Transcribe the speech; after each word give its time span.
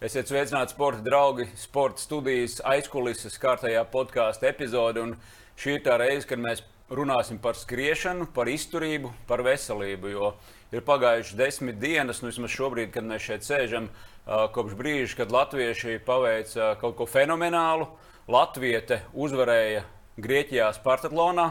Esiet 0.00 0.30
sveicināti, 0.30 0.72
sporta 0.72 1.02
draugi, 1.04 1.44
sporta 1.60 2.00
studijas 2.00 2.54
aizkulises 2.64 3.34
kārtējā 3.36 3.82
podkāstu 3.92 4.46
epizode. 4.48 5.02
Un 5.04 5.10
šī 5.60 5.74
ir 5.76 5.82
tā 5.84 5.98
reize, 6.00 6.24
kad 6.24 6.40
mēs 6.40 6.62
runāsim 6.88 7.36
par 7.36 7.58
skriešanu, 7.60 8.30
par 8.32 8.48
izturību, 8.48 9.10
par 9.28 9.42
veselību. 9.44 10.08
Jo 10.08 10.30
ir 10.72 10.86
pagājušas 10.86 11.36
desmit 11.36 11.76
dienas, 11.82 12.22
nu 12.24 12.30
vismaz 12.30 12.54
šobrīd, 12.54 12.94
kad 12.94 13.04
mēs 13.04 13.26
šeit 13.28 13.44
sēžam, 13.44 13.90
kopš 14.24 14.78
brīža, 14.80 15.18
kad 15.18 15.36
latvieši 15.36 15.98
paveica 16.08 16.70
kaut 16.80 16.96
ko 16.96 17.04
fenomenālu. 17.04 17.90
Latviete 18.32 19.02
uzvarēja 19.12 19.84
Grieķijā 20.16 20.72
Spartatlonā. 20.80 21.50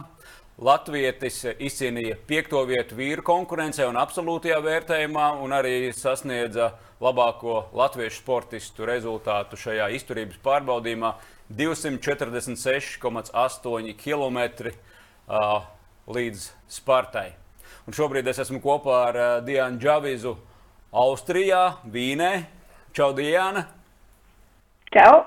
Latvijas 0.60 1.46
izcīnīja 1.56 2.18
piekto 2.28 2.60
vietu 2.68 2.92
vīru 2.98 3.24
konkurencē 3.24 3.86
un 3.88 3.96
absolūtajā 3.96 4.58
vērtējumā, 4.60 5.40
un 5.40 5.56
arī 5.56 5.88
sasniedza 5.96 6.76
labāko 7.00 7.72
latviešu 7.80 8.20
sportistu 8.20 8.84
rezultātu 8.90 9.56
šajā 9.56 9.88
izturības 9.96 10.36
pārbaudījumā- 10.44 11.14
246,8 11.62 13.96
km 14.04 14.68
uh, 14.68 15.64
līdz 16.12 16.52
Spartai. 16.68 17.32
Un 17.88 17.96
šobrīd 17.96 18.28
es 18.28 18.44
esmu 18.44 18.60
kopā 18.60 19.08
ar 19.08 19.16
uh, 19.16 19.40
Dianu 19.40 19.80
Džavizu 19.80 20.36
Austrijā, 20.92 21.80
Vīnē. 21.88 22.52
Čau, 22.92 23.16
Diana! 23.16 23.79
Čau! 24.90 25.26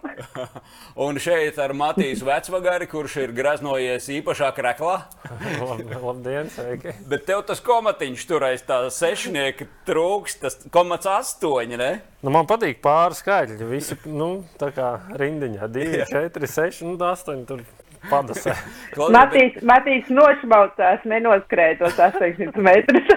Un 1.06 1.18
šeit 1.22 1.58
ar 1.62 1.70
Matīs 1.78 2.22
Vecvagari, 2.26 2.88
kurš 2.90 3.14
ir 3.22 3.34
graznojies 3.36 4.08
īpašā 4.10 4.48
kreklā. 4.56 4.96
Lab, 5.68 5.82
labdien, 6.02 6.50
sveiki! 6.50 6.96
Bet 7.06 7.28
tev 7.28 7.44
tas 7.46 7.62
komatiņš 7.62 8.24
tur 8.26 8.48
aiz 8.48 8.64
tā 8.66 8.80
sešnieka 8.90 9.68
trūks, 9.86 10.40
tas 10.42 10.58
komats 10.74 11.06
astoņi, 11.06 11.78
ne? 11.78 11.92
Nu, 12.26 12.34
man 12.34 12.50
patīk 12.50 12.82
pāri 12.82 13.20
skaitļi. 13.20 13.70
Visi, 13.70 14.00
nu, 14.10 14.32
tā 14.58 14.72
kā 14.74 14.96
rindiņā, 15.22 15.70
2, 15.70 16.04
4, 16.10 16.52
6, 16.58 16.82
nu, 16.88 16.98
8. 16.98 17.47
Tur 17.47 17.62
padasē. 18.10 18.58
Matīs, 19.19 19.62
Matīs 19.62 20.10
nošmaucās, 20.10 21.06
nenoskrēja 21.06 21.84
tos 21.84 22.02
800 22.10 22.66
metrus. 22.66 23.14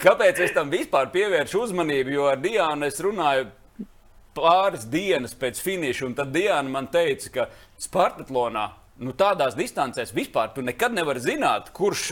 Kāpēc 0.00 0.38
es 0.46 0.54
tam 0.54 0.70
vispār 0.72 1.10
pievēršu 1.12 1.66
uzmanību? 1.66 2.14
Jo 2.14 2.30
ar 2.30 2.38
Diānu 2.40 2.86
es 2.86 3.02
runāju 3.04 3.50
pāris 4.40 4.86
dienas 4.90 5.36
pēc 5.38 5.60
finiša, 5.62 6.06
un 6.08 6.14
tad 6.18 6.32
Diana 6.34 6.68
man 6.68 6.88
teica, 6.92 7.32
ka 7.34 7.48
Spartatlonā 7.80 8.66
nu, 9.04 9.14
tādās 9.16 9.56
distancēs 9.58 10.14
vispār 10.16 10.54
tu 10.54 10.64
nekad 10.64 10.96
nevari 10.96 11.22
zināt, 11.24 11.74
kurš. 11.76 12.08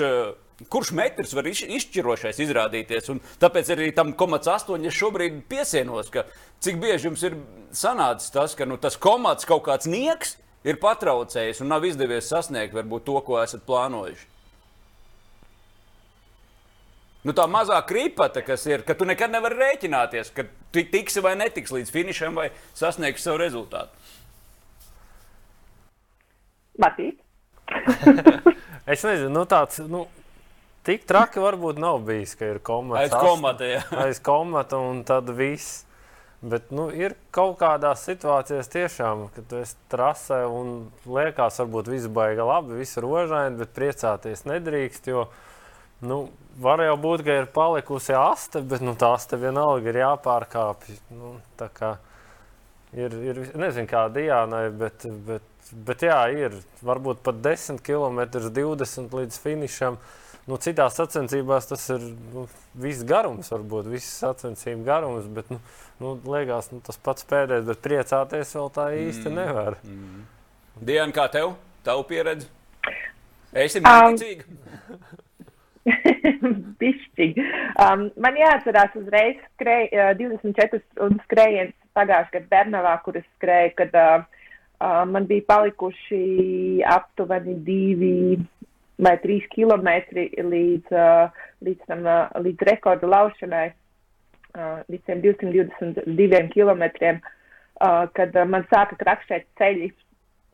Kurš 0.59 0.89
metrs 0.91 1.31
var 1.39 1.47
izšķirošais 1.47 2.41
izrādīties? 2.43 3.07
Un 3.13 3.21
tāpēc 3.39 3.69
arī 3.71 3.93
tam 3.95 4.09
komats 4.19 4.49
astoņi 4.51 4.91
šobrīd 4.91 5.37
piesienos, 5.47 6.09
ka 6.11 6.25
cik 6.59 6.81
bieži 6.83 7.07
jums 7.07 7.23
ir 7.29 7.37
sanācis 7.71 8.35
tas, 8.35 8.57
ka 8.59 8.67
nu, 8.67 8.75
tas 8.83 8.99
komats 8.99 9.47
kaut 9.47 9.63
kāds 9.69 9.87
nieks 9.87 10.35
ir 10.67 10.81
patraucējis 10.83 11.63
un 11.63 11.71
nav 11.71 11.87
izdevies 11.87 12.27
sasniegt 12.33 12.75
varbūt 12.75 13.07
to, 13.07 13.21
ko 13.23 13.39
esat 13.39 13.63
plānojuši. 13.71 14.27
Nu, 17.27 17.35
tā 17.35 17.49
mazā 17.51 17.79
kripata, 17.87 18.45
kas 18.47 18.63
ir, 18.71 18.85
ka 18.87 18.95
tu 18.95 19.07
nekad 19.09 19.33
nevari 19.33 19.59
rēķināties, 19.59 20.31
ka 20.37 20.45
tu 20.75 20.85
tiksi 20.93 21.23
vai 21.25 21.35
netiksi 21.39 21.81
līdz 21.81 21.91
finišam, 21.95 22.39
vai 22.39 22.51
sasniegsi 22.79 23.27
savu 23.27 23.41
rezultātu. 23.43 23.91
Matīt. 26.79 27.19
es 28.93 29.03
nezinu, 29.03 29.33
nu, 29.35 29.45
tāds. 29.51 29.83
Nu... 29.91 30.07
Tik 30.89 31.03
traki 31.05 31.43
varbūt 31.43 31.77
nav 31.83 31.99
bijis, 32.07 32.31
ka 32.39 32.47
ir 32.49 32.63
komata. 32.65 33.03
Aiz 33.03 33.13
komata, 33.13 33.67
jā. 33.69 33.81
Aiz 34.07 34.23
komata 34.25 34.79
un 34.81 35.03
tad 35.05 35.29
viss. 35.37 35.83
Bet 36.39 36.71
nu, 36.71 36.87
ir 36.95 37.17
kaut 37.35 37.57
kādās 37.59 38.05
situācijās, 38.07 38.71
tiešām, 38.71 39.25
kad 39.35 39.49
tu 39.51 39.59
esi 39.59 39.75
trasē 39.91 40.45
un 40.47 40.87
liekas, 41.03 41.59
varbūt 41.65 41.91
viss 41.91 42.09
baiga 42.15 42.47
labi, 42.47 42.79
viss 42.79 42.97
ir 42.97 43.05
rožaini, 43.05 43.59
bet 43.59 43.75
priecāties 43.75 44.47
nedrīkst. 44.47 45.11
Jo, 45.11 45.27
nu, 46.01 46.19
var 46.59 46.83
jau 46.83 46.97
būt, 47.01 47.25
ka 47.27 47.41
ir 47.41 47.49
palikusi 47.55 48.15
aste, 48.19 48.63
bet 48.67 48.83
nu, 48.85 48.95
tā 48.99 49.13
aste 49.17 49.39
vienalga 49.41 49.91
ir 49.93 50.01
jāpārkāpj. 50.03 51.01
Nu, 51.15 51.35
ir, 52.97 53.19
ir, 53.31 53.43
nezinu, 53.59 53.89
kā 53.91 54.07
Diānai, 54.13 54.69
bet, 54.79 55.07
bet, 55.27 55.73
bet 55.89 56.07
jā, 56.07 56.21
ir 56.35 56.57
varbūt 56.87 57.23
pat 57.27 57.43
10 57.45 57.83
km, 57.85 58.25
20 58.49 59.21
līdz 59.21 59.43
finišam. 59.45 60.01
Nu, 60.49 60.57
citās 60.57 60.97
sacensībās 60.97 61.69
tas 61.69 61.83
ir 61.93 62.07
nu, 62.33 62.47
viss 62.81 63.05
garums, 63.05 63.51
varbūt 63.53 63.91
viss 63.93 64.17
sacensību 64.23 64.81
garums, 64.87 65.29
bet 65.29 65.51
nu, 65.53 65.61
nu, 66.01 66.15
liekas, 66.25 66.71
nu, 66.73 66.81
tas 66.87 66.97
pats 67.05 67.27
pēdējais, 67.29 67.67
bet 67.69 67.85
priecāties 67.85 68.57
vēl 68.57 68.73
tā 68.73 68.89
īsti 68.97 69.29
mm. 69.29 69.37
nevar. 69.37 69.77
Mm. 69.85 70.25
Diana, 70.89 71.13
kā 71.13 71.29
tev? 71.35 71.53
Tavu 71.85 72.09
pieredzi? 72.09 72.49
Esi 73.53 73.85
mērķīga? 73.85 74.49
Um. 74.49 75.25
Pišķīgi. 76.81 77.45
Um, 77.85 78.09
man 78.21 78.39
jāatcerās 78.39 78.95
uzreiz 78.99 79.39
skrej, 79.55 79.89
uh, 79.93 80.13
24 80.19 80.83
stundu 80.83 81.23
skrējiens 81.27 81.75
pagājušajā 81.99 82.35
gadā 82.39 82.51
Bernavā, 82.53 82.95
kur 83.05 83.19
es 83.21 83.27
skrēju, 83.39 83.75
kad 83.79 83.97
uh, 83.99 84.27
uh, 84.81 85.03
man 85.11 85.27
bija 85.31 85.47
palikuši 85.49 86.23
aptuveni 86.87 87.59
divi 87.67 88.39
vai 89.03 89.15
trīs 89.23 89.47
kilometri 89.55 90.29
līdz, 90.43 90.95
uh, 90.95 91.45
līdz, 91.67 91.85
tam, 91.91 92.07
uh, 92.07 92.27
līdz 92.43 92.67
rekorda 92.71 93.11
laušanai, 93.11 93.67
uh, 94.55 94.81
līdz 94.91 95.05
tiem 95.07 95.23
222 95.27 96.43
kilometriem, 96.55 97.21
uh, 97.23 98.05
kad 98.19 98.35
uh, 98.35 98.47
man 98.49 98.67
sāka 98.73 98.99
krakšķēt 98.99 99.49
ceļi 99.61 99.93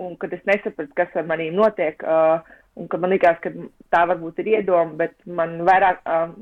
un 0.05 0.17
kad 0.21 0.33
es 0.35 0.43
nesapratu, 0.49 0.93
kas 0.99 1.13
ar 1.17 1.27
manīm 1.29 1.57
notiek. 1.57 2.01
Uh, 2.03 2.43
un 2.79 2.89
ka 2.91 2.99
man 3.01 3.15
likās, 3.15 3.39
ka 3.43 3.53
tā 3.95 4.05
varbūt 4.11 4.41
ir 4.43 4.53
iedoma, 4.57 4.97
bet 5.05 5.15
man 5.27 5.61
vairāk 5.67 6.01
uh, 6.05 6.33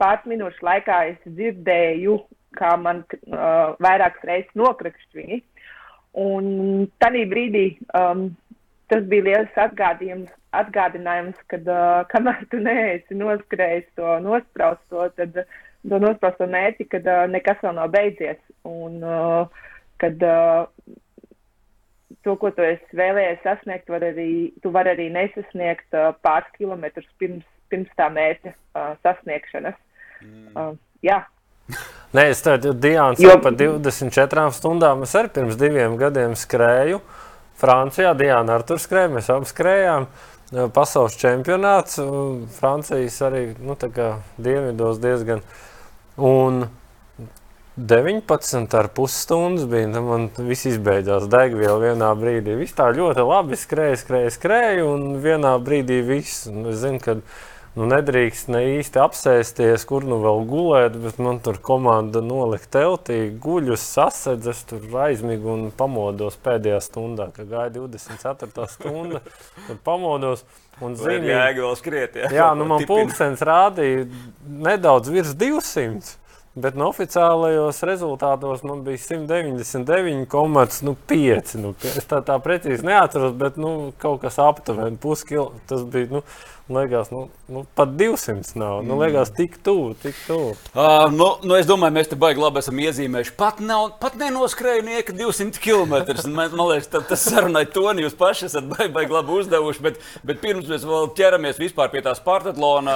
pāris 0.00 0.28
minūšu 0.30 0.66
laikā 0.66 1.00
es 1.12 1.22
dzirdēju, 1.26 2.18
kā 2.58 2.74
man 2.80 3.02
uh, 3.06 3.76
vairākas 3.82 4.26
reizes 4.26 4.58
nokrakšķi 4.58 5.22
viņi. 5.22 5.40
Un 6.20 6.46
tajā 7.02 7.26
brīdī 7.30 7.64
um, 7.94 8.30
tas 8.90 9.04
bija 9.10 9.28
liels 9.28 9.58
atgādījums, 9.64 10.30
atgādinājums, 10.58 11.38
ka 11.50 11.60
uh, 11.62 12.00
kamēr 12.10 12.46
tu 12.50 12.62
neesi 12.62 13.18
noskrējis 13.18 13.90
to 13.98 14.16
nospraustu, 14.24 15.04
tad 15.18 15.42
to 15.42 16.00
nospraustu 16.02 16.48
mērķi, 16.50 16.88
kad 16.94 17.06
uh, 17.06 17.26
nekas 17.30 17.62
vēl 17.62 17.76
nav 17.78 17.92
beidzies. 17.94 18.40
Un, 18.66 18.98
uh, 19.04 19.70
kad 20.02 20.26
uh, 20.26 20.66
to, 22.24 22.36
ko 22.40 22.50
tu 22.54 22.64
esi 22.66 22.98
vēlējies 22.98 23.42
sasniegt, 23.46 23.90
var 23.92 24.04
arī, 24.10 24.30
tu 24.62 24.72
vari 24.74 24.94
arī 24.94 25.08
nesasniegt 25.14 25.96
uh, 25.96 26.12
pāris 26.24 26.50
kilometrus 26.58 27.08
pirms, 27.22 27.46
pirms 27.72 27.90
tā 27.98 28.10
mērķa 28.12 28.54
uh, 28.54 28.92
sasniegšanas. 29.06 29.78
Mm. 30.24 30.50
Uh, 30.54 30.72
jā. 31.06 31.22
Nē, 32.16 32.26
es 32.32 32.42
tādu 32.42 32.74
Diānu 32.74 33.22
jo... 33.22 33.36
par 33.42 33.54
24 33.54 34.48
stundām. 34.56 35.04
Es 35.06 35.14
arī 35.18 35.30
pirms 35.36 35.58
diviem 35.60 35.94
gadiem 36.00 36.34
skrēju. 36.38 36.98
Uh, 36.98 37.26
Francijā 37.60 38.14
Diana 38.16 38.56
ar 38.56 38.64
tur 38.64 38.80
skrēja, 38.80 39.10
mēs 39.12 39.28
abi 39.32 39.48
skrējām. 39.48 40.06
Pasaules 40.74 41.14
čempionāts, 41.20 42.00
Francijas 42.56 43.20
arī 43.22 43.42
nu, 43.62 43.76
dienvidos 44.40 44.98
diezgan. 45.02 45.42
Un 46.16 46.64
19,5 47.86 49.08
stundas 49.08 49.66
bija. 49.66 49.92
Tad 49.92 50.04
man 50.04 50.26
viss 50.36 50.68
izbeidzās. 50.68 51.28
Degviela 51.32 51.78
vienā 51.80 52.10
brīdī. 52.18 52.58
Viss 52.60 52.76
tā 52.76 52.90
ļoti 52.92 53.24
labi 53.24 53.56
skrēja, 53.56 54.02
skrēja, 54.02 54.34
skrēja. 54.36 54.84
Un 54.84 55.16
vienā 55.24 55.54
brīdī 55.64 56.00
viss. 56.04 56.44
Un 56.50 56.68
es 56.68 56.82
zinu, 56.82 57.00
ka 57.00 57.16
nu, 57.20 57.88
nedrīkst 57.88 58.52
ne 58.52 58.62
īsti 58.76 59.00
apsēsties, 59.00 59.86
kur 59.88 60.04
nu 60.04 60.20
vēl 60.20 60.44
gulēt, 60.50 61.00
bet 61.00 61.20
man 61.22 61.40
tur 61.44 61.56
komanda 61.64 62.20
nolika 62.24 62.68
teltī, 62.76 63.20
guļus, 63.40 63.88
sasēdzes, 63.96 64.64
tur 64.68 65.02
aizmigu 65.06 65.54
un 65.54 65.66
pamodos 65.72 66.36
pēdējā 66.44 66.82
stundā, 66.84 67.30
kad 67.36 67.48
gāja 67.48 67.72
24. 67.80 68.68
stunda. 68.76 69.24
Tad 69.68 69.84
pamodos. 69.86 70.44
Un 70.80 70.94
zini, 70.96 71.28
jēga 71.28 71.64
vēl 71.64 71.76
skriet. 71.76 72.14
Jā, 72.16 72.28
jā 72.32 72.48
nu 72.56 72.64
man 72.68 72.84
pulkstenis 72.88 73.42
rādīja 73.44 74.06
nedaudz 74.68 75.12
virs 75.12 75.36
200. 75.36 76.16
Bet 76.58 76.74
no 76.74 76.88
oficiālajos 76.90 77.78
rezultātos 77.86 78.64
man 78.66 78.80
bija 78.82 78.98
199,5. 78.98 80.80
Nu, 80.82 80.96
nu, 81.62 81.70
es 81.86 82.08
tā, 82.10 82.18
tā 82.26 82.38
precīzi 82.42 82.82
neatceros, 82.88 83.36
bet 83.38 83.54
nu, 83.60 83.92
kaut 84.02 84.18
kas 84.24 84.38
aptuveni 84.42 84.98
puskilo. 84.98 85.52
Tas 85.70 85.84
bija 85.86 86.10
nu, 86.16 86.24
Liekas, 86.70 87.08
nu, 87.10 87.28
nu, 87.46 87.64
pat 87.74 87.88
200 87.88 88.54
nav. 88.54 88.84
Nu, 88.86 88.94
liekas, 89.02 89.32
tik 89.34 89.56
tuvu, 89.62 89.94
tik 90.02 90.14
tuvu. 90.26 90.52
Uh, 90.74 91.10
nu, 91.10 91.26
nu, 91.42 91.56
es 91.58 91.66
domāju, 91.66 91.96
mēs 91.96 92.10
te 92.12 92.18
baigi 92.18 92.38
labi 92.38 92.60
esam 92.62 92.78
iezīmējuši. 92.78 93.32
Pat, 93.40 93.58
nav, 93.58 93.96
pat 93.98 94.14
nenoskrēju 94.20 94.84
nieka 94.86 95.14
200 95.18 95.58
km. 95.58 95.96
Man, 96.30 96.54
man 96.54 96.68
liekas, 96.70 96.86
tā, 96.92 97.00
tas 97.08 97.24
sarunai 97.26 97.64
toni 97.74 98.04
jūs 98.04 98.14
paši 98.18 98.46
esat 98.46 98.68
baigi, 98.70 98.92
baigi 98.94 99.16
labi 99.16 99.34
uzdevuši. 99.40 99.82
Bet, 99.82 99.98
bet 100.30 100.38
pirms 100.44 100.70
mēs 100.70 100.86
vēl 100.86 101.10
ķeramies 101.18 101.58
pie 101.90 102.04
tās 102.06 102.22
partatlona 102.22 102.94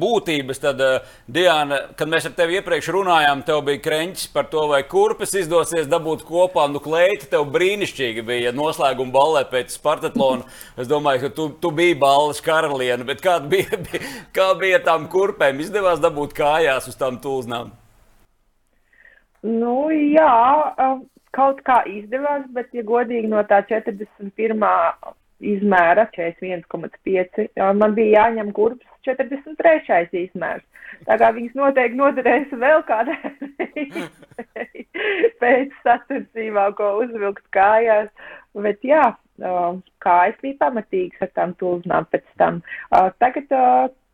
būtības, 0.00 0.62
tad, 0.64 0.80
uh, 0.80 1.12
Diana, 1.28 1.82
kad 1.98 2.08
mēs 2.08 2.30
ar 2.30 2.32
tevi 2.38 2.56
iepriekš 2.56 2.88
runājām, 2.96 3.44
tev 3.44 3.60
bija 3.68 3.84
kreņķis 3.84 4.32
par 4.32 4.48
to, 4.48 4.64
vai 4.72 4.80
kurpes 4.88 5.36
izdosies 5.36 5.92
dabūt 5.92 6.24
kopā. 6.24 6.70
Nu, 6.72 6.80
kleita 6.80 7.28
tev 7.36 7.50
brīnišķīgi 7.52 8.24
bija 8.24 8.56
noslēguma 8.56 9.12
ballē 9.12 9.44
pēc 9.52 9.76
partatlona. 9.84 10.48
Es 10.80 10.88
domāju, 10.88 11.26
ka 11.26 11.34
tu, 11.36 11.50
tu 11.60 11.74
biji 11.74 12.00
balles 12.00 12.40
karaliene 12.44 12.93
viena, 12.94 13.06
bet 13.08 13.22
kāda 13.24 13.48
bija, 13.50 13.78
kā 14.34 14.52
bija 14.58 14.80
tām 14.88 15.08
kurpēm? 15.10 15.60
Izdevās 15.60 16.02
dabūt 16.02 16.34
kājās 16.36 16.88
uz 16.88 16.96
tām 17.00 17.18
tūznām? 17.22 17.72
Nu, 19.44 19.90
jā, 19.90 20.30
kaut 21.36 21.60
kā 21.66 21.82
izdevās, 21.90 22.46
bet, 22.54 22.70
ja 22.72 22.84
godīgi 22.86 23.28
no 23.28 23.42
tā 23.44 23.60
41. 23.68 24.62
izmēra 25.44 26.06
41,5, 26.14 27.50
man 27.76 27.96
bija 27.96 28.22
jāņem 28.22 28.54
kurpes 28.56 28.88
43. 29.04 30.06
izmērs. 30.22 30.64
Tā 31.04 31.18
kā 31.20 31.28
viņas 31.34 31.56
noteikti 31.58 31.98
noderēs 31.98 32.52
vēl 32.54 32.84
kādai 32.86 33.18
pēc 35.42 35.74
sacensībām, 35.82 36.72
ko 36.78 36.92
uzvilkt 37.02 37.44
kājās. 37.52 38.08
Bet 38.54 38.86
jā, 38.86 39.10
kājas 39.38 40.40
bija 40.42 40.60
pamatīgas 40.60 41.26
ar 41.26 41.30
tām 41.34 41.54
tulznām 41.60 42.06
pēc 42.12 42.24
tam. 42.38 42.62
Tagad 43.22 43.50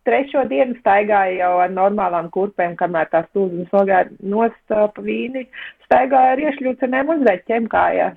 trešo 0.09 0.45
dienu 0.49 0.79
staigāju 0.81 1.41
jau 1.41 1.53
ar 1.61 1.71
normālām 1.71 2.31
kurpēm, 2.33 2.77
kamēr 2.77 3.11
tās 3.13 3.29
tulznas 3.35 3.73
nogāja 3.73 4.09
nost 4.21 4.65
pa 4.69 5.05
vīni, 5.05 5.47
staigāju 5.87 6.35
ar 6.35 6.45
iešļūcenēm 6.47 7.15
uz 7.17 7.27
veķiem 7.29 7.69
kājās. 7.71 8.17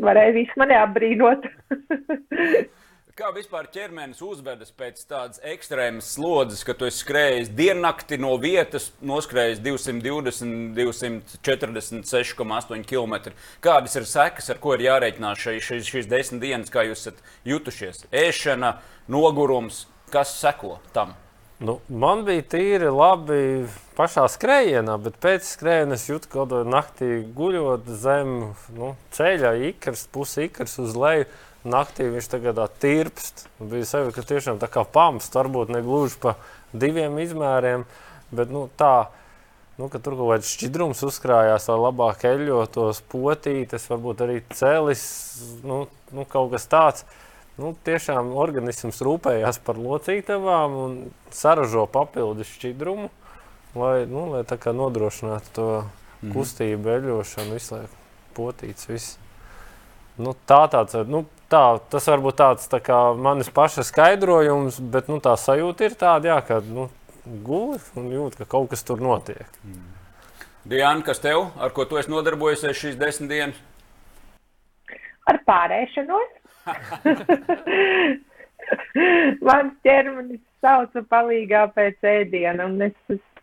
Varēja 0.00 0.34
visu 0.34 0.58
mani 0.58 0.74
apbrīnot. 0.80 1.46
Kā 3.14 3.28
vispār 3.30 3.68
ķermenis 3.70 4.18
uzvedas 4.26 4.72
pēc 4.74 5.04
tādas 5.06 5.38
ekstrēmas 5.46 6.08
slodzes, 6.16 6.64
ka 6.66 6.74
tu 6.74 6.88
skrējies 6.90 7.52
diennakti 7.54 8.18
no 8.18 8.32
vietas, 8.42 8.88
noskrējis 9.06 9.60
220, 9.62 10.74
246,8 10.74 12.82
km? 12.90 13.30
Kādas 13.62 13.94
ir 14.00 14.08
sekas, 14.10 14.50
ar 14.50 14.58
ko 14.58 14.74
ir 14.74 14.82
jārēķinās 14.88 15.44
šīs, 15.44 15.62
šīs, 15.62 15.92
šīs 15.92 16.10
desmit 16.10 16.42
dienas, 16.42 16.74
kā 16.74 16.82
jūs 16.88 17.04
esat 17.04 17.22
jutušies? 17.46 18.02
Ēšana, 18.10 18.80
nogurums, 19.06 19.84
kas 20.10 20.34
seko 20.40 20.82
tam? 20.90 21.14
Nu, 21.62 21.78
man 21.86 22.26
bija 22.26 22.42
tīri 22.58 22.90
labi 22.90 23.70
pašā 23.94 24.26
skrējienā, 24.26 24.98
bet 25.06 25.22
pēc 25.22 25.54
skrējiena 25.54 25.94
es 25.94 26.10
jūtu, 26.10 26.34
ka 26.34 26.66
naktī 26.66 27.22
guļot 27.38 27.86
zem 27.94 28.56
nu, 28.74 28.96
ceļa, 29.14 29.54
ikras, 29.70 30.08
pusi 30.10 30.50
ikras 30.50 30.80
uz 30.82 30.98
leju 30.98 31.30
naktī 31.64 32.06
viņš 32.12 32.30
tagad 32.30 32.60
tirpst. 32.80 33.46
Bija 33.58 33.88
sajūta, 33.88 34.14
ka 34.18 34.28
tiešām 34.28 34.60
tā 34.62 34.68
kā 34.70 34.84
pamsts, 34.84 35.34
varbūt 35.34 35.72
ne 35.74 35.82
gluži 35.84 36.20
pa 36.22 36.36
diviem 36.72 37.18
izmēriem, 37.24 37.86
bet 38.34 38.52
nu, 38.52 38.68
tā. 38.78 39.10
Nu, 39.74 39.88
tur 39.90 40.14
kaut 40.14 40.28
kāds 40.30 40.52
šķidrums 40.54 41.00
uzkrājās, 41.02 41.64
lai 41.66 41.76
labāk 41.80 42.20
eļļotos 42.28 43.00
potītes, 43.10 43.88
varbūt 43.90 44.20
arī 44.22 44.36
cēlis, 44.54 45.02
nu, 45.66 45.80
nu, 46.14 46.26
kaut 46.30 46.52
kas 46.52 46.68
tāds. 46.70 47.02
Nu, 47.58 47.72
tiešām 47.86 48.32
organisms 48.38 49.00
rūpējās 49.02 49.58
par 49.66 49.78
locītavām 49.82 50.78
un 50.78 50.94
saražo 51.34 51.88
papildus 51.90 52.52
šķidrumu, 52.54 53.10
lai, 53.78 54.06
nu, 54.10 54.28
lai 54.30 54.44
nodrošinātu 54.46 55.52
to 55.58 55.68
mhm. 55.82 56.32
kustību, 56.36 56.94
eļļošanu, 56.94 57.58
visu 57.58 57.74
laiku 57.74 58.02
potītes. 58.38 58.90
Visu. 58.90 59.18
Nu, 60.22 60.36
tā 60.46 60.62
tāds, 60.70 60.94
nu, 61.10 61.24
tā, 61.54 61.64
tas 61.94 62.08
var 62.10 62.22
būt 62.24 62.40
tāds 62.40 62.70
tā 62.70 62.80
kā 62.82 62.98
manis 63.14 63.50
paša 63.54 63.82
skaidrojums, 63.86 64.80
bet 64.94 65.10
nu, 65.12 65.20
tā 65.22 65.36
sajūta 65.38 65.88
ir 65.88 65.98
tāda, 66.00 66.32
jā, 66.32 66.38
ka 66.48 66.60
nu, 66.66 66.88
guli 67.46 67.78
un 67.98 68.10
jūt, 68.12 68.38
ka 68.40 68.44
kaut 68.56 68.72
kas 68.72 68.82
tur 68.86 68.98
notiek. 69.04 69.46
Mm. 69.64 69.90
Diana, 70.64 71.04
kas 71.04 71.20
tev, 71.20 71.50
ar 71.60 71.74
ko 71.76 71.84
tu 71.84 71.98
esi 72.00 72.08
nodarbojies 72.08 72.64
šīs 72.78 72.96
desmit 73.00 73.28
dienas? 73.28 73.58
Ar 75.28 75.36
pārēšanos. 75.44 76.30
Mans 79.44 79.74
ķermenis 79.84 80.40
sauca 80.64 81.04
palīgā 81.12 81.66
pēc 81.76 82.00
ēdiena, 82.08 82.64
un 82.64 82.80
es 82.88 82.96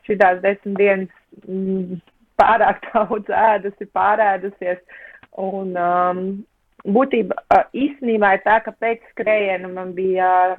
šīs 0.07 0.41
desmit 0.41 0.75
dienas 0.79 1.13
mm, 1.45 2.01
pārāk 2.41 2.81
daudz 2.89 3.29
ēdusi, 3.29 3.85
pārēdusies. 3.93 4.81
Un, 5.41 5.77
um, 5.77 6.41
būtībā 6.85 7.61
īstenībā 7.77 8.35
ir 8.35 8.43
tā, 8.45 8.59
ka 8.65 8.73
pēc 8.81 9.03
skrējiena 9.13 9.69
man 9.71 9.93
bija 9.97 10.55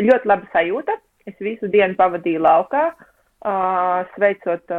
ļoti 0.00 0.30
laba 0.30 0.48
sajūta. 0.54 0.96
Es 1.28 1.36
visu 1.42 1.68
dienu 1.70 1.94
pavadīju 1.98 2.40
laukā, 2.42 2.84
sveicot 4.14 4.72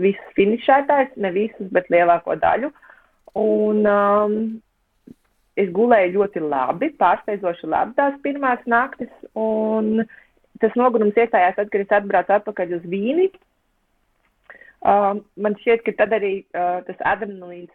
visus 0.00 0.36
finišētājus, 0.38 1.16
ne 1.22 1.32
visus, 1.34 1.70
bet 1.74 1.90
lielāko 1.92 2.36
daļu. 2.40 2.70
Un 3.36 3.82
um, 3.90 4.36
es 5.60 5.68
gulēju 5.76 6.14
ļoti 6.16 6.42
labi, 6.44 6.92
pārsteidzoši 7.00 7.68
labi 7.68 7.96
tās 7.98 8.16
pirmās 8.24 8.62
naktis. 8.70 9.12
Un 9.36 10.06
tas 10.62 10.76
nogurums 10.78 11.18
iestājās 11.18 11.58
tad, 11.58 11.68
kad 11.72 11.84
es 11.84 11.92
atbraucu 11.98 12.36
atpakaļ 12.38 12.78
uz 12.78 12.86
Vīni. 12.88 13.28
Uh, 14.86 15.18
man 15.42 15.56
šķiet, 15.60 15.82
ka 15.84 15.96
tad 16.00 16.14
arī 16.16 16.32
uh, 16.54 16.80
tas 16.86 17.00
adrenalīns 17.12 17.72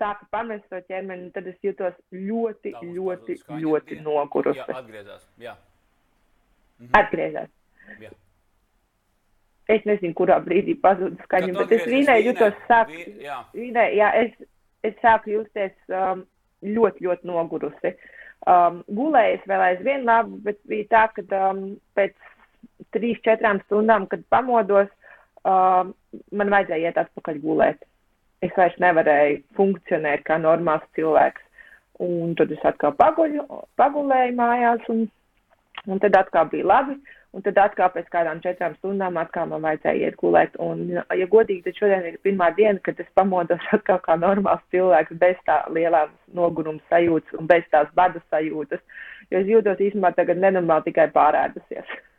sāka 0.00 0.26
pamest 0.32 0.66
to 0.72 0.80
ķermeni, 0.88 1.30
tad 1.34 1.48
es 1.50 1.58
jutos 1.64 1.96
ļoti, 2.14 2.72
Tālāk, 2.74 2.94
ļoti, 2.96 3.36
ļoti, 3.36 3.62
ļoti 3.64 4.00
nogurusi. 4.04 4.62
Jā, 4.62 4.80
atgriezās. 4.80 5.26
Jā. 5.40 5.54
Mhm. 6.80 6.92
Atgriezās. 7.00 7.50
Jā. 8.00 8.12
Es 9.70 9.84
nezinu, 9.86 10.16
kurā 10.18 10.40
brīdī 10.42 10.74
pazuda 10.82 11.20
skaņa, 11.28 11.52
bet 11.60 11.74
es 11.76 11.84
vīnē 11.86 12.16
jutos 12.24 12.56
sāk, 12.66 12.90
jā. 13.22 13.36
Vīnē, 13.54 13.84
jā, 13.94 14.08
es, 14.24 14.48
es 14.86 14.96
sāku 15.04 15.36
justies 15.36 15.76
um, 15.94 16.24
ļoti, 16.66 17.06
ļoti 17.06 17.30
nogurusi. 17.30 17.94
Um, 18.50 18.80
gulēju 18.88 19.44
vēl 19.46 19.66
aizvien 19.68 20.08
labi, 20.08 20.40
bet 20.48 20.58
bija 20.66 20.88
tā, 20.90 21.04
ka 21.14 21.22
um, 21.50 21.62
pēc 21.94 22.16
trīs, 22.96 23.20
četrām 23.26 23.60
stundām, 23.66 24.08
kad 24.10 24.24
pamodos, 24.32 24.90
um, 25.44 25.92
man 26.34 26.52
vajadzēja 26.56 26.90
iet 26.90 27.00
atpakaļ 27.04 27.38
gulēt 27.44 27.86
es 28.44 28.52
vairs 28.56 28.76
nevarēju 28.82 29.40
funkcionēt 29.58 30.26
kā 30.26 30.40
normāls 30.40 30.84
cilvēks. 30.98 31.46
Un 32.00 32.34
tad 32.38 32.52
es 32.54 32.62
atkal 32.64 32.94
paguļu, 32.96 33.44
pagulēju 33.76 34.36
mājās, 34.38 34.84
un, 34.92 35.02
un 35.86 36.00
tad 36.00 36.16
atkal 36.16 36.48
bija 36.52 36.68
labi. 36.72 36.96
Un 37.30 37.44
tad 37.46 37.60
atkal 37.62 37.92
pēc 37.94 38.08
kādām 38.10 38.40
četrām 38.42 38.72
stundām 38.80 39.14
atkal 39.20 39.46
man 39.52 39.62
vajadzēja 39.62 40.08
iet 40.08 40.16
gulēt. 40.18 40.56
Un, 40.58 40.80
ja 40.90 41.26
godīgi, 41.30 41.62
tad 41.68 41.76
šodien 41.78 42.08
ir 42.08 42.16
pirmā 42.26 42.48
diena, 42.56 42.80
kad 42.82 42.98
es 42.98 43.06
pamodos 43.14 43.68
atkal 43.76 44.00
kā 44.02 44.16
normāls 44.18 44.64
cilvēks, 44.74 45.14
bez 45.20 45.38
tā 45.46 45.60
lielā 45.70 46.08
noguruma 46.34 46.82
sajūtas 46.90 47.38
un 47.38 47.46
bez 47.50 47.68
tās 47.70 47.92
badu 47.94 48.22
sajūtas. 48.32 48.82
Jo 49.30 49.44
es 49.44 49.52
jūtos 49.52 49.84
īstenībā 49.86 50.10
tagad 50.16 50.42
nenormāli 50.42 50.90
tikai 50.90 51.06
pārēdusies. 51.14 51.94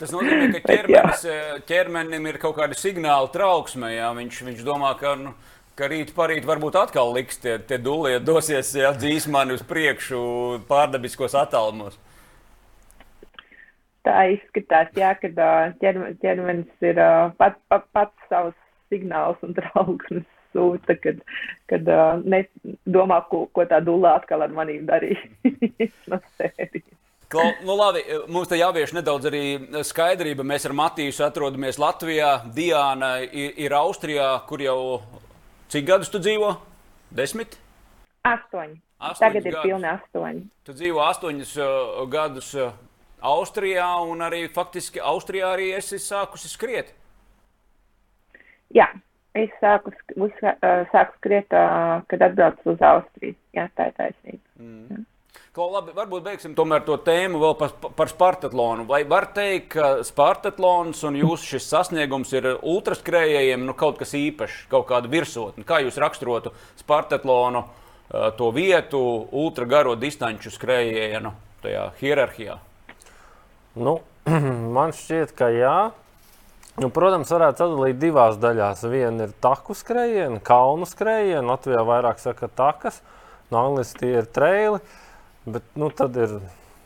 Tas 0.00 0.12
nozīmē, 0.14 0.48
ka 0.54 0.62
ķermenis, 0.70 1.24
eh, 1.28 1.52
ķermenim 1.68 2.26
ir 2.30 2.40
kaut 2.42 2.56
kāda 2.58 2.78
signāla 2.78 3.30
trauksme. 3.34 3.92
Jā. 3.94 4.10
Viņš, 4.18 4.42
viņš 4.50 4.64
domā, 4.66 4.92
ka, 5.00 5.14
nu, 5.20 5.34
ka 5.78 5.90
rīt 5.90 6.14
parīt 6.16 6.48
varbūt 6.48 6.78
atkal 6.80 7.12
liks 7.16 7.40
tie, 7.42 7.58
tie 7.58 7.80
dūlie, 7.82 8.18
dosies 8.24 8.74
dzīsmani 8.74 9.58
uz 9.58 9.64
priekšu 9.66 10.20
pārdabiskos 10.70 11.36
attālumos. 11.38 11.98
Tā 14.06 14.22
izskatās, 14.32 14.88
jā, 14.96 15.12
kad 15.20 15.36
ķermenis 15.82 16.86
ir 16.86 17.00
pat, 17.36 17.58
pat, 17.68 17.84
pats 17.92 18.30
savus 18.30 18.56
signālus 18.88 19.42
un 19.44 19.56
trauksmes 19.58 20.28
sūta, 20.54 20.96
kad, 21.02 21.20
kad 21.70 21.90
uh, 21.92 22.22
domā, 22.88 23.20
ko, 23.30 23.44
ko 23.52 23.66
tā 23.68 23.82
dūlā 23.84 24.16
atkal 24.20 24.44
ar 24.46 24.54
manīm 24.54 24.86
darīs 24.88 25.20
no 26.10 26.20
sērijas. 26.38 26.97
Klau, 27.28 27.44
nu 27.60 27.74
labi, 27.76 28.00
mums 28.32 28.48
te 28.48 28.56
jāvieš 28.56 28.94
nedaudz 28.96 29.26
arī 29.28 29.42
skaidrība. 29.84 30.46
Mēs 30.48 30.64
ar 30.64 30.72
Matīsu 30.72 31.26
atrodamies 31.26 31.76
Latvijā. 31.76 32.30
Diana 32.56 33.18
ir, 33.20 33.52
ir 33.60 33.74
Austrijā, 33.76 34.30
kur 34.48 34.62
jau 34.64 34.78
cik 35.68 35.84
gadus 35.90 36.08
tu 36.08 36.20
dzīvo? 36.24 36.54
Desmit? 37.12 37.58
Astoņi. 38.24 38.78
Astoņus 38.98 39.20
Tagad 39.20 39.44
ir 39.44 39.52
gadus. 39.58 39.66
pilni 39.66 39.90
astoņi. 39.90 40.40
Tu 40.64 40.76
dzīvo 40.78 41.02
astoņus 41.04 41.52
uh, 41.60 42.00
gadus 42.10 42.48
uh, 42.56 42.72
Austrijā, 43.20 43.90
un 44.08 44.24
arī 44.24 44.46
faktiski 44.54 45.04
Austrijā 45.04 45.52
arī 45.58 45.68
esi 45.76 46.00
sākusi 46.00 46.48
skriet. 46.48 46.94
Jā, 48.72 48.88
es 49.36 49.52
sāku, 49.60 49.92
uz, 50.16 50.32
uh, 50.40 50.88
sāku 50.94 51.20
skriet, 51.20 51.52
uh, 51.52 52.00
kad 52.08 52.24
atbraucu 52.24 52.72
uz 52.72 52.88
Austriju. 52.94 53.36
Jā, 53.52 53.68
tā 53.76 53.92
ir 53.92 53.96
taisnība. 54.00 54.44
Mm. 54.56 54.96
Jā. 54.96 55.04
Ko, 55.58 55.64
labi, 55.74 55.90
varbūt 55.90 56.22
beigsim 56.22 56.52
tomēr 56.54 56.84
to 56.86 56.94
tēmu 57.02 57.40
vēl 57.42 57.54
par, 57.58 57.72
par 57.98 58.06
Spartatlonu. 58.06 58.84
Vai 58.86 59.00
var 59.10 59.24
teikt, 59.34 59.72
ka 59.72 59.86
Spartatlons 60.06 61.00
un 61.08 61.16
jūsu 61.18 61.56
šis 61.56 61.64
sasniegums 61.72 62.30
ir 62.30 62.44
ultraskrējējiem 62.62 63.64
nu, 63.66 63.74
kaut 63.74 63.98
kas 63.98 64.14
īpašs, 64.14 64.60
kaut 64.70 64.86
kāda 64.86 65.10
virsotne? 65.10 65.64
Kā 65.66 65.80
jūs 65.82 65.98
raksturotu 65.98 66.52
Spartatlonu, 66.78 67.64
to 68.38 68.50
vietu, 68.54 69.00
ultragaro 69.34 69.96
distanču 69.98 70.52
skrējienu 70.54 71.34
tajā 71.64 71.88
hierarhijā? 72.04 72.54
Nu, 73.82 73.96
man 74.78 74.94
šķiet, 74.94 75.34
ka 75.42 75.50
jā. 75.56 75.74
Nu, 76.78 76.92
protams, 76.94 77.34
varētu 77.34 77.64
sadalīt 77.64 77.98
divās 77.98 78.38
daļās. 78.38 78.86
Viena 78.94 79.26
ir 79.26 79.34
taku 79.42 79.74
skrējiena, 79.74 80.38
kalnu 80.38 80.86
skrējiena. 80.86 81.42
Latvijā 81.50 81.82
vairāk 81.90 82.22
saka 82.22 82.46
takas, 82.46 83.02
no 83.50 83.66
angliski 83.66 84.04
tie 84.06 84.14
ir 84.20 84.30
treili. 84.30 84.84
Bet 85.54 85.78
nu, 85.78 85.88
tad 85.94 86.16
ir 86.18 86.38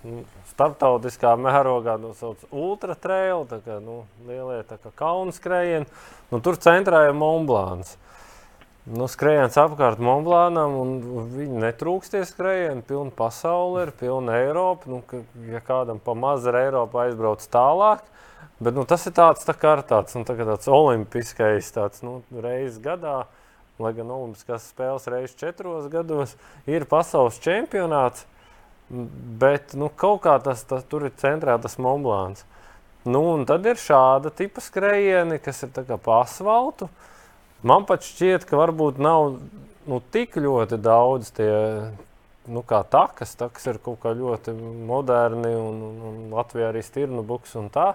nu, 0.05 0.23
starptautiskā 0.53 1.35
mērogā 1.41 1.97
nosaucts 2.01 2.47
ultra 2.51 2.97
trail, 2.99 3.47
tā 3.51 3.61
kā 3.65 3.79
nu, 3.83 4.03
lielie 4.29 4.61
tā 4.69 4.79
kā 4.81 4.93
kalnu 4.99 5.35
skrējieni. 5.35 5.89
Nu, 6.33 6.41
tur 6.45 6.61
centrā 6.63 7.07
ir 7.09 7.17
Monblāns. 7.19 7.97
Nu, 8.83 9.07
skrējiens 9.07 9.59
apkārt 9.63 10.01
Monblānam, 10.03 10.75
un 10.83 10.95
viņi 11.37 11.61
netrūksties 11.63 12.33
skrējieni. 12.35 12.83
Pilna 12.87 13.15
pasaule 13.15 13.87
ir, 13.87 13.93
pilna 13.99 14.41
Eiropa. 14.43 14.91
Nu, 14.91 15.05
ka, 15.07 15.23
ja 15.51 15.63
kādam 15.63 16.03
pa 16.03 16.17
mazu 16.19 16.51
ar 16.51 16.59
Eiropu 16.65 17.05
aizbrauc 17.05 17.47
tālāk, 17.53 18.03
Bet 18.63 18.77
nu, 18.79 18.85
tas 18.87 19.03
ir 19.09 19.15
tāds 19.17 19.43
tā 19.43 19.57
kā 19.59 19.73
tāds, 19.83 20.15
nu, 20.15 20.23
tā 20.23 20.37
tāds 20.39 20.69
olimpiskais, 20.71 21.71
tāds 21.75 22.03
nu, 22.07 22.21
reizes 22.31 22.79
gadā, 22.83 23.25
lai 23.83 23.91
gan 23.97 24.13
Olimpiskās 24.15 24.69
spēles 24.71 25.09
reizes 25.11 25.35
četros 25.41 25.89
gados 25.91 26.37
ir 26.71 26.87
pasaules 26.87 27.41
čempionāts. 27.43 28.23
Bet 28.93 29.73
nu, 29.79 29.89
kaut 29.89 30.21
kā 30.27 30.37
tas, 30.45 30.63
tas 30.69 30.85
tur 30.85 31.07
ir 31.09 31.15
centrā 31.17 31.57
tas 31.61 31.79
Monblāns. 31.81 32.45
Nu, 33.09 33.23
un 33.33 33.47
tad 33.49 33.65
ir 33.67 33.81
šāda 33.81 34.31
tipa 34.37 34.63
skrējieni, 34.63 35.41
kas 35.43 35.65
ir 35.65 35.73
pa 35.73 36.21
asfaltu. 36.21 36.91
Man 37.67 37.87
pat 37.89 38.05
šķiet, 38.05 38.45
ka 38.47 38.59
varbūt 38.61 39.01
nav 39.03 39.39
nu, 39.89 39.99
tik 40.15 40.37
ļoti 40.39 40.79
daudz 40.83 41.33
tie 41.35 41.53
nu, 42.47 42.63
takas. 42.67 43.35
Takas 43.39 43.67
ir 43.71 43.81
kaut 43.83 44.03
kā 44.03 44.13
ļoti 44.19 44.55
moderni 44.87 45.55
un, 45.57 45.81
un, 45.89 45.97
un 46.11 46.21
Latvijā 46.35 46.71
arī 46.71 46.83
stirnu 46.85 47.25
buks 47.27 47.57
un 47.59 47.71
tā. 47.73 47.95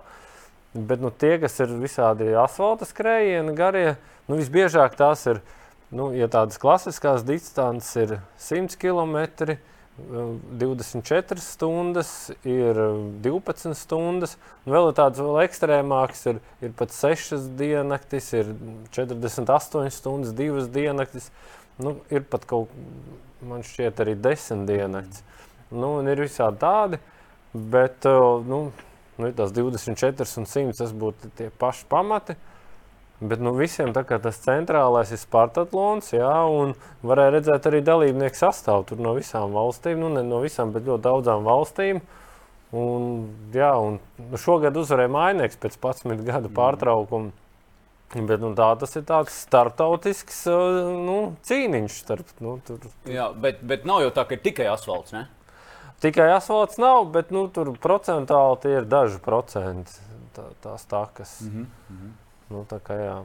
Bet 0.74 1.02
nu, 1.02 1.12
tie, 1.12 1.38
kas 1.42 1.60
ir 1.64 1.72
visādi 1.80 2.34
asfalta 2.38 2.86
skrējieni, 2.86 3.56
garie, 3.58 3.96
nu, 4.28 4.38
visbiežāk 4.40 4.98
tās 5.00 5.24
ir, 5.30 5.40
nu, 5.96 6.12
ja 6.16 6.28
tādas 6.32 6.60
klasiskās 6.62 7.24
distances 7.26 7.96
ir 7.96 8.18
100 8.50 8.76
km, 8.82 9.56
24 9.98 11.42
stundas, 11.42 12.32
ir 12.46 12.78
12 13.26 13.74
stundas, 13.74 14.36
un 14.66 14.76
vēl 14.76 14.92
ir 14.92 14.98
tādas 15.00 15.22
vēl 15.24 15.40
ekstrēmākas, 15.42 16.22
ir, 16.30 16.42
ir 16.62 16.76
pat 16.78 16.94
6 16.94 17.48
diennaktis, 17.58 18.28
ir 18.38 18.52
48 18.94 19.90
stundas, 19.96 20.36
2 20.38 20.68
diennaktis, 20.74 21.32
nu, 21.82 21.96
ir 22.14 22.28
pat 22.30 22.46
kaut, 22.50 22.74
man 23.42 23.66
šķiet, 23.66 24.04
arī 24.06 24.14
10 24.22 24.68
diennaktis. 24.70 25.26
Nu, 25.74 25.98
ir 26.06 26.22
visādi 26.22 26.62
tādi, 26.62 27.02
bet, 27.58 28.06
nu, 28.06 28.68
nu, 29.18 29.32
tās 29.34 29.56
24 29.56 30.30
un 30.38 30.48
100 30.54 30.78
tas 30.78 30.94
būtu 30.94 31.34
tie 31.40 31.50
paši 31.58 31.90
pamati. 31.90 32.38
Bet 33.20 33.42
nu, 33.42 33.56
visiem 33.58 33.96
tas 33.98 34.38
centrālais 34.44 35.10
ir 35.10 35.18
Spartatlons, 35.18 36.12
jā, 36.14 36.34
un 36.54 36.76
varēja 37.02 37.34
redzēt 37.34 37.66
arī 37.66 37.80
dalībnieku 37.82 38.38
sastāvu 38.38 38.86
tur 38.92 39.02
no 39.02 39.16
visām 39.18 39.56
valstīm, 39.58 39.98
nu 40.04 40.12
ne 40.14 40.22
no 40.22 40.44
visām, 40.44 40.70
bet 40.76 40.86
ļoti 40.86 41.02
daudzām 41.08 41.48
valstīm. 41.48 42.04
Un, 42.78 43.08
jā, 43.56 43.72
un 43.80 43.98
šogad 44.38 44.78
uzvarēja 44.78 45.10
Mainieks 45.10 45.58
pēc 45.58 45.80
11 45.82 46.22
gadu 46.28 46.52
pārtraukuma. 46.54 47.34
Bet, 48.14 48.38
nu, 48.40 48.54
tā, 48.56 48.70
tas 48.80 48.94
ir 48.96 49.04
tāds 49.08 49.34
starptautisks 49.48 50.46
nu, 50.48 51.18
cīniņš. 51.48 51.98
Starp, 52.06 52.30
nu, 52.44 52.54
tur. 52.68 52.86
Jā, 53.10 53.32
bet, 53.36 53.60
bet 53.68 53.84
nav 53.88 54.06
jau 54.06 54.14
tā, 54.16 54.24
ka 54.30 54.38
ir 54.38 54.46
tikai 54.46 54.70
asfalts. 54.72 55.16
Ne? 55.16 55.26
Tikai 56.04 56.30
asfalts 56.36 56.78
nav, 56.80 57.10
bet 57.12 57.34
nu, 57.36 57.48
tur 57.52 57.74
procentuāli 57.82 58.62
tie 58.64 58.78
ir 58.78 58.88
daži 58.88 59.20
procenti 59.26 59.98
tā, 60.38 60.48
tās 60.64 60.86
takas. 60.88 61.40
Mm 61.42 61.66
-hmm. 61.66 62.16
Nu, 62.54 62.64
tā 62.70 62.80
kā, 62.84 62.98
jā. 63.02 63.18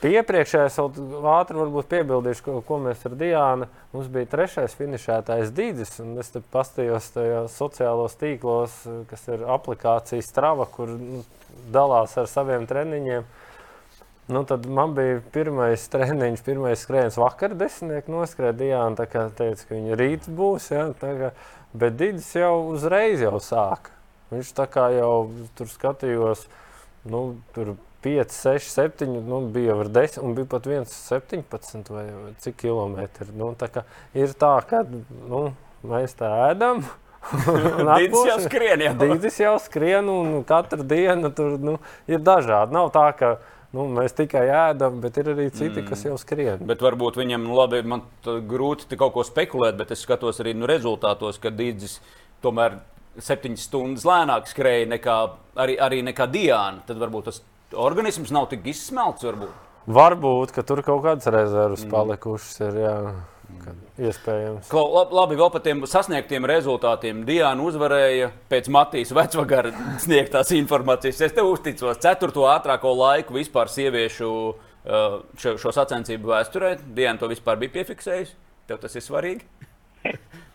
Pie 0.00 0.14
iepriekšējais 0.16 0.78
ātri 0.80 1.58
varbūt 1.60 1.90
piebildīšu, 1.90 2.44
ko, 2.46 2.52
ko 2.64 2.78
mēs 2.80 3.02
ar 3.04 3.14
Diānu. 3.20 3.66
Mums 3.92 4.06
bija 4.12 4.30
trešais 4.32 4.72
finišētājs 4.78 5.52
Dīdis, 5.52 5.98
un 6.00 6.14
es 6.22 6.32
te 6.32 6.40
pastījos 6.54 7.10
tajos 7.12 7.56
sociālos 7.60 8.16
tīklos, 8.16 8.78
kas 9.10 9.26
ir 9.28 9.44
aplikācija 9.44 10.24
Strava, 10.24 10.64
kur 10.72 10.94
nu, 10.94 11.20
dalās 11.74 12.16
ar 12.16 12.30
saviem 12.32 12.64
treniņiem. 12.70 13.28
Nu, 14.30 14.44
tad 14.48 14.64
man 14.72 14.94
bija 14.96 15.20
pirmais 15.34 15.84
treniņš, 15.92 16.46
pirmais 16.46 16.80
skrējiens 16.86 17.20
vakar, 17.20 17.52
desmitnieks 17.60 18.08
noskrēja 18.08 18.56
Diana. 18.56 18.96
Tā 18.96 19.04
kā 19.10 19.26
teica, 19.36 19.68
ka 19.68 19.74
viņa 19.74 20.00
rīt 20.00 20.30
būs, 20.32 20.70
ja, 20.72 20.86
kā, 20.96 21.32
bet 21.76 22.00
Digis 22.00 22.30
jau 22.38 22.54
uzreiz 22.70 23.20
jau 23.20 23.36
sāka. 23.42 23.92
Viņš 24.32 24.56
tā 24.56 24.64
kā 24.70 24.86
jau 24.94 25.12
tur 25.58 25.68
skatījos, 25.68 26.46
nu, 27.08 27.22
tur 27.54 27.74
5, 28.04 28.32
6, 28.32 28.70
7, 28.72 29.08
nu, 29.28 29.42
bija 29.52 29.74
jau 29.74 29.84
10, 29.84 30.18
un 30.24 30.34
bija 30.38 30.48
pat 30.50 30.66
1, 30.66 30.88
17 30.88 31.92
vai 31.92 32.06
cik 32.40 32.56
kilometri. 32.62 33.28
Nu, 33.36 33.52
tā 33.60 33.68
kā 33.72 33.84
ir 34.16 34.32
tā, 34.40 34.56
ka 34.68 34.82
nu, 34.88 35.50
mēs 35.84 36.16
tā 36.18 36.32
ēdam. 36.50 36.84
Dīdis 38.00 38.26
jau 38.30 38.38
skrien. 38.46 38.84
Jau. 38.86 38.96
Dīdis 39.02 39.40
jau 39.42 39.54
skrien, 39.60 40.08
un 40.08 40.44
katru 40.48 40.86
dienu 40.88 41.28
tur 41.36 41.58
nu, 41.60 41.76
ir 42.08 42.22
dažādi. 42.24 42.76
Nav 42.76 42.92
tā, 42.96 43.10
ka 43.16 43.34
Nu, 43.70 43.84
mēs 43.86 44.16
tikai 44.18 44.48
ēdam, 44.50 44.96
bet 44.98 45.18
ir 45.20 45.28
arī 45.30 45.44
citi, 45.52 45.78
mm. 45.78 45.86
kas 45.86 46.00
jau 46.02 46.16
skrien. 46.18 46.62
Bet 46.66 46.80
varbūt 46.82 47.20
viņam 47.20 47.44
labi, 47.54 47.84
man 47.86 48.02
grūti 48.26 48.98
kaut 48.98 49.14
ko 49.14 49.22
spekulēt, 49.26 49.76
bet 49.78 49.92
es 49.94 50.02
skatos 50.02 50.42
arī 50.42 50.56
nu, 50.58 50.66
rezultātos, 50.66 51.38
ka 51.38 51.52
Dīdzis 51.54 52.00
tomēr 52.42 52.80
septiņas 53.18 53.66
stundas 53.66 54.06
lēnāk 54.06 54.48
skrēja 54.50 54.86
nekā, 54.94 55.16
arī, 55.60 55.76
arī 55.82 56.04
nekā 56.06 56.28
Diana. 56.30 56.84
Tad 56.86 57.00
varbūt 57.00 57.30
tas 57.30 57.42
organisms 57.74 58.32
nav 58.34 58.48
tik 58.52 58.66
izsmelts. 58.70 59.26
Varbūt, 59.26 59.66
varbūt 59.90 60.54
ka 60.54 60.64
tur 60.66 60.84
kaut 60.86 61.04
kādas 61.06 61.30
rezerves 61.32 61.86
mm. 61.86 61.92
palikušas. 61.94 62.56
Ir, 62.68 62.80
jā. 62.86 62.96
Iespējams. 64.00 64.68
Klau, 64.70 64.84
labi, 65.10 65.34
vēl 65.36 65.48
par 65.52 65.62
tiem 65.64 65.82
sasniegtiem 65.88 66.46
rezultātiem. 66.46 67.24
Diana 67.26 67.64
uzvarēja 67.66 68.30
pēc 68.48 68.70
Matīs 68.72 69.10
vecvagara 69.16 69.72
sniegtās 70.04 70.54
informācijas. 70.56 71.24
Es 71.26 71.34
tev 71.36 71.50
uzticos. 71.50 71.98
Ceturto 72.00 72.46
ātrāko 72.48 72.94
laiku 72.96 73.34
vispār 73.36 73.68
sieviešu 73.72 74.30
uh, 74.30 75.18
šo, 75.34 75.56
šo 75.60 75.74
sacensību 75.76 76.30
vēsturē. 76.30 76.76
Diana 76.94 77.18
to 77.20 77.28
vispār 77.32 77.58
bija 77.60 77.80
piefiksējusi. 77.80 78.38
Tev 78.70 78.80
tas 78.86 78.94
ir 78.96 79.04
svarīgi? 79.04 79.66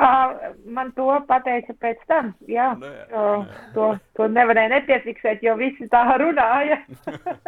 Uh, 0.00 0.54
man 0.64 0.92
to 0.96 1.04
pateica 1.28 1.74
pēc 1.76 1.98
tam. 2.08 2.30
Jā, 2.48 2.70
nē, 2.80 2.90
nu 3.10 3.24
nē. 3.44 3.56
To, 3.74 3.88
to 4.16 4.28
nevarēja 4.32 4.70
nepiefiksēt, 4.72 5.42
jo 5.44 5.58
visi 5.60 5.88
tā 5.92 6.00
runāja. 6.22 6.78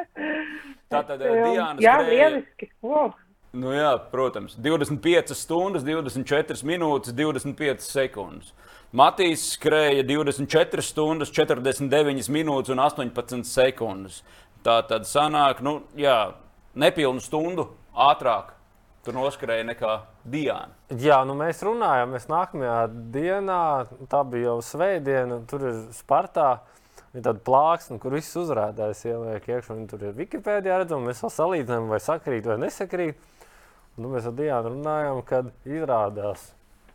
tā 0.92 1.00
tad 1.00 1.22
Diana. 1.22 1.78
Jā, 1.80 1.96
lieliski. 2.04 2.68
Wow. 2.84 3.14
Nu 3.56 3.72
jā, 3.72 3.94
protams, 4.12 4.58
25 4.60 5.32
stundas, 5.36 5.84
24 5.84 6.60
minūtes, 6.68 7.16
25 7.16 7.84
sekundes. 7.84 8.52
Matīs 8.96 9.46
skrēja 9.54 10.04
24 10.08 10.84
stundas, 10.84 11.32
49 11.32 12.28
minūtes 12.32 12.72
un 12.72 12.80
18 12.84 13.44
sekundes. 13.48 14.20
Tā 14.64 14.82
tad 14.88 15.08
sanāk, 15.08 15.64
nu, 15.64 15.78
jā, 15.96 16.34
nepilnu 16.76 17.20
stundu 17.24 17.70
ātrāk. 17.96 18.52
Tur 19.02 19.16
noskrēja 19.18 19.64
nekā 19.66 19.92
Diana. 20.30 20.76
Jā, 20.94 21.16
nu 21.26 21.34
mēs 21.34 21.58
runājām, 21.66 22.12
mēs 22.14 22.28
nākamajā 22.30 22.76
dienā, 23.14 23.62
tā 24.12 24.20
bija 24.30 24.52
jau 24.52 24.60
svētdiena, 24.62 25.40
tur 25.50 25.64
ir 25.72 25.80
Spartā. 25.96 26.60
Ir 27.12 27.24
tāda 27.26 27.42
plāksne, 27.44 27.98
kur 28.00 28.14
viss 28.14 28.38
uzrādājis 28.40 29.02
ieliek 29.10 29.48
iekšā. 29.50 29.74
Tur 29.90 30.04
ir 30.06 30.14
Wikipēdijā 30.16 30.78
redzams, 30.80 31.04
mēs 31.08 31.20
vēl 31.24 31.32
salīdzinām, 31.34 31.90
vai 31.90 31.98
sakrīt 32.00 32.46
vai 32.48 32.56
nesakrīt. 32.62 33.18
Nu, 33.98 34.08
mēs 34.14 34.28
ar 34.30 34.36
Dienu 34.38 34.70
runājām, 34.70 35.18
kad 35.28 35.50
izrādās, 35.68 36.46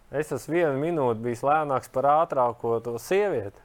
es 0.09 0.31
esmu 0.33 0.55
vienu 0.55 0.79
minūti 0.81 1.21
bijis 1.27 1.43
lēnāks 1.45 1.91
par 1.93 2.07
ātrāko 2.15 2.79
to 2.87 2.95
sievieti. 3.03 3.61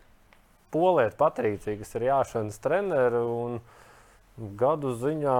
Polieti 0.74 1.16
Patricija, 1.20 1.78
kas 1.78 1.96
ir 1.96 2.08
jāšanas 2.10 2.60
treneri 2.64 3.22
un 3.22 3.56
gadu 4.60 4.92
ziņā 4.98 5.38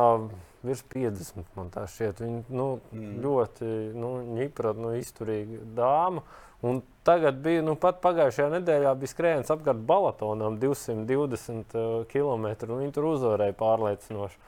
virs 0.67 0.85
50. 0.95 1.51
Man 1.59 1.71
tā 1.75 1.85
šķiet, 1.91 2.23
viņa 2.23 2.43
nu, 2.55 2.69
mm. 2.93 3.13
ļoti 3.25 3.69
nu, 3.99 4.15
ņipra, 4.39 4.75
nu, 4.79 4.95
izturīga 4.99 5.63
dāma. 5.77 6.25
Un 6.63 6.79
tagad 7.07 7.41
bija, 7.43 7.65
nu, 7.67 7.75
pat 7.81 7.99
pagājušajā 8.05 8.49
nedēļā 8.53 8.95
bija 9.01 9.11
skrējiens 9.11 9.51
apkārt 9.51 9.83
Balatonam 9.87 10.61
220 10.63 11.75
uh, 11.75 12.05
km. 12.11 12.53
Viņa 12.71 12.95
tur 12.95 13.09
uzvarēja 13.17 13.57
pārliecinoši. 13.59 14.39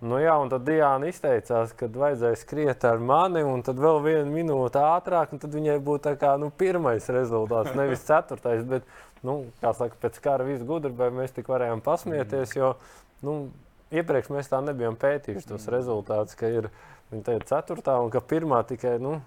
Nu, 0.00 0.16
jā, 0.16 0.32
un 0.40 0.48
tad 0.48 0.64
Diana 0.64 1.10
izteicās, 1.10 1.74
ka 1.76 1.88
vajadzēja 1.92 2.36
skriet 2.40 2.84
ar 2.88 3.02
mani, 3.04 3.42
un 3.44 3.60
tad 3.64 3.80
vēl 3.80 3.98
vienu 4.04 4.30
minūti 4.32 4.80
ātrāk, 4.80 5.34
un 5.34 5.42
tad 5.42 5.52
viņai 5.52 5.76
būtu 5.84 6.06
tā 6.06 6.14
kā 6.20 6.30
nu, 6.40 6.48
pirmais 6.48 7.08
rezultāts, 7.12 7.76
nevis 7.76 8.06
ceturtais. 8.08 8.62
Bet, 8.68 8.88
nu, 9.24 9.42
kā 9.60 9.74
saka, 9.76 9.98
pēc 10.00 10.16
kara 10.24 10.46
viss 10.48 10.64
gudrībai 10.64 11.10
mēs 11.12 11.36
tik 11.36 11.52
varējām 11.52 11.84
pasmieties, 11.84 12.56
jo 12.56 12.72
nu, 13.26 13.36
iepriekš 13.94 14.30
mēs 14.34 14.50
tā 14.50 14.62
nebijām 14.64 14.96
pētījuši 15.00 15.50
tos 15.50 15.68
rezultātus, 15.72 16.38
ka 16.38 16.50
ir 16.50 16.70
viņa 17.10 17.26
teica 17.26 17.56
ceturtā 17.56 17.98
un 18.02 18.10
ka 18.12 18.22
pirmā 18.22 18.62
tikai. 18.68 18.98
Nu, 19.02 19.20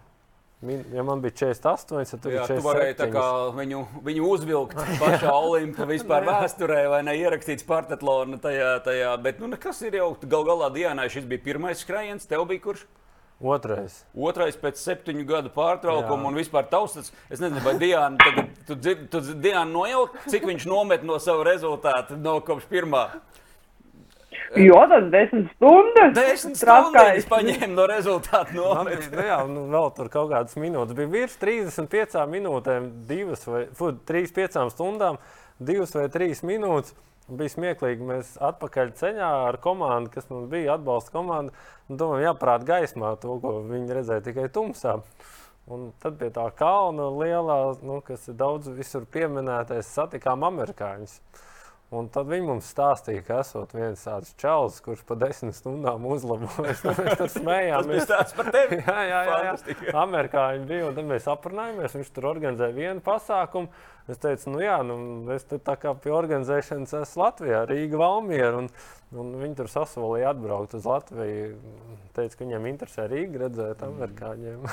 Ja 0.94 1.04
man 1.04 1.20
bija 1.20 1.34
48, 1.36 2.22
tad 2.24 2.32
jā, 2.32 2.44
tu 2.48 2.56
varēji 2.64 2.96
viņu, 3.58 3.80
viņu 4.06 4.28
uzvilkt 4.32 4.78
pašā 5.02 5.34
Olimpā, 5.50 5.84
vispār 5.90 6.24
vēsturē, 6.24 6.86
vai 6.88 7.02
ne 7.04 7.18
ierakstīts 7.20 7.68
partetlona 7.68 8.40
tajā. 8.40 8.78
tajā. 8.86 9.10
Bet, 9.26 9.42
nu, 9.44 9.52
kas 9.60 9.82
ir 9.84 9.98
jau 10.00 10.14
gal 10.22 10.48
galā 10.48 10.70
Dienai, 10.72 11.10
šis 11.12 11.28
bija 11.28 11.44
pirmais 11.50 11.84
skrējiens, 11.84 12.30
tev 12.32 12.46
bija 12.48 12.64
kurš? 12.64 12.86
Otrais. 13.44 13.98
Otrais 14.16 14.56
pēc 14.56 14.80
septiņu 14.80 15.26
gadu 15.28 15.52
pārtraukuma, 15.52 16.22
Jā. 16.22 16.30
un 16.32 16.40
vispār 16.40 16.70
taustas. 16.72 17.12
Es 17.28 17.44
nezinu, 17.44 17.60
vai 17.66 17.76
Diana, 17.82 18.16
tagad, 18.22 18.54
tu, 18.70 18.78
tu, 18.80 18.94
tu 19.12 19.36
Diana 19.36 19.68
nojaukt, 19.68 20.16
cik 20.32 20.48
viņš 20.48 20.68
nomet 20.72 21.04
no 21.04 21.20
sava 21.20 21.44
rezultāta 21.50 22.16
no 22.16 22.38
kopš 22.46 22.70
pirmā. 22.72 23.10
Jo, 24.56 24.84
tas 24.90 25.08
desmit 25.10 25.48
stundas. 25.56 26.12
Desmit 26.14 26.60
stundas 26.60 27.26
paņēma 27.30 27.72
no 27.74 27.86
rezultātu. 27.90 28.58
No 28.58 28.84
nu, 28.86 29.24
jā, 29.26 29.40
nu, 29.50 29.64
vēl 29.74 29.90
tur 29.98 30.12
kaut 30.14 30.30
kādas 30.34 30.58
minūtes. 30.62 30.98
Bija 30.98 31.10
virs 31.14 31.40
35 31.42 32.28
minūtēm, 32.30 32.92
divas 33.10 33.48
vai 33.50 33.64
fu, 33.74 33.90
3-5 34.10 34.70
stundām, 34.76 35.18
divas 35.58 35.96
vai 35.98 36.06
trīs 36.14 36.44
minūtes. 36.46 36.94
Bija 37.34 37.54
smieklīgi. 37.54 38.04
Mēs 38.04 38.34
atpakaļ 38.44 38.92
ceļā 39.00 39.30
ar 39.48 39.58
komandu, 39.64 40.12
kas 40.14 40.28
mums 40.30 40.50
bija 40.52 40.76
atbalsta 40.76 41.14
komanda. 41.16 41.56
Domājam, 41.88 42.28
jāprāt 42.28 42.66
gaismā 42.68 43.14
to, 43.22 43.38
ko 43.42 43.62
viņi 43.70 43.98
redzēja 43.98 44.26
tikai 44.28 44.50
tumsā. 44.54 45.00
Un 45.72 45.94
tad 46.04 46.18
pie 46.20 46.28
tā 46.36 46.50
kalna 46.60 47.08
lielā, 47.16 47.58
nu, 47.88 48.02
kas 48.04 48.28
ir 48.28 48.36
daudz 48.36 48.68
visur 48.76 49.08
pieminētais, 49.08 49.88
satikām 49.96 50.44
amerikāņus. 50.50 51.22
Un 51.94 52.08
tad 52.10 52.26
viņi 52.32 52.48
mums 52.48 52.70
stāstīja, 52.74 53.22
ka 53.28 53.40
esot 53.44 53.74
viens 53.76 54.02
tāds 54.02 54.32
čels, 54.42 54.80
kurš 54.82 55.04
pa 55.06 55.18
desmit 55.22 55.54
stundām 55.54 56.08
uzlabojas. 56.10 56.82
Mēs 56.88 57.20
tur 57.20 57.30
smējāmies. 57.30 58.08
Tas 58.10 58.34
par 58.34 58.50
tevi. 58.56 58.80
jā, 58.88 59.00
jā, 59.10 59.20
jā, 59.30 59.54
jā. 59.70 59.94
Amerikāņi 60.02 60.66
bija, 60.72 60.88
un 60.90 60.98
tad 60.98 61.10
mēs 61.12 61.30
aprunājāmies. 61.30 61.98
Viņš 62.00 62.10
tur 62.16 62.30
organizēja 62.32 62.74
vienu 62.78 63.04
pasākumu. 63.06 63.70
Es 64.12 64.20
teicu, 64.20 64.50
nu 64.52 64.60
jā, 64.60 64.76
nu, 64.84 64.96
es 65.32 65.46
tā 65.48 65.78
kā 65.80 65.94
pie 66.04 66.12
organizēšanas 66.12 66.92
esmu 66.98 67.22
Latvijā, 67.22 67.62
Rīga, 67.70 67.96
Valmiera. 68.02 68.58
Un, 68.60 68.68
un 69.16 69.30
viņi 69.40 69.56
tur 69.62 69.70
sasolīja 69.72 70.34
atbraukt 70.34 70.76
uz 70.76 70.84
Latviju. 70.90 71.54
Teica, 72.18 72.36
ka 72.36 72.44
viņiem 72.44 72.68
interesē 72.68 73.06
Rīga 73.08 73.46
redzēt 73.46 73.86
amerikāņiem. 73.88 74.68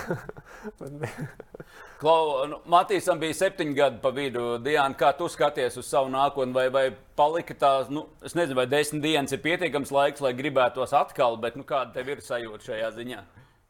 Klau, 2.02 2.24
nu, 2.50 2.58
Matīsam 2.74 3.22
bija 3.22 3.38
septiņi 3.44 3.78
gadi 3.78 4.02
pa 4.02 4.10
vidu. 4.18 4.48
Diana, 4.64 4.98
kā 4.98 5.12
tu 5.14 5.30
skaties 5.30 5.78
uz 5.78 5.86
savu 5.86 6.10
nākotni? 6.10 6.56
Vai, 6.56 6.66
vai 6.74 6.84
palika 7.14 7.54
tās, 7.54 7.86
nu, 7.92 8.08
es 8.26 8.34
nezinu, 8.34 8.58
vai 8.58 8.66
desmit 8.72 9.06
dienas 9.06 9.36
ir 9.36 9.44
pietiekams 9.46 9.94
laiks, 9.94 10.26
lai 10.26 10.34
gribētos 10.34 10.96
atkal, 10.96 11.38
bet 11.38 11.54
nu, 11.60 11.62
kāda 11.68 11.94
tev 12.00 12.16
ir 12.16 12.26
sajūta 12.26 12.72
šajā 12.72 12.94
ziņā? 12.98 13.26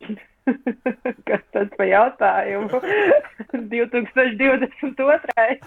Kas 1.28 1.42
tas 1.54 1.68
par 1.76 1.88
jautājumu? 1.88 2.80
2022. 3.72 4.68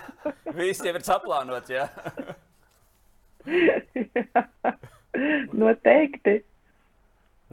Viss 0.60 0.84
jau 0.86 0.96
ir 0.96 1.06
saplānots, 1.06 1.70
jā. 1.74 1.86
Noteikti. 5.54 6.40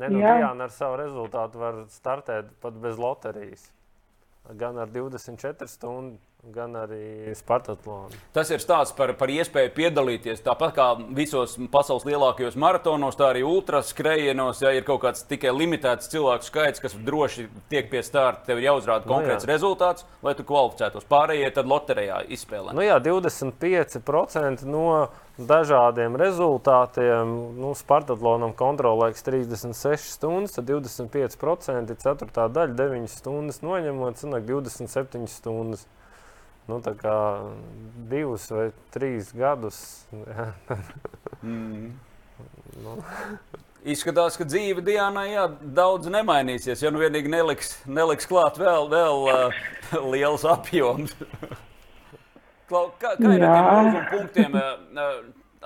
Ne, 0.00 0.08
nu, 0.08 0.18
Diana 0.22 0.64
ar 0.64 0.72
savu 0.72 0.96
rezultātu 1.02 1.60
var 1.60 1.82
startēt 1.92 2.54
pat 2.62 2.76
bez 2.80 2.96
loterijas. 3.00 3.68
Gan 4.56 4.78
ar 4.80 4.88
24 4.88 5.68
stundu 5.68 6.16
gan 6.48 6.72
arī 6.76 7.34
Spartatlonu. 7.36 8.16
Tas 8.32 8.48
ir 8.50 8.62
stāsts 8.62 8.94
par, 8.96 9.12
par 9.20 9.30
iespēju 9.32 9.72
piedalīties. 9.76 10.40
Tāpat 10.44 10.72
kā 10.76 10.86
visos 11.16 11.56
pasaules 11.72 12.06
lielākajos 12.08 12.56
maratonos, 12.60 13.18
tā 13.18 13.30
arī 13.34 13.44
ultraskrējienos, 13.46 14.62
ja 14.64 14.72
ir 14.74 14.86
kaut 14.88 15.02
kāds 15.04 15.26
tikai 15.28 15.52
limitēts 15.52 16.10
cilvēku 16.12 16.48
skaits, 16.48 16.82
kas 16.82 16.96
droši 16.96 17.48
tiek 17.72 17.90
pie 17.92 18.02
starta, 18.06 18.46
tev 18.48 18.62
ir 18.62 18.70
jāuzrāda 18.70 19.04
nu 19.04 19.12
konkrēts 19.12 19.44
nu, 19.44 19.50
jā. 19.50 19.54
rezultāts, 19.54 20.06
lai 20.24 20.34
tu 20.38 20.46
kvalificētos. 20.48 21.08
Pārējie 21.12 21.52
tad 21.60 21.68
loterijā 21.70 22.22
izspēlē. 22.32 22.74
Nu 22.76 22.88
jā, 22.88 22.96
25% 23.04 24.64
no 24.64 24.86
dažādiem 25.36 26.16
rezultātiem. 26.20 27.36
Nu, 27.60 27.76
Spartatlonam 27.76 28.56
kontrolēks 28.56 29.24
36 29.28 30.16
stundas, 30.16 30.56
tad 30.56 30.68
25% 30.72 31.94
ir 31.94 32.02
4. 32.02 32.50
daļa, 32.56 32.76
9 32.80 33.08
stundas 33.12 33.64
noņemot, 33.64 34.20
sanāk 34.20 34.48
27 34.48 35.28
stundas 35.30 35.88
nu, 36.68 36.80
divus 38.10 38.50
vai 38.52 38.68
trīs 38.94 39.32
gadus. 39.36 39.80
mm. 41.42 41.88
nu. 42.84 43.00
Izskatās, 43.80 44.36
ka 44.36 44.44
dzīve 44.44 44.82
Dienai 44.84 45.30
jā, 45.32 45.46
daudz 45.76 46.10
nemainīsies. 46.12 46.82
Ja 46.84 46.90
nu 46.92 47.00
vienīgi 47.00 47.32
neliks, 47.32 47.78
neliks 47.88 48.28
klāt 48.28 48.60
vēl, 48.60 48.90
vēl 48.92 49.22
uh, 49.32 49.60
liels 50.12 50.44
apjoms. 50.44 51.14
Klau, 52.68 52.90
kā, 53.00 53.14
kā 53.16 53.30
ir 53.34 53.44
ar 53.48 53.88
tiem 53.88 54.04
punktiem? 54.12 54.58
Uh, 54.92 55.22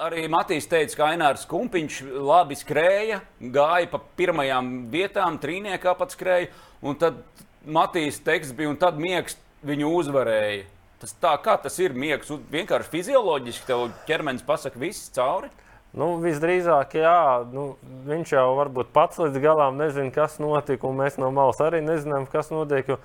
arī 0.07 0.29
Matīs 0.31 0.71
teica, 0.71 1.01
ka 1.01 1.09
Ainārs 1.11 1.43
Kumpiņš 1.51 1.99
labi 2.23 2.57
skrēja, 2.59 3.19
gāja 3.55 3.91
pa 3.91 4.01
pirmajām 4.19 4.71
vietām, 4.95 5.41
trīniekā 5.43 5.97
pat 5.99 6.15
skrēja. 6.15 6.53
Un 6.87 6.99
tad 7.01 7.19
Matīs 7.67 8.23
teksts 8.23 8.55
bija, 8.55 8.71
un 8.71 8.79
tad 8.79 8.99
miegs 9.01 9.39
viņu 9.65 9.91
uzvarēja. 9.99 10.65
Tas 11.05 11.13
tā 11.21 11.35
kā 11.45 11.53
tas 11.61 11.75
ir 11.85 11.93
miegs, 11.93 12.31
vienkārši 12.49 12.89
fizioloģiski 12.89 13.67
tev 13.69 13.91
ķermenis 14.09 14.45
pasaka 14.47 14.81
viss 14.81 15.11
cauri. 15.13 15.51
Nu, 15.93 16.15
visdrīzāk, 16.23 16.97
jā, 16.97 17.43
nu, 17.53 17.67
viņš 18.09 18.33
jau 18.33 18.47
varbūt 18.57 18.89
pats 18.95 19.21
līdz 19.21 19.37
galam 19.45 19.77
nezina, 19.77 20.09
kas 20.15 20.39
notika, 20.41 20.89
un 20.89 20.97
mēs 21.03 21.19
no 21.21 21.29
malas 21.29 21.61
arī 21.61 21.83
nezinām, 21.85 22.25
kas 22.33 22.49
notiek. 22.55 22.89
Jo, 22.89 22.97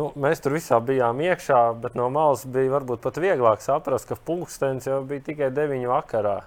nu, 0.00 0.08
mēs 0.16 0.40
tur 0.40 0.56
visā 0.56 0.80
bijām 0.80 1.20
iekšā, 1.26 1.60
bet 1.84 2.00
no 2.00 2.08
malas 2.14 2.46
bija 2.48 2.72
varbūt 2.72 3.04
pat 3.04 3.20
vieglāk 3.20 3.60
saprast, 3.60 4.08
ka 4.08 4.16
pulkstenis 4.16 4.88
jau 4.88 5.02
bija 5.04 5.28
tikai 5.28 5.52
9 5.52 5.84
vakarā. 5.92 6.38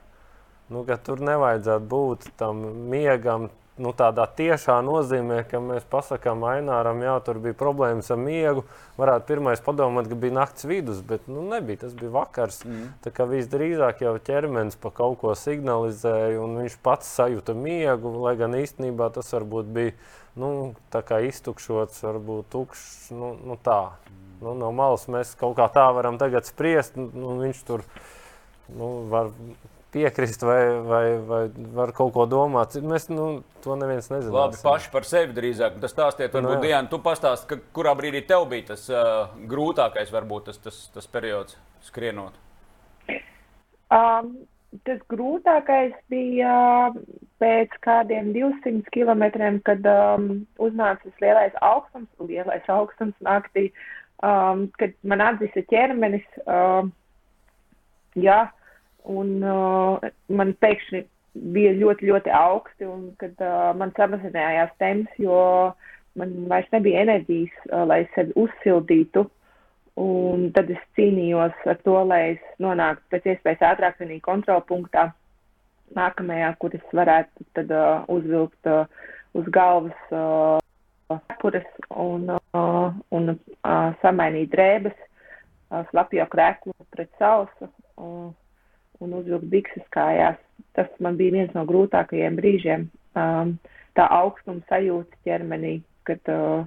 Nu, 0.73 0.87
tur 1.05 1.21
nevajadzētu 1.21 1.89
būt 1.93 2.31
tam 2.41 2.65
miegam, 2.89 3.51
nu, 3.79 3.93
tādā 3.95 4.25
tiešā 4.37 4.75
nozīmē, 4.85 5.39
ka 5.47 5.61
mēs 5.63 5.85
pasakām 5.89 6.43
Aināram, 6.47 6.99
jā, 7.03 7.15
tur 7.23 7.39
bija 7.41 7.55
problēmas 7.57 8.11
ar 8.11 8.19
miegu. 8.19 8.65
Varētu 8.99 9.29
pirmais 9.29 9.63
padomāt, 9.63 10.09
ka 10.11 10.17
bija 10.19 10.35
nakts 10.35 10.67
vidus, 10.67 10.99
bet 11.05 11.29
nu, 11.31 11.45
nebija. 11.47 11.85
Tas 11.85 11.95
bija 11.97 12.11
vakars. 12.13 12.61
Mm. 12.67 12.89
Tā 13.05 13.13
kā 13.15 13.27
visdrīzāk 13.29 14.03
jau 14.03 14.13
ķermenis 14.29 14.77
pa 14.81 14.91
kaut 14.95 15.19
ko 15.23 15.33
signalizēja, 15.39 16.41
un 16.43 16.59
viņš 16.63 16.77
pats 16.85 17.09
sajūta 17.19 17.55
miegu, 17.55 18.13
lai 18.25 18.35
gan 18.39 18.57
īstenībā 18.59 19.09
tas 19.15 19.31
varbūt 19.35 19.71
bija 19.75 19.95
nu, 20.39 20.75
iztukšots, 21.31 22.03
varbūt 22.05 22.51
tukšs. 22.53 23.09
Nu, 23.15 23.33
nu, 23.39 23.57
tā. 23.63 23.95
Nu, 24.43 24.53
no 24.55 24.71
malas 24.75 25.07
mēs 25.11 25.33
kaut 25.39 25.57
kā 25.57 25.67
tā 25.71 25.87
varam 25.95 26.19
tagad 26.19 26.47
spriest. 26.47 26.95
Nu, 26.95 27.35
viņš 27.41 27.65
tur 27.67 27.83
nu, 28.75 28.91
var 29.11 29.31
piekrist, 29.93 30.43
vai, 30.45 30.61
vai, 30.85 31.05
vai 31.29 31.41
var 31.75 31.93
kaut 31.97 32.13
ko 32.15 32.25
domāt. 32.29 32.77
Mēs 32.85 33.09
nu, 33.11 33.41
to 33.63 33.77
neviens 33.79 34.11
nezinām. 34.11 34.35
Labi, 34.35 34.59
paši 34.63 34.91
par 34.93 35.07
sevi 35.07 35.35
drīzāk. 35.37 35.79
Tas 35.81 35.95
stāstiet, 35.95 36.33
varbūt, 36.35 36.59
nu, 36.59 36.61
Diana, 36.63 36.89
tu 36.91 37.01
pastāsti, 37.03 37.49
ka, 37.49 37.59
kurā 37.75 37.95
brīdī 37.97 38.21
tev 38.29 38.45
bija 38.51 38.71
tas 38.73 38.85
uh, 38.93 39.33
grūtākais, 39.49 40.13
varbūt 40.13 40.51
tas, 40.51 40.61
tas, 40.65 40.83
tas 40.93 41.09
periods 41.09 41.57
skrienot? 41.87 42.37
Um, 43.89 44.35
tas 44.85 45.01
grūtākais 45.09 45.95
bija 46.13 46.91
pēc 47.41 47.73
kādiem 47.85 48.33
200 48.35 48.85
km, 48.93 49.25
kad 49.65 49.85
um, 49.89 50.29
uznāca 50.61 51.07
tas 51.07 51.23
lielais 51.23 51.57
augstums, 51.65 52.09
lielais 52.21 52.69
augstums 52.69 53.17
naktī, 53.25 53.69
um, 54.21 54.67
kad 54.77 54.93
man 55.01 55.25
atzisa 55.25 55.65
ķermenis. 55.71 56.27
Um, 56.45 56.93
jā, 58.19 58.43
Un 59.07 59.39
uh, 59.45 60.09
man 60.27 60.53
pēkšņi 60.59 61.03
bija 61.53 61.73
ļoti, 61.77 62.09
ļoti 62.09 62.33
augsti, 62.35 62.87
un 62.89 63.09
kad 63.21 63.39
uh, 63.43 63.71
man 63.79 63.93
samazinājās 63.97 64.73
temps, 64.81 65.11
jo 65.21 65.73
man 66.19 66.33
vairs 66.51 66.69
nebija 66.73 67.05
enerģijas, 67.05 67.55
uh, 67.69 67.85
lai 67.89 68.03
sevi 68.15 68.35
uzsildītu. 68.39 69.27
Un 69.99 70.45
tad 70.55 70.69
es 70.71 70.79
cīnījos 70.95 71.65
ar 71.67 71.79
to, 71.83 71.97
lai 72.07 72.21
es 72.35 72.43
nonāktu 72.63 73.03
pēc 73.11 73.33
iespējas 73.33 73.65
ātrāk 73.73 73.99
vienā 73.99 74.19
kontrolpunktā, 74.23 75.09
nākamajā, 75.97 76.53
kur 76.61 76.75
es 76.77 76.95
varētu 76.95 77.47
tad, 77.57 77.73
uh, 77.73 78.05
uzvilkt 78.11 78.69
uh, 78.69 78.85
uz 79.35 79.47
galvas 79.53 80.13
uh, 80.13 80.59
kuras 81.41 81.65
un, 81.89 82.29
uh, 82.53 82.93
un 83.11 83.33
uh, 83.33 83.89
samainīt 84.03 84.51
drēbes, 84.53 84.95
uh, 85.71 85.83
slapjo 85.89 86.25
krēklu 86.29 86.75
pret 86.93 87.09
sausu. 87.21 87.69
Uh, 87.97 88.29
un 89.03 89.13
uzvilkt 89.19 89.49
bikses 89.51 89.85
kājās. 89.95 90.39
Tas 90.77 90.89
man 90.99 91.17
bija 91.19 91.37
viens 91.37 91.53
no 91.55 91.65
grūtākajiem 91.67 92.35
brīžiem. 92.39 92.89
um, 93.15 93.57
tā 93.97 94.05
augstuma 94.15 94.61
sajūta 94.69 95.17
ķermenī, 95.27 95.79
kad 96.07 96.31
uh, 96.31 96.63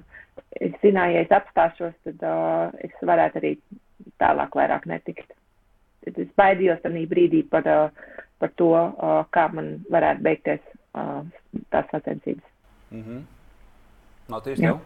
es 0.61 0.73
zināju, 0.83 1.17
ja 1.17 1.23
es 1.25 1.33
apstāšos, 1.33 1.95
tad 2.05 2.25
uh, 2.27 2.73
es 2.83 2.93
varētu 3.01 3.41
arī 3.41 3.53
tālāk 4.21 4.57
vairāk 4.59 4.85
netikt. 4.89 5.31
Tad 6.03 6.19
es 6.19 6.31
baidījos 6.37 6.81
tajā 6.83 7.05
brīdī 7.09 7.43
par, 7.49 7.67
uh, 7.67 8.23
par 8.43 8.53
to, 8.59 8.71
uh, 8.75 9.21
kā 9.33 9.47
man 9.53 9.75
varētu 9.93 10.25
beigties 10.25 10.63
uh, 10.93 11.21
tās 11.73 11.89
sacensības. 11.91 12.45
Mm 12.91 13.03
-hmm. 13.03 13.21
Matīs, 14.29 14.59
tev? 14.59 14.79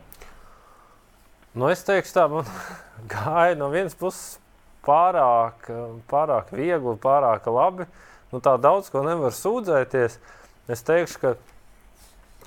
Nu, 1.54 1.70
es 1.70 1.84
teikšu, 1.84 2.14
tā 2.14 2.28
man 2.30 2.46
gāja 3.14 3.58
no 3.58 3.70
vienas 3.70 3.96
puses 3.96 4.40
pārāk, 4.88 5.70
pārāk 6.12 6.52
viegli, 6.56 6.96
pārāk 7.04 7.48
labi. 7.52 7.88
Nu, 8.32 8.42
tā 8.44 8.58
daudz 8.60 8.90
ko 8.92 9.04
nevar 9.06 9.36
sūdzēties. 9.36 10.18
Es 10.72 10.84
teikšu, 10.88 11.22
ka 11.22 11.36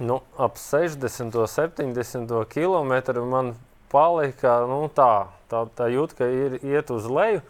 nu, 0.05 0.21
ap 0.41 0.59
60, 0.61 1.37
70 1.47 2.35
km 2.53 3.25
man 3.29 3.55
palika 3.93 4.61
nu, 4.69 4.85
tā, 4.95 5.31
tā, 5.51 5.65
tā 5.77 5.89
jūt, 5.93 6.17
ka 6.19 6.29
ir 6.29 6.61
iet 6.61 6.93
uz 6.95 7.09
leju. 7.09 7.43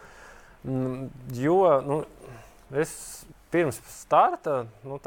Mm, 0.63 1.09
jo 1.35 1.59
nu, 1.85 2.01
es 2.77 2.91
pirms 3.51 3.81
starta 3.91 4.65
nu, 4.87 4.99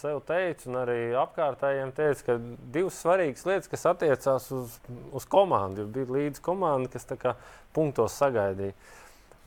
sev 0.00 0.20
teicu, 0.26 0.66
un 0.70 0.78
arī 0.82 0.98
apkārtējiem 1.18 1.92
teicu, 1.94 2.24
ka 2.26 2.38
divas 2.74 2.98
svarīgas 3.02 3.46
lietas, 3.46 3.70
kas 3.70 3.86
attiecās 3.92 4.48
uz, 4.54 4.78
uz 5.14 5.26
komandu, 5.30 5.86
bija 5.94 6.10
līdzi 6.18 6.42
komanda, 6.42 6.90
kas 6.90 7.06
punktos 7.76 8.18
sagaidīja. 8.18 8.74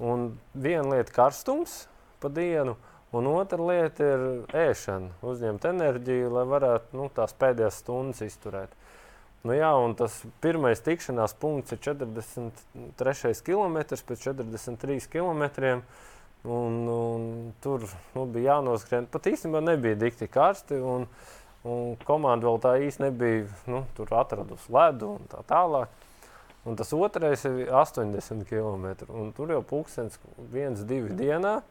Un 0.01 0.31
viena 0.57 0.87
lieta 0.89 1.11
ir 1.11 1.15
karstums 1.15 1.75
pa 2.21 2.29
dienu, 2.33 2.75
un 3.13 3.27
otra 3.29 3.61
lieta 3.61 4.05
ir 4.15 4.23
ēšana, 4.57 5.11
uzņemt 5.25 5.65
enerģiju, 5.69 6.31
lai 6.33 6.45
varētu 6.49 6.97
nu, 6.97 7.09
tās 7.13 7.35
pēdējās 7.37 7.81
stundas 7.83 8.23
izturēt. 8.25 8.73
Nu, 9.41 9.55
jā, 9.57 9.71
un 9.73 9.95
tas 9.97 10.19
pirmais 10.41 10.83
tikšanās 10.85 11.33
punkts 11.41 11.73
ir 11.73 11.79
43 11.81 13.41
km 13.45 13.79
pēc 14.05 14.25
43 14.27 15.09
km. 15.09 15.81
Un, 16.41 16.77
un 16.89 17.25
tur 17.61 17.85
nu, 18.15 18.25
bija 18.25 18.55
jānoskrien. 18.55 19.07
Pat 19.09 19.29
īstenībā 19.29 19.61
nebija 19.65 19.97
dikti 19.97 20.29
karsti. 20.29 20.77
Un, 20.81 21.07
un 21.65 21.97
komanda 22.05 22.49
vēl 22.49 22.61
tā 22.61 22.75
īsti 22.85 23.05
nebija 23.07 23.43
nu, 23.69 23.83
atradusi 24.21 24.73
ledu 24.73 25.15
un 25.17 25.27
tā 25.29 25.41
tālāk. 25.49 25.89
Un 26.65 26.77
tas 26.77 26.91
otrais 26.93 27.41
ir 27.45 27.71
80 27.73 28.45
km. 28.45 29.07
Un 29.09 29.31
tur 29.33 29.49
jau 29.49 29.61
pūkstens 29.65 30.19
viens, 30.53 30.83
divi 30.85 31.09
dienā. 31.17 31.61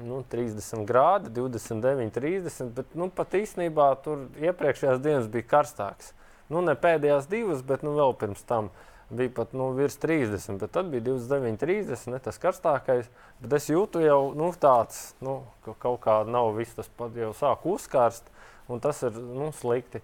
Nu, 0.00 0.22
30 0.32 0.86
grādi, 0.88 1.28
29, 1.36 2.08
30. 2.14 2.72
Bet 2.72 2.96
nu, 2.96 3.10
pat 3.12 3.36
īstenībā 3.36 3.90
tur 4.04 4.24
iepriekšējās 4.40 5.02
dienas 5.04 5.28
bija 5.30 5.50
karstāks. 5.50 6.14
Nu, 6.48 6.64
ne 6.64 6.72
pēdējās 6.76 7.28
divas, 7.28 7.60
bet 7.64 7.84
nu, 7.84 7.92
vēl 7.98 8.16
pirms 8.20 8.42
tam. 8.48 8.72
Bija 9.12 9.28
pat 9.36 9.52
nu, 9.52 9.68
virs 9.76 9.98
30, 10.00 10.56
bet 10.56 10.72
tad 10.72 10.88
bija 10.88 11.04
29, 11.10 11.60
30, 11.60 12.08
ne 12.14 12.20
tas 12.24 12.40
karstākais. 12.40 13.10
Bet 13.44 13.58
es 13.58 13.68
jūtu 13.68 14.00
jau 14.00 14.32
nu, 14.36 14.48
tāds, 14.56 15.10
nu, 15.20 15.42
ka 15.66 15.76
kaut 15.84 16.00
kā 16.06 16.22
nav 16.24 16.54
viss 16.56 16.78
tas 16.78 16.88
pat 16.96 17.12
jau 17.20 17.34
sāk 17.36 17.68
uzkārst, 17.68 18.32
un 18.72 18.80
tas 18.80 19.04
ir 19.04 19.20
nu, 19.20 19.50
slikti. 19.60 20.00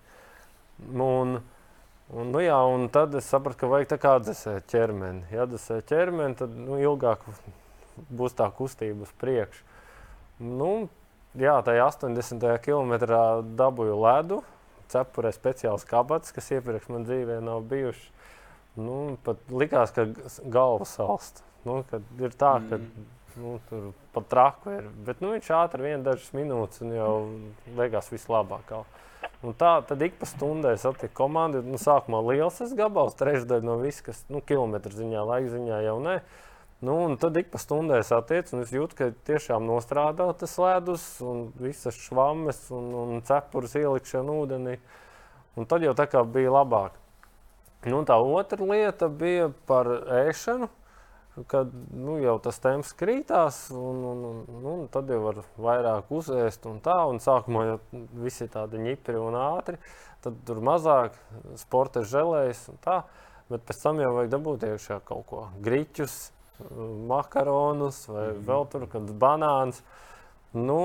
Un, 0.93 1.39
un, 2.13 2.31
nu, 2.33 2.43
jā, 2.45 2.59
un 2.73 2.89
tad 2.93 3.15
es 3.19 3.29
sapratu, 3.31 3.63
ka 3.63 3.71
vajag 3.73 4.05
atdzesēt 4.11 4.69
ķermeni. 4.71 5.27
Ja 5.35 5.47
atdzesēt 5.47 5.89
ķermeni, 5.91 6.39
tad 6.39 6.55
nu, 6.57 6.79
ilgāk 6.81 7.25
būs 8.11 8.37
tā 8.39 8.49
kustība 8.55 9.07
uz 9.07 9.13
priekšu. 9.21 9.65
Nu, 10.39 10.89
jā, 11.39 11.57
tajā 11.67 11.89
80. 11.91 12.47
kilometrā 12.63 13.23
dabūju 13.59 13.99
ledu, 14.05 14.43
cepurē 14.93 15.33
speciāls 15.35 15.85
kabats, 15.89 16.33
kas 16.35 16.53
iepriekš 16.55 16.89
man 16.93 17.07
dzīvē 17.09 17.41
nav 17.45 17.67
bijuši. 17.69 18.15
Nu, 18.79 19.19
pat 19.27 19.41
likās, 19.51 19.91
ka 19.95 20.07
galva 20.47 20.87
salst. 20.87 21.43
Nu, 21.67 21.81
ir 22.23 22.35
tā, 22.39 22.55
ka 22.69 22.79
mm. 22.79 23.07
nu, 23.43 23.57
tur 23.69 23.91
pat 24.15 24.29
traku 24.31 24.77
ir. 24.77 24.87
Bet 25.07 25.25
nu, 25.25 25.33
viņš 25.35 25.51
ātri 25.59 25.89
vien 25.89 26.07
dažas 26.07 26.31
minūtes 26.37 26.85
un 26.87 26.95
jau 26.95 27.13
liekas 27.79 28.13
vislabāk. 28.15 28.71
Un 29.39 29.55
tā 29.55 29.77
tad 29.87 30.03
ik 30.03 30.17
pa 30.19 30.27
stundai 30.27 30.75
satiku 30.83 31.15
komandu. 31.21 31.63
Nu, 31.63 31.79
sākumā 31.79 32.21
liels 32.27 32.59
gabals, 32.79 33.15
trešdaļa 33.21 33.67
no 33.67 33.79
viss, 33.79 34.03
kas 34.03 34.25
nu, 34.33 34.43
kilometru 34.43 34.91
ziņā, 34.97 35.23
laika 35.29 35.53
ziņā 35.53 35.83
jau 35.87 35.99
ne. 36.03 36.17
Nu, 36.83 36.95
tad 37.19 37.37
ik 37.39 37.51
pa 37.51 37.59
stundai 37.63 38.01
satiek, 38.07 38.47
un 38.55 38.63
es 38.63 38.71
jūtu, 38.75 38.99
ka 38.99 39.11
tiešām 39.27 39.67
nostrādā 39.67 40.27
tas 40.39 40.55
ledus, 40.63 41.07
un 41.23 41.49
visas 41.59 41.99
švammes 41.99 42.65
un, 42.75 42.91
un 43.03 43.23
cepures 43.27 43.75
ielikšana 43.79 44.35
ūdenī. 44.43 44.77
Un 45.59 45.67
tad 45.71 45.87
jau 45.87 45.95
tā 45.99 46.07
kā 46.11 46.23
bija 46.23 46.55
labāk. 46.55 46.99
Nu, 47.87 48.03
tā 48.07 48.19
otra 48.19 48.67
lieta 48.67 49.07
bija 49.11 49.53
par 49.71 49.91
ēšanu, 50.27 50.67
kad 51.47 51.71
nu, 51.95 52.17
jau 52.23 52.37
tas 52.43 52.59
temps 52.63 52.91
krītās, 52.99 53.61
un, 53.75 54.03
un, 54.11 54.25
un, 54.31 54.41
nu, 54.63 54.75
un 54.83 54.89
tad 54.93 55.11
jau 55.13 55.21
var 55.23 55.43
vairāk 55.57 56.11
uzēst 56.15 56.67
un 56.71 56.81
tā. 56.85 56.97
Un 57.11 57.21
sākumā 57.23 57.65
jau 57.69 57.79
viss 58.25 58.43
ir 58.45 58.51
tādi 58.55 58.81
ņipri 58.83 59.21
un 59.21 59.39
ātri, 59.39 59.79
tad 60.25 60.41
tur 60.49 60.63
mazāk 60.65 61.17
sporta 61.61 62.03
žēlējas 62.03 62.67
un 62.73 62.83
tā. 62.85 63.03
Bet 63.49 63.65
pēc 63.69 63.85
tam 63.85 64.03
jau 64.03 64.11
vajag 64.17 64.35
dabūt 64.35 64.67
iekšā 64.69 65.01
kaut 65.09 65.25
ko 65.31 65.47
grīķus, 65.65 66.17
makaronus 67.09 68.09
vai 68.09 68.27
-hmm. 68.29 68.45
vēl 68.45 68.69
tur 68.73 68.87
kādas 68.87 69.15
banānas. 69.15 69.83
Nu, 70.53 70.77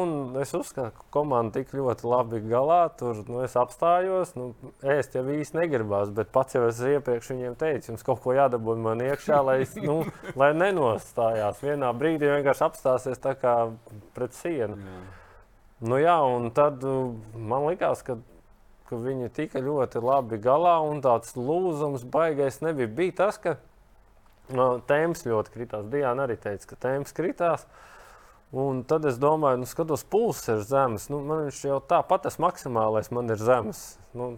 es 0.41 0.51
uzskatu, 0.53 0.91
ka 0.91 1.05
komanda 1.15 1.61
tik 1.61 1.69
ļoti 1.71 2.03
labi 2.03 2.41
galā. 2.43 2.81
Tur 2.99 3.21
nu, 3.29 3.39
es 3.45 3.53
apstājos. 3.55 4.33
Nu, 4.35 4.49
ēst 4.83 5.15
jau 5.15 5.23
īsti 5.23 5.55
negribās, 5.61 6.11
bet 6.11 6.33
pats 6.35 6.57
jau 6.57 6.65
es 6.67 6.81
iepriekš 6.83 7.29
viņiem 7.31 7.55
teicu, 7.59 7.93
jums 7.93 8.03
kaut 8.03 8.19
ko 8.25 8.35
jādabū 8.35 8.75
man 8.83 8.99
iekšā, 9.05 9.39
lai, 9.47 9.61
es, 9.63 9.77
nu, 9.79 10.01
lai 10.39 10.51
nenostājās. 10.57 11.61
Vienā 11.63 11.93
brīdī 11.95 12.27
vienkārši 12.27 12.65
apstāsies 12.67 13.23
tā 13.23 13.37
kā 13.39 13.55
pret 14.17 14.35
sienu. 14.35 14.75
Jā. 14.75 14.99
Nu, 15.87 15.95
jā, 15.99 16.17
un 16.27 16.51
tad 16.55 16.83
uh, 16.87 17.15
man 17.39 17.69
likās, 17.69 18.03
ka, 18.03 18.17
ka 18.89 18.99
viņi 18.99 19.31
tika 19.35 19.63
ļoti 19.63 20.03
labi 20.03 20.41
galā 20.43 20.75
un 20.83 20.99
tāds 21.03 21.37
lūzums 21.39 22.03
baigais 22.11 22.59
nebija. 22.63 22.91
Bija 22.99 23.15
tas, 23.23 23.39
ka 23.39 23.55
no, 24.51 24.73
tēmas 24.91 25.23
ļoti 25.23 25.55
kritās. 25.55 25.87
Diana 25.87 26.27
arī 26.27 26.35
teica, 26.35 26.73
ka 26.73 26.81
tēmas 26.83 27.15
kritās. 27.15 27.63
Uh, 27.63 27.89
Un 28.53 28.83
tad 28.85 29.05
es 29.09 29.15
domāju, 29.17 29.63
nu, 29.63 29.65
skatos, 29.65 30.03
pulss 30.05 30.45
ir 30.53 30.59
zems. 30.69 31.07
Nu, 31.09 31.23
man 31.25 31.47
viņš 31.47 31.63
jau 31.65 31.79
tāpat 31.89 32.27
tas 32.27 32.37
maksimālais 32.41 33.09
man 33.09 33.33
ir 33.33 33.41
zems. 33.41 33.81
Nu, 34.13 34.35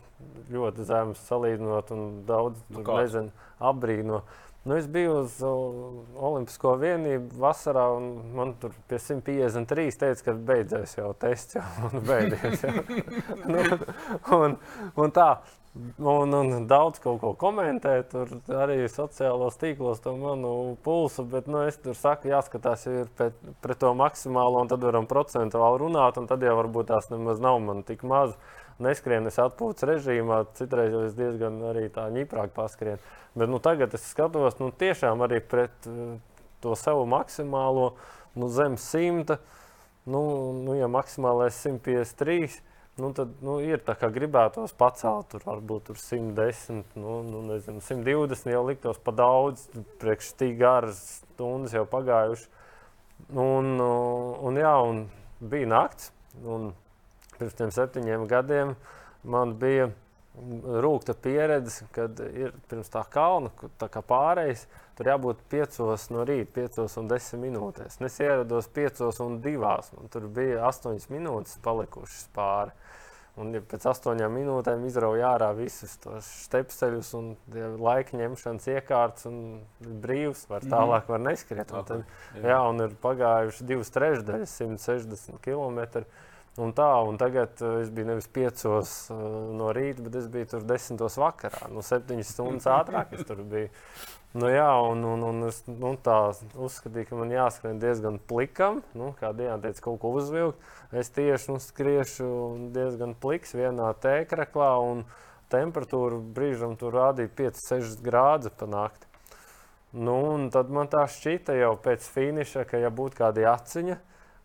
ļoti 0.54 0.86
zems 0.88 1.20
salīdzinot, 1.28 1.92
un 1.92 2.06
daudz 2.30 2.62
nu, 2.72 2.86
nezinu, 2.88 3.34
apbrīno. 3.60 4.22
Nu, 4.66 4.78
es 4.80 4.88
biju 4.90 5.18
uz 5.20 5.36
Olimpisko 5.46 6.78
vienību 6.82 7.38
vasarā, 7.44 7.84
un 7.98 8.08
man 8.38 8.56
tur 8.62 8.72
pie 8.88 9.02
153 9.04 10.00
teica, 10.02 10.24
ka 10.30 10.38
beidzēs 10.48 10.96
jau 10.96 11.12
tests, 11.22 11.60
jau 11.60 12.02
beidzies. 12.08 12.64
Jau. 12.64 12.86
nu, 13.52 13.68
un, 14.40 14.58
un 15.04 15.14
tā, 15.14 15.28
Un, 15.76 16.32
un 16.32 16.68
daudz 16.70 17.02
kaut 17.04 17.18
ko 17.20 17.34
komentē, 17.36 17.98
tur 18.08 18.30
arī 18.56 18.86
sociālos 18.88 19.58
tīklos 19.60 20.00
to 20.00 20.14
manu 20.16 20.52
pulsu, 20.86 21.26
bet 21.28 21.50
nu, 21.52 21.66
es 21.68 21.76
tur 21.84 21.98
saku, 22.00 22.30
jāskatās 22.32 22.86
ir 22.88 23.10
pret, 23.20 23.36
pret 23.64 23.82
to 23.82 23.90
maksimālo, 24.00 24.62
un 24.64 24.70
tad 24.72 24.86
varam 24.88 25.08
procentuāli 25.10 25.82
runāt, 25.82 26.16
un 26.22 26.30
tad 26.30 26.46
jau 26.48 26.54
varbūt 26.62 26.88
tās 26.94 27.10
nemaz 27.12 27.42
nav 27.44 27.60
man 27.64 27.84
tik 27.84 28.06
maz. 28.08 28.38
Neskrienas 28.80 29.36
atpūtas 29.40 29.88
režīmā, 29.88 30.42
citreiz 30.56 30.96
jau 30.96 31.02
es 31.10 31.16
diezgan 31.16 31.60
arī 31.68 31.90
tā 31.92 32.08
ņiprāk 32.12 32.56
paskrien. 32.56 33.04
Bet 33.36 33.52
nu, 33.52 33.60
tagad 33.64 33.96
es 33.96 34.08
skatos 34.14 34.56
nu, 34.62 34.70
tiešām 34.72 35.24
arī 35.28 35.42
pret 35.44 35.90
uh, 35.92 36.16
to 36.64 36.76
savu 36.80 37.04
maksimālo, 37.08 37.90
nu, 38.40 38.48
zem 38.52 38.80
simta, 38.80 39.42
nu, 40.08 40.24
nu 40.56 40.80
ja 40.80 40.88
maksimālais 40.92 41.60
153 41.68 42.62
Nu, 42.96 43.10
tad 43.12 43.34
nu, 43.44 43.58
ir 43.60 43.82
tā, 43.84 43.92
kā 44.00 44.08
gribētos 44.08 44.72
pacelt, 44.80 45.28
tur 45.34 45.44
varbūt 45.44 45.90
tur 45.90 45.98
110, 46.00 46.94
nu, 46.96 47.18
nu, 47.28 47.42
nezinu, 47.50 47.82
120 47.84 48.54
jau 48.54 48.62
liktos 48.70 49.02
pa 49.04 49.12
daudz, 49.12 49.66
priekš 50.00 50.30
tik 50.40 50.54
garas 50.62 51.02
stundas 51.18 51.76
jau 51.76 51.84
pagājuši. 51.92 52.48
Un, 53.36 53.76
un, 53.84 54.62
jā, 54.62 54.72
un 54.88 55.04
bija 55.44 55.68
nakts, 55.74 56.14
un 56.48 56.72
pirms 57.36 57.60
tam 57.60 57.76
septiņiem 57.76 58.24
gadiem 58.32 58.76
man 59.28 59.58
bija 59.60 59.90
rūkta 60.86 61.16
pieredze, 61.20 61.86
kad 61.96 62.20
ir 62.32 62.56
pirms 62.70 62.92
tā 62.92 63.04
kalna, 63.12 63.52
tā 63.80 63.88
kā 63.92 64.02
pārējais, 64.08 64.66
tur 64.96 65.12
jābūt 65.12 65.44
piecos 65.52 66.10
no 66.12 66.24
rīta, 66.28 66.52
piecos 66.62 66.96
un 67.00 67.12
desmit 67.12 67.44
minūtēs. 67.50 68.00
Es 68.04 68.20
ierados 68.24 68.68
piecos 68.72 69.20
un 69.24 69.40
divās, 69.44 69.92
un 70.00 70.12
tur 70.12 70.28
bija 70.32 70.66
astoņas 70.70 71.12
minūtes 71.12 71.60
palikušas 71.66 72.28
pāri. 72.36 72.76
Un 73.36 73.52
ja 73.52 73.60
pēc 73.60 73.84
astoņām 73.92 74.32
minūtēm 74.32 74.86
izrauja 74.88 75.34
ārā 75.34 75.50
visus 75.58 75.98
tos 76.00 76.28
stepseļus 76.46 77.10
un 77.18 77.34
laika 77.84 78.16
ņemšanas 78.16 78.70
iekārtas, 78.72 79.28
un 79.28 79.42
brīvs 79.84 80.46
var 80.52 80.64
mhm. 80.64 80.72
tālāk 80.72 81.10
var 81.12 81.26
neskriet. 81.26 81.74
Un 81.76 81.90
tad, 81.90 82.06
jā. 82.40 82.62
un 82.64 82.86
ir 82.88 82.96
pagājuši 83.04 83.68
divas 83.68 83.92
trešdaļas, 83.96 84.56
160 84.64 85.44
km. 85.44 86.06
Un 86.64 86.72
tā, 86.72 86.88
un 87.04 87.18
tagad 87.20 87.60
uh, 87.60 87.82
es 87.84 87.90
biju 87.92 88.08
nevis 88.14 88.30
piecos 88.32 88.92
uh, 89.12 89.18
no 89.60 89.74
rīta, 89.76 90.06
bet 90.06 90.14
es 90.22 90.30
biju 90.32 90.54
tur 90.54 90.68
desmitos 90.70 91.18
vakarā. 91.20 91.68
Nu, 91.68 91.84
septiņas 91.84 92.32
stundas 92.32 92.70
ātrāk 92.72 93.12
es 93.18 93.28
tur 93.28 93.42
biju. 93.44 93.68
Nu, 94.36 94.50
jā, 94.52 94.68
un, 94.84 95.00
un, 95.08 95.22
un 95.24 95.46
es 95.48 95.62
nu, 95.70 95.94
tā 96.04 96.18
uzskatīju, 96.60 97.08
ka 97.08 97.18
man 97.22 97.30
jāskrien 97.32 97.78
diezgan 97.80 98.18
plikam. 98.28 98.82
Nu, 98.92 99.14
kā 99.16 99.30
Diana 99.32 99.62
teica, 99.64 99.86
kaut 99.86 100.02
ko 100.02 100.12
uzvilkt. 100.20 100.60
Es 100.92 101.08
tieši 101.16 101.54
nu, 101.54 101.62
skriešu 101.64 102.28
diezgan 102.76 103.14
pliks 103.16 103.56
vienā 103.56 103.94
tēkraklā, 104.04 104.74
un 104.84 105.06
temperatūra 105.54 106.20
brīžam 106.36 106.76
tur 106.76 106.98
rādīja 107.00 107.32
5-6 107.38 108.04
grādus 108.04 108.52
pa 108.60 108.68
nakti. 108.68 109.08
Nu, 109.96 110.20
tad 110.52 110.68
man 110.68 110.92
tā 110.92 111.06
šķita 111.08 111.56
jau 111.56 111.72
pēc 111.80 112.04
finiša, 112.12 112.66
ka 112.68 112.84
ja 112.84 112.92
būtu 112.92 113.22
kāda 113.22 113.48
aciņa, 113.54 113.96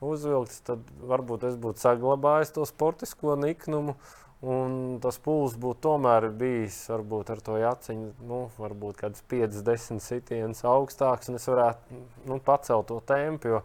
uzvilkts, 0.06 0.62
tad 0.70 0.86
varbūt 1.02 1.50
es 1.50 1.58
būtu 1.58 1.82
saglabājis 1.82 2.54
to 2.54 2.68
sportisko 2.68 3.34
niknumu. 3.42 3.98
Un 4.40 4.96
tas 5.04 5.18
pūlis 5.20 5.52
būtu 5.60 5.82
tomēr 5.84 6.30
bijis 6.32 6.78
varbūt 6.88 7.34
ar 7.34 7.42
to 7.44 7.58
jaciņu, 7.60 8.06
nu, 8.24 8.38
varbūt 8.56 9.02
kāds 9.02 9.20
5-10 9.28 10.00
sitienus 10.00 10.64
augstāks, 10.64 11.28
un 11.28 11.36
es 11.36 11.44
varētu 11.50 11.98
nu, 12.30 12.38
pacelt 12.40 12.88
to 12.88 13.02
tempu. 13.04 13.50
Jo, 13.52 13.60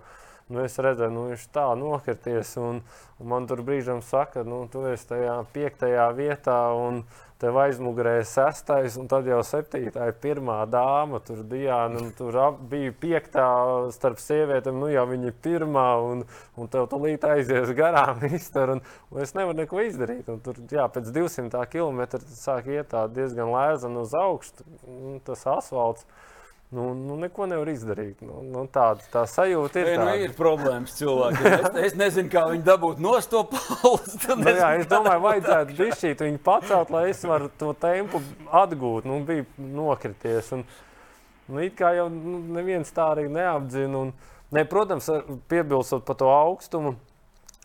nu, 0.51 0.59
es 0.67 0.75
redzēju, 0.75 1.13
nu, 1.15 1.29
viņš 1.31 1.45
tā 1.55 1.69
nokrities, 1.79 2.51
un, 2.59 2.81
un 3.21 3.31
man 3.31 3.47
tur 3.47 3.63
brīžam 3.63 4.03
saka, 4.03 4.43
nu, 4.43 4.65
tu 4.71 4.83
esi 4.91 5.07
tajā 5.13 5.37
piektajā 5.55 6.09
vietā, 6.17 6.59
un 6.75 7.05
tev 7.45 7.57
aizmugurē 7.61 8.15
sestais, 8.25 8.95
un 8.97 9.09
tad 9.11 9.27
jau 9.29 9.39
septītā 9.45 10.07
ir 10.09 10.15
pirmā 10.21 10.57
dāma. 10.69 11.19
Tur 11.25 11.43
Diana, 11.45 12.01
tur 12.17 12.37
bija 12.71 12.93
piektā 13.01 13.47
starp 13.93 14.21
sievietēm, 14.23 14.79
nu 14.81 14.89
jau 14.89 15.05
viņa 15.11 15.29
ir 15.29 15.37
pirmā, 15.45 15.85
un, 16.09 16.23
un 16.57 16.71
tev 16.73 16.87
tulīt 16.89 17.25
aizies 17.29 17.73
garām 17.77 18.23
iztur, 18.37 18.75
un, 18.77 18.83
un 19.13 19.21
es 19.21 19.35
nevaru 19.37 19.59
neko 19.61 19.83
izdarīt. 19.85 20.31
Un 20.33 20.41
tur, 20.45 20.57
jā, 20.71 20.87
pēc 20.89 21.11
200 21.13 21.65
km 21.69 22.01
sāk 22.33 22.71
iet 22.73 22.95
diezgan 23.13 23.53
lēzani 23.53 24.01
uz 24.01 24.15
augšu, 24.17 24.65
tas 25.27 25.45
asfalts. 25.57 26.07
Nu, 26.69 26.93
nu, 26.93 27.15
neko 27.15 27.45
nevar 27.45 27.69
izdarīt. 27.69 28.23
Nu, 28.25 28.39
nu, 28.41 28.63
tāda 28.73 29.05
tā 29.11 29.21
sajūta 29.29 29.83
ir. 29.83 29.91
Nu, 30.01 30.09
ir 30.25 30.33
problēmas 30.35 30.95
cilvēkiem. 30.97 31.45
Es, 31.53 31.67
es 31.91 31.97
nezinu, 31.99 32.31
kā 32.33 32.47
viņi 32.49 32.65
dabūtu 32.65 33.03
no 33.05 33.13
to 33.31 33.43
pauzi. 33.51 34.17
Nu, 34.41 34.49
jā, 34.49 34.71
es 34.81 34.89
domāju, 34.89 35.21
vajadzētu 35.27 35.77
bišķīt 35.77 36.23
viņu 36.25 36.41
pacelt, 36.43 36.91
lai 36.91 37.05
es 37.11 37.21
varu 37.27 37.51
to 37.61 37.71
tempu 37.79 38.21
atgūt. 38.49 39.05
Nu, 39.07 39.21
bija 39.27 39.45
nokrities. 39.61 40.51
Un, 40.57 40.65
nu, 41.47 41.61
it 41.61 41.77
kā 41.77 41.93
jau 41.99 42.09
nu, 42.11 42.41
neviens 42.57 42.91
tā 42.95 43.11
arī 43.13 43.27
neapdzina. 43.31 44.07
Un, 44.07 44.15
ne, 44.57 44.65
protams, 44.69 45.11
piebilstot 45.51 46.07
par 46.07 46.17
to 46.19 46.33
augstumu. 46.33 46.97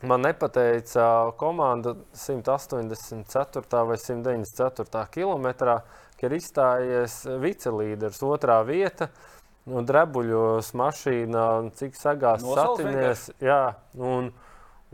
Man 0.02 0.22
nepateica 0.24 1.32
komanda 1.40 1.96
184. 2.16 3.82
vai 3.88 3.98
194. 4.00 5.08
kilometrā 5.12 5.80
ka 6.20 6.28
ir 6.28 6.36
izstājies 6.36 7.22
vicelīderis, 7.40 8.20
otrā 8.26 8.60
vieta. 8.68 9.10
Nu, 9.68 9.82
drebuļos 9.86 10.72
mašīnā, 10.78 11.48
cik 11.76 11.98
sagās 11.98 12.44
satinies. 12.44 13.26
Jā, 13.44 13.74
un, 14.00 14.30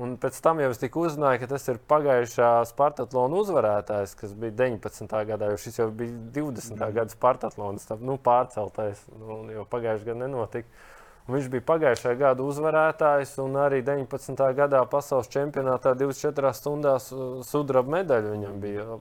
un 0.03 0.17
pēc 0.21 0.41
tam 0.43 0.61
jau 0.61 0.73
es 0.75 0.83
tiku 0.83 1.05
uzzināju, 1.07 1.41
ka 1.43 1.49
tas 1.55 1.69
ir 1.71 1.79
pagājušā 1.91 2.51
Spartatlona 2.73 3.39
uzvarētājs, 3.45 4.17
kas 4.19 4.35
bija 4.37 4.57
19. 4.59 5.15
gadā, 5.31 5.53
jo 5.53 5.63
šis 5.63 5.81
jau 5.81 5.89
bija 5.95 6.19
20. 6.35 6.75
Mm. 6.75 6.91
gada 6.99 7.15
Spartatlons, 7.15 7.89
nu, 8.03 8.19
pārceltais, 8.27 9.07
nu, 9.15 9.45
jo 9.55 9.65
pagājušajā 9.71 10.11
gadā 10.11 10.27
nenotika. 10.27 10.85
Un 11.27 11.35
viņš 11.35 11.49
bija 11.51 11.67
pagājušā 11.67 12.13
gada 12.19 12.45
uzvarētājs 12.47 13.33
un 13.43 13.57
arī 13.59 13.81
19. 13.87 14.45
gadā 14.59 14.85
pasaules 14.91 15.31
čempionātā 15.33 15.97
24 15.99 16.53
stundās 16.55 17.09
uh, 17.15 17.41
sudraba 17.47 17.97
medaļu 17.97 18.35
viņam 18.37 18.61
bija 18.63 19.01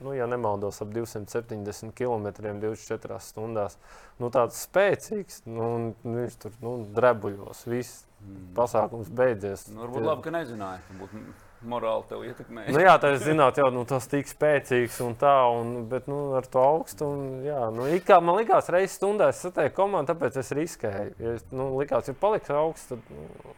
nu, 0.00 0.12
ja 0.16 0.26
nemaldos, 0.30 0.82
ap 0.82 0.92
270 0.94 1.94
km 1.96 2.28
24 2.36 3.20
stundās. 3.24 3.78
Nu, 4.20 4.30
tāds 4.34 4.60
spēcīgs, 4.66 5.42
nu, 5.48 5.70
viņš 6.04 6.38
tur 6.44 6.54
nu, 6.64 6.76
drebuļos. 6.96 7.64
Viss 7.70 8.04
mm. 8.20 8.52
pasākums 8.56 9.10
beidzies. 9.12 9.66
Nu, 9.72 9.84
varbūt 9.84 10.08
labi, 10.08 10.24
ka 10.26 10.34
nezināja. 10.36 10.84
Varbūt 10.92 11.44
morāli 11.66 12.04
tev 12.10 12.24
ietekmē. 12.26 12.66
nu, 12.72 12.80
jā, 12.84 12.94
tā 13.00 13.12
es 13.16 13.24
zinātu, 13.24 13.62
jau 13.64 13.70
nu, 13.74 13.84
tas 13.88 14.06
tik 14.10 14.28
spēcīgs 14.30 15.00
un 15.04 15.16
tā, 15.18 15.34
un, 15.56 15.74
bet 15.90 16.08
nu, 16.10 16.20
ar 16.38 16.48
to 16.50 16.62
augstu. 16.62 17.08
Un, 17.16 17.28
jā, 17.46 17.60
nu, 17.74 17.88
kā, 18.06 18.20
man 18.24 18.38
likās, 18.40 18.70
reizes 18.72 18.98
stundā 19.00 19.30
es 19.32 19.42
satieku 19.44 19.78
komandu, 19.80 20.12
tāpēc 20.12 20.40
es 20.42 20.52
riskēju. 20.56 21.14
Ja 21.22 21.36
es, 21.38 21.46
nu, 21.52 21.72
likās, 21.80 22.10
ja 22.10 22.16
paliks 22.20 22.52
augsts, 22.52 22.92
tad. 22.92 23.08
Nu, 23.12 23.56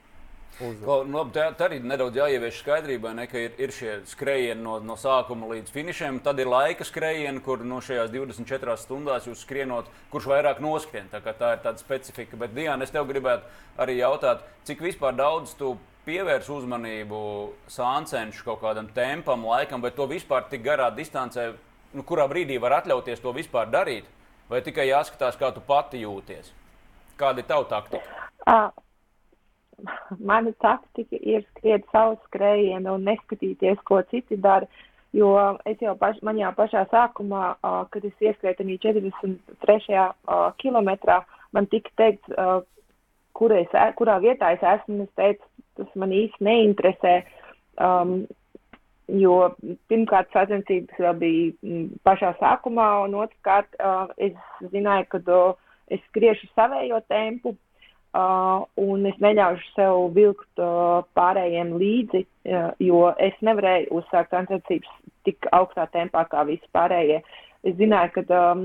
Klau, 0.58 1.04
nu, 1.06 1.20
labi, 1.20 1.30
tā, 1.36 1.44
tā 1.54 1.68
arī 1.68 1.76
nedaudz 1.86 2.16
jāievieš 2.18 2.56
skaidrībā, 2.64 3.12
ne, 3.14 3.28
ka 3.30 3.38
ir, 3.38 3.52
ir 3.62 3.70
šie 3.74 3.92
skrējieni 4.10 4.58
no, 4.58 4.78
no 4.82 4.96
sākuma 4.98 5.46
līdz 5.52 5.70
finišam. 5.70 6.18
Tad 6.24 6.40
ir 6.42 6.50
laika 6.50 6.82
skrējieni, 6.86 7.38
kur 7.46 7.62
no 7.62 7.78
šajās 7.84 8.10
24 8.10 8.74
stundās 8.82 9.28
jūs 9.30 9.44
skrienot, 9.46 9.86
kurš 10.10 10.26
vairāk 10.32 10.58
noskrien. 10.64 11.06
Tā, 11.12 11.20
tā 11.22 11.52
ir 11.54 11.62
tāda 11.62 11.78
specifika. 11.78 12.40
Bet, 12.40 12.56
Diana, 12.56 12.82
es 12.82 12.94
tev 12.94 13.06
gribētu 13.06 13.46
arī 13.78 14.00
jautāt, 14.00 14.42
cik 14.66 14.82
vispār 14.82 15.14
daudz 15.20 15.54
tu 15.60 15.76
pievērs 16.08 16.50
uzmanību 16.50 17.22
sāncenšu 17.70 18.42
kaut 18.48 18.62
kādam 18.64 18.90
tempam, 18.96 19.46
laikam, 19.46 19.84
vai 19.84 19.94
to 19.94 20.08
vispār 20.10 20.48
tik 20.50 20.66
garā 20.66 20.90
distancē, 20.96 21.52
nu, 21.94 22.02
kurā 22.02 22.26
brīdī 22.26 22.58
var 22.58 22.80
atļauties 22.80 23.22
to 23.22 23.36
vispār 23.36 23.70
darīt, 23.70 24.10
vai 24.50 24.64
tikai 24.66 24.90
jāskatās, 24.90 25.38
kā 25.38 25.54
tu 25.54 25.62
pati 25.62 26.02
jūties? 26.02 26.50
Kāda 27.20 27.44
ir 27.44 27.50
tava 27.52 27.70
taktika? 27.70 28.26
Uh 28.48 28.87
mana 30.18 30.52
taktika 30.62 31.18
ir 31.20 31.44
skriet 31.50 31.86
savu 31.92 32.18
skrējienu 32.26 32.96
un 32.98 33.06
neskatīties, 33.08 33.80
ko 33.88 34.02
citi 34.10 34.36
dara. 34.36 34.68
Jo 35.16 35.30
es 35.64 35.80
jau, 35.80 35.94
paš, 35.96 36.18
man 36.22 36.36
jau 36.36 36.50
pašā 36.56 36.84
sākumā, 36.90 37.44
uh, 37.64 37.84
kad 37.92 38.04
es 38.04 38.16
ieskrēju 38.20 38.76
43. 38.84 39.86
Uh, 39.88 40.50
kilometrā, 40.60 41.22
man 41.56 41.68
tika 41.72 41.94
teikts, 41.96 42.34
uh, 42.36 42.60
kur 43.32 43.54
es, 43.56 43.72
kurā 43.96 44.18
vietā 44.20 44.52
es 44.56 44.66
esmu. 44.74 45.06
Es 45.06 45.14
teicu, 45.16 45.48
tas 45.80 45.94
man 45.96 46.12
īsti 46.12 46.44
neinteresē. 46.44 47.14
Um, 47.80 48.26
jo 49.08 49.38
pirmkārt, 49.88 50.28
sacensības 50.34 51.00
vēl 51.00 51.16
bija 51.22 51.86
pašā 52.04 52.34
sākumā, 52.42 52.90
un 53.06 53.16
otrkārt, 53.22 53.80
uh, 53.80 54.12
es 54.20 54.36
zināju, 54.74 55.08
ka 55.14 55.22
uh, 55.32 55.56
es 55.88 56.04
skriešu 56.10 56.50
savējo 56.52 57.00
tempu, 57.08 57.54
Uh, 58.16 58.62
un 58.80 59.04
es 59.04 59.18
neļaušu 59.20 59.66
sev 59.74 59.98
vilkt 60.16 60.62
uh, 60.64 61.02
pārējiem 61.18 61.74
līdzi, 61.76 62.22
uh, 62.48 62.70
jo 62.80 63.02
es 63.20 63.36
nevarēju 63.44 63.90
uzsākt 64.00 64.32
sacensības 64.32 64.88
tik 65.28 65.44
augstā 65.52 65.84
tempā 65.92 66.22
kā 66.30 66.46
visi 66.48 66.64
pārējie. 66.72 67.20
Es 67.68 67.76
zināju, 67.76 68.14
ka 68.14 68.38
um, 68.52 68.64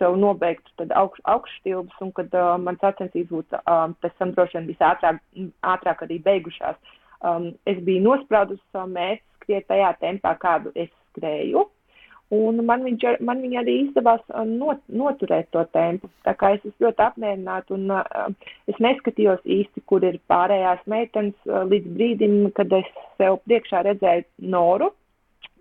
sev 0.00 0.16
nobeigtu 0.18 0.88
augš, 0.98 1.22
augšstilbus 1.30 2.02
un 2.02 2.10
kad 2.16 2.34
uh, 2.34 2.56
man 2.58 2.80
sacensības 2.82 3.30
būtu 3.30 3.60
um, 3.62 3.94
pēc 4.02 4.18
tam 4.18 4.34
droši 4.34 4.58
vien 4.58 4.70
visātrāk 4.72 5.20
ātrāk 5.74 6.02
arī 6.08 6.18
beigušās. 6.26 6.80
Um, 7.22 7.52
es 7.70 7.78
biju 7.86 8.02
nospraudusi 8.08 8.64
savu 8.72 8.90
mērķi 8.96 9.22
skriet 9.44 9.68
tajā 9.70 9.92
tempā, 10.02 10.34
kādu 10.42 10.74
es 10.74 10.90
skrēju. 11.12 11.68
Un 12.30 12.60
man, 12.62 12.84
viņš, 12.86 13.04
man 13.26 13.40
viņa 13.42 13.62
arī 13.64 13.72
izdevās 13.84 14.20
uh, 14.30 14.44
not, 14.46 14.78
noturēt 14.86 15.48
to 15.50 15.64
tempu. 15.74 16.06
Tā 16.22 16.36
kā 16.38 16.52
es 16.54 16.62
esmu 16.62 16.86
ļoti 16.86 17.02
apmierināta 17.02 17.74
un 17.74 17.90
uh, 17.90 18.50
es 18.70 18.76
neskatījos 18.78 19.40
īsti, 19.42 19.82
kur 19.90 20.04
ir 20.06 20.20
pārējās 20.30 20.84
meitenes 20.90 21.34
uh, 21.50 21.64
līdz 21.66 21.88
brīdim, 21.96 22.36
kad 22.54 22.70
es 22.78 22.86
sev 23.18 23.40
priekšā 23.48 23.82
redzēju 23.88 24.28
Noru 24.54 24.92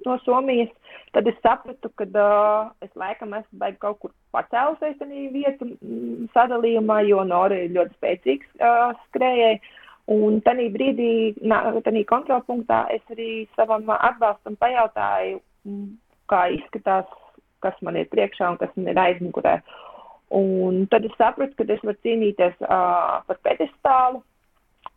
no 0.05 0.17
Somijas. 0.25 0.69
Tad 1.15 1.25
es 1.31 1.39
sapratu, 1.41 1.89
ka 1.97 2.05
uh, 2.05 2.69
es 2.85 2.91
laikam 2.93 3.33
esmu 3.33 3.71
kaut 3.81 3.97
kur 4.03 4.11
pacēlusies 4.35 4.99
tajā 4.99 5.23
vietu 5.33 5.71
mm, 5.71 6.27
sadalījumā, 6.35 6.99
jo 7.09 7.23
Nora 7.25 7.57
ir 7.63 7.73
ļoti 7.79 7.97
spēcīgs 7.97 8.51
uh, 8.61 8.91
skrējēji. 9.07 9.57
Un 10.13 10.37
tajā 10.45 10.69
brīdī, 10.73 11.09
tajā 11.41 12.05
kontrolpunktā, 12.13 12.83
es 12.93 13.01
arī 13.13 13.31
savam 13.57 13.89
atbalstam 13.97 14.57
pajautāju, 14.61 15.41
mm, 15.65 15.89
kā 16.29 16.45
izskatās, 16.55 17.09
kas 17.63 17.77
man 17.85 17.99
ir 17.99 18.09
priekšā 18.11 18.53
un 18.53 18.57
kas 18.61 18.71
man 18.77 18.91
ir 18.91 19.01
aizmugurē. 19.01 19.59
Un 20.39 20.85
tad 20.91 21.07
es 21.07 21.15
sapratu, 21.17 21.55
ka 21.57 21.65
es 21.73 21.81
varu 21.83 21.97
cīnīties 22.05 22.59
uh, 22.61 23.19
par 23.25 23.39
pedestālu, 23.45 24.21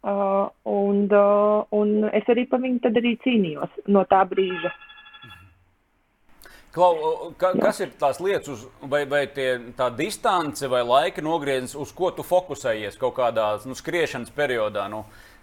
uh, 0.04 0.46
un, 0.68 1.04
uh, 1.08 1.64
un 1.72 2.08
es 2.12 2.28
arī 2.28 2.44
par 2.50 2.60
viņu 2.62 2.82
tad 2.84 2.98
arī 3.00 3.16
cīnījos 3.24 3.84
no 3.88 4.04
tā 4.10 4.20
brīža. 4.28 4.72
Klau, 6.72 7.32
ka, 7.36 7.50
kas 7.60 7.82
ir 7.84 7.90
tās 8.00 8.20
lietas, 8.20 8.48
uz, 8.48 8.60
vai, 8.88 9.02
vai 9.08 9.26
tie, 9.28 9.58
tā 9.76 9.90
distance 9.92 10.68
vai 10.72 10.80
laika 10.88 11.24
nogrieziens, 11.24 11.74
uz 11.76 11.92
ko 11.92 12.08
tu 12.16 12.24
fokusējies 12.24 12.96
kaut 13.00 13.18
kādā 13.18 13.50
nu, 13.68 13.76
skriešanas 13.76 14.32
periodā? 14.32 14.86
Nu, 14.88 15.02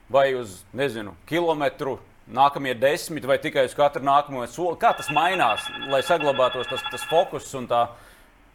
vai 0.09 0.31
uz, 0.33 0.63
nezinu, 0.73 1.13
kilometru, 1.29 1.99
nākamie 2.33 2.75
desmit 2.77 3.25
vai 3.25 3.39
tikai 3.41 3.65
uz 3.69 3.75
katru 3.77 4.05
nākamo 4.05 4.45
soli? 4.49 4.77
Kā 4.81 4.93
tas 4.97 5.09
mainās, 5.13 5.65
lai 5.89 6.01
saglabātos 6.05 6.69
tas, 6.69 6.85
tas 6.91 7.05
fokus 7.09 7.49
un 7.57 7.67
tā, 7.69 7.85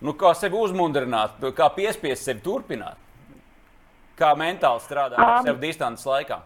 nu, 0.05 0.15
kā 0.19 0.35
sevi 0.39 0.59
uzmundrināt, 0.61 1.43
kā 1.57 1.71
piespiest 1.75 2.31
sevi 2.31 2.45
turpināt? 2.45 3.01
Kā 4.15 4.31
mentāli 4.39 4.83
strādāt 4.85 5.19
ar 5.19 5.41
um, 5.41 5.47
sevi 5.49 5.67
distances 5.67 6.07
laikā? 6.07 6.43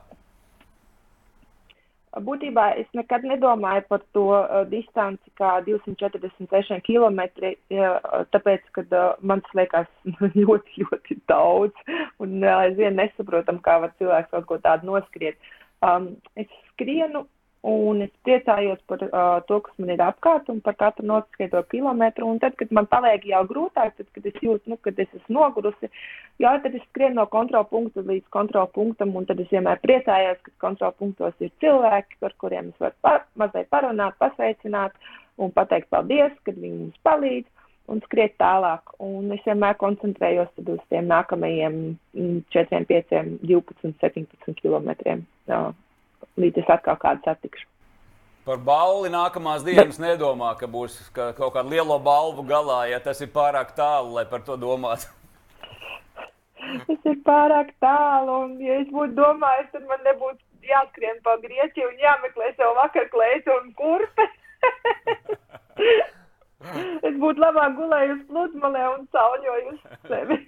būtībā 2.24 2.64
es 2.80 2.86
nekad 2.96 3.24
nedomāju 3.26 3.84
par 3.88 4.02
to 4.16 4.24
uh, 4.32 4.62
distanci 4.70 5.30
kā 5.38 5.58
246 5.66 6.80
km, 6.86 7.20
uh, 7.28 8.24
tāpēc, 8.32 8.64
ka 8.74 8.84
uh, 8.88 9.10
man 9.20 9.42
tas 9.44 9.58
liekas 9.60 9.90
ļoti, 10.40 10.84
ļoti 10.84 11.18
daudz, 11.30 11.84
un 12.24 12.40
uh, 12.42 12.64
aizvien 12.64 12.96
nesaprotam, 12.98 13.60
kā 13.64 13.78
var 13.84 13.94
cilvēks 14.00 14.32
kaut 14.32 14.48
ko 14.50 14.60
tādu 14.64 14.90
noskriet. 14.90 15.38
Um, 15.84 16.16
es 16.34 16.48
skrienu, 16.78 17.26
un 17.66 18.04
es 18.04 18.10
priecājos 18.22 18.78
par 18.86 19.02
uh, 19.02 19.40
to, 19.48 19.58
kas 19.66 19.74
man 19.82 19.90
ir 19.90 20.02
apkārt, 20.04 20.46
un 20.52 20.60
par 20.62 20.76
katru 20.78 21.06
notiskaitot 21.10 21.66
kilometru. 21.72 22.28
Un 22.30 22.38
tad, 22.38 22.54
kad 22.60 22.70
man 22.74 22.86
paliek 22.86 23.26
jau 23.26 23.42
grūtāk, 23.50 23.96
tad, 23.98 24.06
kad 24.14 24.28
es 24.30 24.38
jūtu, 24.44 24.70
nu, 24.70 24.78
kad 24.84 24.98
es 25.02 25.10
esmu 25.10 25.40
nogurusi, 25.40 25.90
jā, 26.38 26.54
tad 26.62 26.76
es 26.78 26.84
skrienu 26.92 27.18
no 27.18 27.26
kontrola 27.32 27.66
punkta 27.66 28.04
līdz 28.06 28.30
kontrola 28.34 28.70
punktam, 28.70 29.16
un 29.18 29.26
tad 29.26 29.42
es 29.42 29.50
vienmēr 29.50 29.82
priecājos, 29.82 30.38
ka 30.46 30.54
kontrola 30.68 30.94
punktos 30.94 31.34
ir 31.42 31.50
cilvēki, 31.64 32.20
ar 32.30 32.36
kuriem 32.38 32.70
es 32.70 32.84
varu 32.84 32.98
par, 33.02 33.26
mazliet 33.42 33.70
parunāt, 33.74 34.18
pasveicināt 34.22 34.94
un 35.38 35.50
pateikt 35.54 35.90
paldies, 35.90 36.34
kad 36.46 36.58
viņi 36.58 36.84
mums 36.84 37.06
palīdz. 37.06 37.48
Un 37.88 38.02
skriet 38.04 38.34
tālāk. 38.36 38.90
Un 39.00 39.30
es 39.32 39.40
vienmēr 39.46 39.78
koncentrējos 39.80 40.50
uz 40.60 40.80
tiem 40.92 41.06
nākamajiem 41.08 41.78
4, 42.52 42.82
5, 42.90 43.14
12, 43.48 43.94
17 44.04 44.58
kilometriem. 44.60 45.22
Līdz 46.38 46.62
es 46.62 46.72
atkal 46.72 46.98
kādu 47.02 47.24
satikšu. 47.26 47.66
Par 48.48 48.60
balvu 48.64 49.10
nākamās 49.12 49.64
dienas 49.66 49.98
Bet... 49.98 50.04
nedomā, 50.06 50.54
ka 50.56 50.68
būs 50.70 50.96
ka 51.12 51.32
kaut 51.36 51.52
kāda 51.56 51.68
liela 51.68 51.98
balvu 52.00 52.46
galā, 52.48 52.86
ja 52.88 53.00
tas 53.04 53.20
ir 53.20 53.28
pārāk 53.34 53.74
tālu, 53.76 54.14
lai 54.16 54.24
par 54.30 54.44
to 54.46 54.56
domātu. 54.56 55.10
Tas 56.88 57.04
ir 57.08 57.18
pārāk 57.24 57.74
tālu, 57.80 58.38
un, 58.44 58.54
ja 58.60 58.78
es 58.82 58.88
būtu 58.92 59.14
domājis, 59.16 59.68
tad 59.72 59.84
man 59.88 60.02
nebūtu 60.04 60.68
jāskrien 60.68 61.20
pa 61.24 61.36
Grieķiju 61.40 61.88
un 61.88 62.00
jāmeklē 62.02 62.50
sev 62.56 62.74
vakarklēs 62.76 63.48
un 63.54 63.70
kurpe. 63.78 64.26
es 67.08 67.14
būtu 67.22 67.44
labāk 67.44 67.76
gulējusi 67.78 68.26
pludmalē 68.32 68.84
un 68.96 69.06
sauļojusi 69.14 70.00
sevi. 70.10 70.40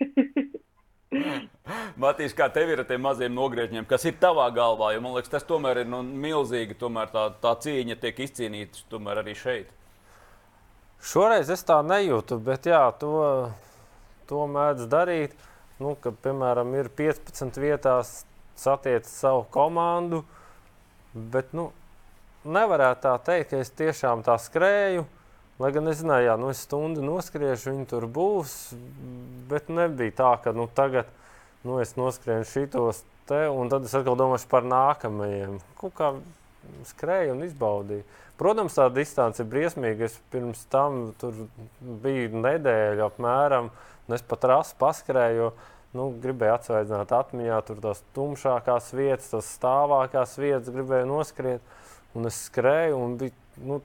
Matīs, 2.00 2.34
kā 2.38 2.46
tev 2.54 2.70
ir 2.70 2.82
ar 2.82 2.86
tiem 2.86 3.02
maziem 3.02 3.34
nogriežņiem, 3.34 3.86
kas 3.90 4.06
ir 4.06 4.14
tavā 4.22 4.46
galvā? 4.54 4.92
Jo, 4.94 5.02
man 5.02 5.16
liekas, 5.16 5.32
tas 5.32 5.46
tomēr 5.46 5.82
ir 5.82 5.90
nu, 5.90 6.04
milzīgi. 6.06 6.78
Tomēr 6.78 7.10
tā, 7.10 7.26
tā 7.42 7.54
cīņa 7.64 7.98
tiek 8.02 8.22
izcīnīta 8.26 9.00
arī 9.16 9.34
šeit. 9.38 9.72
Šoreiz 11.00 11.50
es 11.50 11.64
tā 11.66 11.80
nejūtu, 11.82 12.38
bet 12.44 12.68
jā, 12.68 12.82
to, 13.00 13.50
to 14.30 14.46
mēdz 14.46 14.86
darīt. 14.92 15.34
Nu, 15.80 15.94
ka, 15.96 16.12
piemēram, 16.12 16.74
ir 16.76 16.90
15 16.92 17.56
vietās 17.58 18.20
satiec 18.60 19.08
savu 19.08 19.46
komandu, 19.50 20.20
bet 21.14 21.54
nu, 21.56 21.70
nevarētu 22.44 23.06
tā 23.06 23.14
teikt, 23.30 23.50
ka 23.50 23.62
es 23.64 23.72
tiešām 23.80 24.22
tā 24.26 24.36
skrēju. 24.38 25.06
Lai 25.60 25.68
gan 25.76 25.90
es 25.90 25.98
zināju, 26.00 26.30
ka 26.30 26.40
nu, 26.40 26.50
es 26.54 26.62
stundu 26.64 27.02
noskriešu, 27.04 27.74
viņi 27.74 27.88
tur 27.90 28.06
būs. 28.08 28.54
Bet 29.50 29.68
nebija 29.68 30.14
tā, 30.22 30.30
ka 30.40 30.54
nu, 30.56 30.64
tagad 30.72 31.10
nu, 31.68 31.76
es 31.82 31.92
noskrienu 32.00 32.48
šitos 32.48 33.02
te, 33.28 33.42
un 33.52 33.68
tad 33.68 33.84
es 33.84 33.92
atkal 33.98 34.16
domāšu 34.16 34.48
par 34.48 34.64
nākamajiem. 34.64 35.58
Kaut 35.76 35.92
kā 35.98 36.14
skrēju 36.88 37.34
un 37.34 37.44
izbaudīju. 37.44 38.06
Protams, 38.40 38.78
tā 38.78 38.86
distance 38.94 39.42
ir 39.42 39.50
briesmīga. 39.52 40.08
Es 40.08 40.16
pirms 40.32 40.64
tam 40.72 41.10
biju 42.00 42.40
nedēļa 42.40 43.10
apmēram, 43.10 43.68
un 44.08 44.16
es 44.16 44.24
pat 44.24 44.48
rasu 44.48 44.78
paskrēju. 44.80 45.52
Nu, 45.90 46.08
gribēju 46.22 46.54
atsvaidzināt 46.54 47.12
atmiņā, 47.12 47.56
tur 47.66 47.80
tās 47.82 48.00
tumšākās 48.14 48.92
vietas, 48.94 49.32
tās 49.32 49.48
stāvākās 49.58 50.36
vietas, 50.38 50.70
gribēju 50.70 51.08
noskriet. 51.10 51.72
Un 52.14 52.30
es 52.30 52.44
skrēju, 52.46 52.96
un 52.96 53.16
bija 53.18 53.34
nu, 53.66 53.80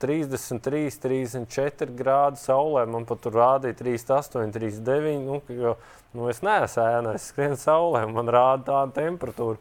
33, 0.00 0.96
34 1.02 1.96
grādi 1.96 2.40
saulē. 2.40 2.86
Man 2.88 3.06
pat 3.08 3.20
tur 3.24 3.36
rādīja 3.36 3.76
38, 3.82 4.54
39. 4.56 5.20
Nu, 5.26 5.40
jo, 5.52 5.74
nu, 6.16 6.30
es 6.32 6.40
neesmu 6.46 6.86
ēnā, 6.86 7.14
es 7.18 7.28
skrienu 7.32 7.58
saulē, 7.60 8.06
man 8.10 8.32
rāda 8.32 8.66
tādu 8.70 8.96
temperatūru. 9.00 9.60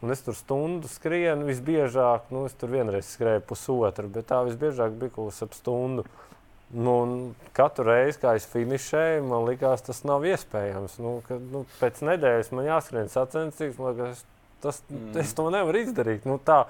Un 0.00 0.14
es 0.14 0.22
tur 0.24 0.36
stundu 0.36 0.88
skrienu, 0.88 1.44
visbiežāk, 1.50 2.30
nu, 2.32 2.46
es 2.48 2.54
tur 2.56 2.72
vienreiz 2.72 3.10
skrēju 3.12 3.44
pusotru, 3.50 4.08
bet 4.08 4.30
tā 4.30 4.38
visbiežāk 4.46 4.94
bija 4.96 5.12
kaut 5.18 5.34
kas 5.34 5.44
ap 5.44 5.56
stundu. 5.58 6.06
Nu, 6.70 6.94
katru 7.52 7.88
reizi, 7.90 8.20
kad 8.22 8.38
es 8.38 8.46
finišēju, 8.48 9.26
man 9.26 9.44
liekas, 9.48 9.82
tas 9.84 10.04
nav 10.06 10.24
iespējams. 10.30 11.00
Nu, 11.02 11.16
ka, 11.26 11.36
nu, 11.52 11.64
pēc 11.80 11.98
nedēļas 12.06 12.52
man 12.54 12.68
jāskrien 12.68 13.10
sacensības, 13.10 13.80
man 13.82 13.98
liekas, 13.98 14.22
tas, 14.62 14.78
mm. 14.88 15.10
es 15.20 15.34
to 15.36 15.48
nevaru 15.52 15.82
izdarīt. 15.82 16.28
Nu, 16.30 16.38
tā, 16.38 16.62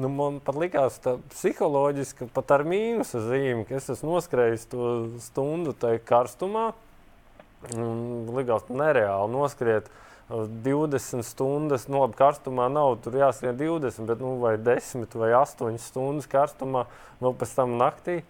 Nu, 0.00 0.08
man 0.08 0.38
pat 0.40 0.56
likās, 0.56 0.96
ka 1.04 1.18
psiholoģiski 1.34 2.30
pat 2.32 2.54
ar 2.54 2.62
mīnusu 2.64 3.20
zīmi, 3.26 3.66
ka 3.68 3.76
es 3.76 3.90
esmu 3.92 4.14
noskrējis 4.14 4.62
to 4.72 4.86
stundu 5.20 5.74
tajā 5.76 6.00
karstumā. 6.08 6.70
Likās 7.68 8.64
nereāli 8.72 9.34
noskriet 9.34 9.90
20 10.30 11.20
uh, 11.20 11.26
stundas. 11.26 11.84
Nu, 11.90 12.00
labi, 12.00 12.16
karstumā 12.16 12.70
nav 12.72 12.94
tur 13.04 13.18
jāskrien 13.20 13.58
20, 13.60 14.06
bet 14.08 14.24
nu, 14.24 14.38
vai 14.40 14.54
10 14.56 15.18
vai 15.20 15.34
8 15.36 15.76
stundas 15.84 16.30
karstumā, 16.32 16.86
vēl 17.20 17.36
pēc 17.42 17.54
tam 17.58 17.76
naktī. 17.82 18.22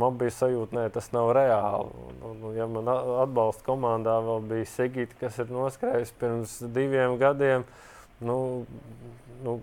Man 0.00 0.20
bija 0.20 0.36
sajūta, 0.36 0.84
ka 0.84 0.94
tas 0.98 1.10
nav 1.16 1.32
reāli. 1.36 1.96
Un, 2.10 2.22
un, 2.28 2.46
ja 2.58 2.68
man 2.68 2.92
atbalsta 2.92 3.64
komandā 3.72 4.20
vēl 4.26 4.44
bija 4.52 4.68
Sigita, 4.74 5.16
kas 5.24 5.40
ir 5.40 5.48
noskrējis 5.54 6.12
pirms 6.20 6.60
diviem 6.76 7.16
gadiem, 7.20 7.64
nu, 8.20 8.40
nu, 9.46 9.60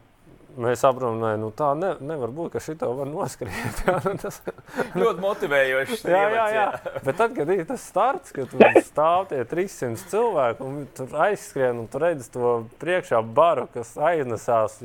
mēs 0.61 0.81
saprotam, 0.83 1.21
ka 1.21 1.33
nu, 1.39 1.49
tā 1.55 1.69
ne, 1.77 1.91
nevar 2.03 2.31
būt, 2.33 2.55
ka 2.55 2.61
šī 2.63 2.77
to 2.81 2.89
var 2.97 3.09
noskriet. 3.09 3.81
Jā, 3.85 3.97
nu, 4.05 4.15
tas 4.21 4.41
ļoti 5.01 5.23
motivējoši. 5.23 5.99
jā, 6.11 6.23
jā, 6.33 6.45
jā. 6.55 6.65
Bet 7.07 7.19
tad, 7.21 7.35
kad 7.37 7.53
ir 7.53 7.63
tas 7.69 7.85
starts, 7.85 8.33
kad 8.35 8.51
tur 8.51 8.81
stāv 8.85 9.29
tie 9.31 9.43
300 9.47 10.09
cilvēki 10.11 10.65
un 10.65 10.83
tur 10.97 11.17
aizskrien 11.27 11.83
un 11.83 11.89
tu 11.91 12.01
redz 12.01 12.31
to 12.33 12.59
priekšā 12.81 13.21
baru, 13.37 13.67
kas 13.73 13.95
aiznesās. 13.97 14.81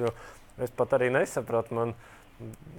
Es 0.62 0.72
pat 0.76 0.98
arī 0.98 1.10
nesapratu. 1.14 1.74
Man 1.78 1.94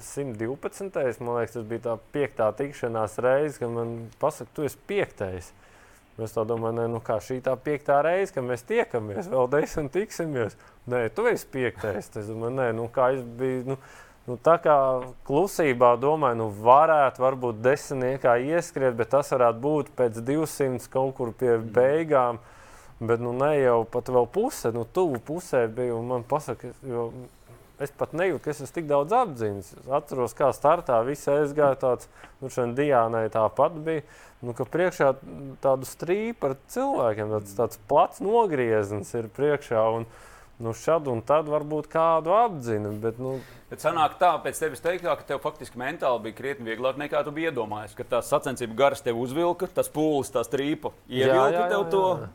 112. 0.03 1.21
man 1.23 1.37
liekas, 1.39 1.55
tas 1.55 1.67
bija 1.67 1.83
tā 1.85 1.97
piektā 2.15 2.49
tikšanās 2.57 3.17
reize, 3.23 3.59
kad 3.61 3.71
man 3.71 3.93
pasaka, 4.21 4.51
tu 4.55 4.65
esi 4.67 4.79
piektais. 4.89 5.53
Es 6.21 6.35
domāju, 6.37 6.75
ne, 6.77 6.85
nu 6.93 6.99
kā 7.01 7.17
šī 7.23 7.39
tā 7.41 7.55
piektā 7.57 8.03
reize, 8.05 8.33
kad 8.35 8.45
mēs 8.45 8.61
tiekamies, 8.69 9.31
vēl 9.31 9.47
desmit 9.49 9.95
tiksimies. 9.95 10.57
Nē, 10.85 11.07
tu 11.15 11.25
esi 11.25 11.47
piektais. 11.49 12.11
Es 12.13 12.27
domāju, 12.29 12.53
nē, 12.59 12.67
nu 12.77 12.85
kā 12.93 13.15
es 13.15 13.23
biju. 13.39 13.73
Nu, 13.73 13.79
Nu, 14.23 14.37
tā 14.39 14.53
kā 14.63 14.73
klusībā 15.27 15.97
domāju, 15.99 16.37
nu, 16.39 16.45
varētu 16.63 17.19
varbūt 17.19 17.57
desmitniekā 17.59 18.37
ieskriet, 18.53 18.95
bet 18.95 19.09
tas 19.11 19.33
varētu 19.35 19.59
būt 19.59 19.89
pēc 19.97 20.21
200 20.23 20.87
kaut 20.93 21.17
kur 21.17 21.33
pie 21.35 21.57
beigām. 21.59 22.39
Bet 23.03 23.19
nu, 23.19 23.33
ne 23.35 23.51
jau 23.57 23.81
pat 23.83 24.07
vēl 24.15 24.29
puse, 24.31 24.71
nu, 24.71 24.85
tuvu 24.87 25.19
pusē 25.27 25.65
bija. 25.67 25.97
Man 26.07 26.23
pasaka, 26.23 26.71
jo 26.87 27.09
es 27.81 27.93
pat 27.97 28.13
nejūtu, 28.17 28.41
ka 28.43 28.51
es 28.53 28.61
esmu 28.61 28.75
tik 28.75 28.89
daudz 28.89 29.15
apziņas. 29.17 29.71
Es 29.81 29.87
atceros, 29.99 30.35
kā 30.37 30.51
startā 30.55 30.99
viss 31.07 31.29
aizgāja 31.31 31.79
tāds, 31.81 32.11
nu, 32.41 32.51
šodien 32.51 32.75
Diānai 32.77 33.25
tāpat 33.33 33.79
bija. 33.85 34.05
Nu, 34.43 34.51
ka 34.57 34.67
priekšā 34.67 35.13
tādu 35.63 35.87
strīpu 35.87 36.49
ar 36.49 36.57
cilvēkiem, 36.73 37.31
tāds, 37.37 37.55
tāds 37.55 37.81
plats 37.87 38.23
nogrieznis 38.23 39.13
ir 39.15 39.31
priekšā. 39.33 39.87
Un, 39.97 40.07
Nu, 40.61 40.69
šad 40.77 41.07
un 41.09 41.19
tad 41.25 41.47
varbūt 41.49 41.87
kādu 41.91 42.31
apzina. 42.37 42.91
Bet, 43.01 43.17
nu... 43.19 43.33
bet 43.71 43.81
sanāk 43.83 44.19
tā, 44.19 44.29
pēc 44.43 44.59
tevis 44.61 44.83
teikt, 44.85 45.01
ka 45.03 45.25
tev 45.27 45.41
faktiski 45.41 45.79
mentāli 45.81 46.27
bija 46.27 46.37
krietni 46.37 46.69
vieglāk 46.69 46.99
nekā 47.01 47.23
tu 47.25 47.33
biji 47.33 47.49
iedomājies. 47.49 47.95
Ka 47.97 48.05
tās 48.11 48.29
sacensību 48.31 48.77
garas 48.77 49.01
tev 49.03 49.17
uzvilka, 49.19 49.67
tas 49.73 49.89
pūlis, 49.91 50.29
tā 50.31 50.45
strīpa 50.45 50.93
ievilka 51.09 51.33
jā, 51.33 51.49
jā, 51.49 51.57
jā, 51.57 51.67
tev 51.73 51.87
to 51.91 52.03
jā. 52.21 52.29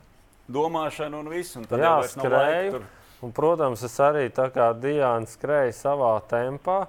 domāšanu 0.58 1.22
un 1.22 1.30
visu. 1.32 1.60
Un 1.62 1.68
tad 1.70 1.84
jā, 1.84 1.94
jau 1.94 2.10
skrēju. 2.16 2.82
Un, 3.22 3.32
protams, 3.34 3.82
es 3.82 3.96
arī 4.02 4.28
tā 4.30 4.46
kā 4.54 4.70
Diana 4.78 5.26
skrēju 5.26 5.74
savā 5.74 6.12
tempā. 6.30 6.84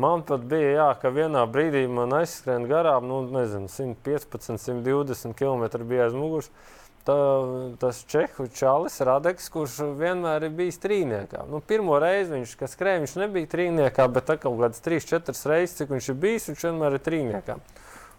Man 0.00 0.22
pat 0.24 0.44
bija 0.48 0.74
jā, 0.74 0.90
ka 1.00 1.10
vienā 1.12 1.42
brīdī 1.50 1.86
man 1.90 2.12
aizskrien 2.16 2.64
garām, 2.68 3.08
nu, 3.08 3.22
nezinu, 3.32 3.68
115, 3.68 4.56
120 4.60 5.36
km 5.36 5.82
bija 5.88 6.06
aiz 6.08 6.16
muguras 6.16 6.52
tā, 7.04 7.16
tas 7.80 8.00
čehu 8.08 8.46
čalis 8.54 9.00
Radeks, 9.06 9.48
kurš 9.52 9.78
vienmēr 9.98 10.46
ir 10.48 10.56
bijis 10.56 10.80
trīniekā. 10.82 11.44
Nu, 11.50 11.60
pirmo 11.64 11.98
reizi 12.02 12.34
viņš, 12.36 12.56
kas 12.60 12.76
skrēja, 12.76 13.02
viņš 13.04 13.16
nebija 13.22 13.50
trīniekā, 13.54 14.06
bet 14.12 14.28
tā 14.30 14.36
kaut 14.40 14.58
kādas 14.60 14.84
trīs, 14.84 15.08
četras 15.08 15.46
reizes, 15.48 15.78
cik 15.80 15.94
viņš 15.94 16.10
ir 16.12 16.18
bijis, 16.24 16.50
viņš 16.52 16.66
vienmēr 16.68 16.98
ir 16.98 17.04
trīniekā. 17.06 17.58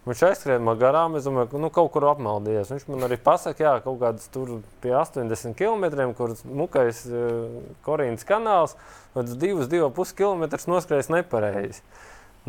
Viņš 0.02 0.22
aizskrēja 0.26 0.58
man 0.58 0.80
garām, 0.80 1.14
es 1.14 1.26
domāju, 1.28 1.46
ka 1.52 1.58
nu, 1.62 1.68
kaut 1.70 1.92
kur 1.94 2.08
apmaldījies. 2.10 2.72
Viņš 2.74 2.86
man 2.90 3.06
arī 3.06 3.20
pasaka, 3.22 3.62
jā, 3.62 3.74
kaut 3.84 4.00
kādas 4.00 4.26
tur 4.34 4.56
pie 4.82 4.96
80 4.98 5.54
km, 5.54 5.86
kur 6.18 6.34
mukais 6.42 7.04
uh, 7.06 7.60
Korīnas 7.86 8.26
kanāls, 8.26 8.74
līdz 9.14 9.36
2,5 9.62 10.16
km 10.18 10.48
noskrējis 10.72 11.10
nepareizi. 11.14 11.84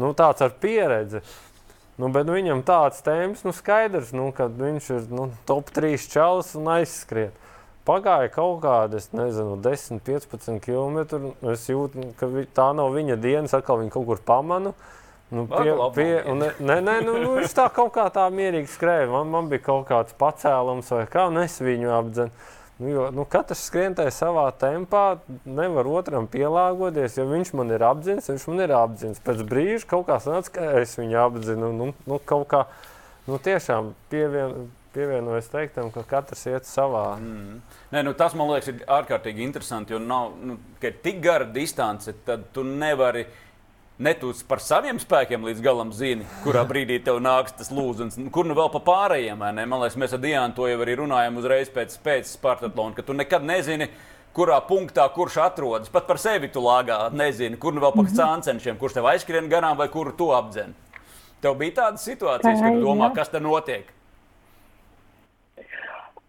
Nu, 0.02 0.16
tāds 0.18 0.42
ar 0.42 0.56
pieredzi. 0.58 1.22
Nu, 2.02 2.10
bet 2.10 2.26
nu, 2.26 2.34
viņam 2.34 2.64
tāds 2.66 3.04
temps, 3.06 3.44
nu, 3.46 3.54
skaidrs, 3.54 4.16
nu, 4.18 4.32
ka 4.34 4.48
viņš 4.50 4.90
ir 4.96 5.06
nu, 5.14 5.28
top 5.46 5.70
3 5.76 6.10
čalis 6.10 6.56
un 6.58 6.72
aizskrien. 6.80 7.38
pagāja 7.86 8.32
kaut 8.32 8.64
kāda, 8.64 8.98
nezinu, 9.14 9.60
10, 9.62 10.02
15 10.02 10.58
km. 10.64 11.36
Es 11.54 11.70
jūtu, 11.70 12.10
ka 12.18 12.32
tā 12.56 12.72
nav 12.74 12.96
viņa 12.96 13.20
dienas, 13.22 13.54
atkal 13.54 13.84
viņa 13.84 13.94
kaut 13.94 14.08
kur 14.10 14.26
pamanu. 14.26 14.74
Nu, 15.34 15.48
pie, 15.50 15.72
pie, 15.96 16.10
un, 16.30 16.44
nē, 16.62 16.76
nē, 16.86 16.98
nu, 17.02 17.16
nu, 17.18 17.30
viņš 17.40 17.56
tā 17.58 17.64
kaut 17.74 17.96
kā 17.96 18.06
tā 18.14 18.28
mierīgi 18.30 18.70
skrēja. 18.70 19.08
Man, 19.10 19.32
man 19.34 19.48
bija 19.50 19.64
kaut 19.66 19.88
kāds 19.90 20.14
pacēlums, 20.20 20.92
vai 20.94 21.08
kā, 21.10 21.26
un 21.32 21.42
es 21.42 21.58
viņu 21.64 21.90
apdzenu. 21.96 22.44
Nu, 22.78 22.90
jo, 22.90 23.08
nu, 23.14 23.26
katrs 23.30 23.64
skrien 23.68 23.94
tajā 23.98 24.12
savā 24.14 24.46
tempā, 24.62 25.04
nevar 25.46 25.90
otram 25.90 26.26
pielāgoties. 26.30 27.18
Ja 27.18 27.26
viņš 27.30 27.54
man 27.58 27.74
ir 27.74 27.86
apziņas, 27.86 28.30
viņš 28.30 28.46
man 28.50 28.64
ir 28.66 28.74
apziņas. 28.78 29.22
Pēc 29.26 29.44
brīža 29.50 29.90
kaut 29.90 30.08
kā 30.10 30.18
sanāca, 30.22 30.54
ka 30.58 30.70
es 30.82 30.94
viņu 30.98 31.20
apzinu. 31.22 31.70
Nu, 31.78 31.90
nu, 32.10 32.20
kaut 32.30 32.48
kā 32.54 32.64
nu, 33.30 33.38
tiešām 33.42 33.94
pievien, 34.14 34.68
pievienojas 34.94 35.50
teiktam, 35.54 35.90
ka 35.94 36.06
katrs 36.10 36.46
iet 36.50 36.70
savā. 36.70 37.16
Mm. 37.22 37.62
Nē, 37.94 38.04
nu, 38.06 38.14
tas 38.18 38.36
man 38.38 38.50
liekas, 38.52 38.70
ir 38.74 38.86
ārkārtīgi 39.00 39.46
interesanti. 39.46 39.96
Jo 39.96 40.02
nav, 40.02 40.34
nu, 40.42 40.58
tik 40.82 41.22
gara 41.26 41.50
distance, 41.50 42.14
tad 42.26 42.52
tu 42.54 42.66
nevari. 42.68 43.26
Netūs 44.02 44.40
par 44.50 44.58
saviem 44.58 44.98
spēkiem 44.98 45.44
līdz 45.46 45.60
galam 45.62 45.92
zini, 45.94 46.26
kurā 46.42 46.64
brīdī 46.66 46.96
tev 47.06 47.20
nāks 47.22 47.54
tas 47.54 47.70
lūzums, 47.70 48.18
kur 48.34 48.48
nu 48.50 48.56
vēl 48.58 48.72
pa 48.74 48.80
pārējiem. 48.88 49.38
Man 49.38 49.76
liekas, 49.84 49.98
mēs 50.02 50.16
ar 50.18 50.22
Diānu 50.24 50.58
to 50.58 50.66
jau 50.66 50.80
arī 50.82 50.96
runājam 50.98 51.38
uzreiz 51.38 51.70
pēc, 51.70 52.00
pēc 52.02 52.32
Spartatlona, 52.32 52.96
ka 52.98 53.06
tu 53.06 53.14
nekad 53.14 53.46
nezini, 53.46 53.92
kurā 54.34 54.58
punktā 54.66 55.06
kurš 55.14 55.38
atrodas. 55.46 55.94
Pat 55.94 56.10
par 56.10 56.18
sevi 56.18 56.50
tu 56.50 56.64
lāgā 56.66 57.12
nezini, 57.14 57.60
kur 57.62 57.78
nu 57.78 57.84
vēl 57.86 57.94
pa 57.94 58.08
cāncenšiem, 58.10 58.82
kurš 58.82 58.98
tev 58.98 59.12
aizskrien 59.12 59.52
garām 59.52 59.78
vai 59.78 59.92
kuru 59.94 60.16
tu 60.18 60.32
apdzen. 60.34 60.74
Tev 61.46 61.60
bija 61.62 61.84
tādas 61.84 62.08
situācijas, 62.10 62.66
kad 62.66 62.82
domā, 62.82 63.14
kas 63.14 63.30
te 63.30 63.44
notiek. 63.44 63.86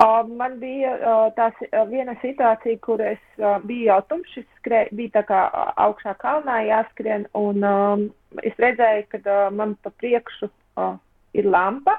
Man 0.03 0.59
bija 0.59 0.95
uh, 0.99 1.87
viena 1.89 2.17
situācija, 2.21 2.79
kur 2.83 3.01
es 3.01 3.21
biju 3.65 3.87
jau 3.87 4.01
tumšs, 4.11 4.47
bija 4.67 5.13
tā 5.15 5.23
kā 5.29 5.43
augšā 5.81 6.17
kalnā 6.19 6.59
jāskrien, 6.67 7.29
un 7.39 7.63
um, 7.65 8.03
es 8.43 8.59
redzēju, 8.59 9.05
ka 9.13 9.21
uh, 9.23 9.53
man 9.55 9.77
pa 9.87 9.93
priekšu 10.03 10.49
uh, 10.51 10.97
ir 11.33 11.47
lampa, 11.47 11.95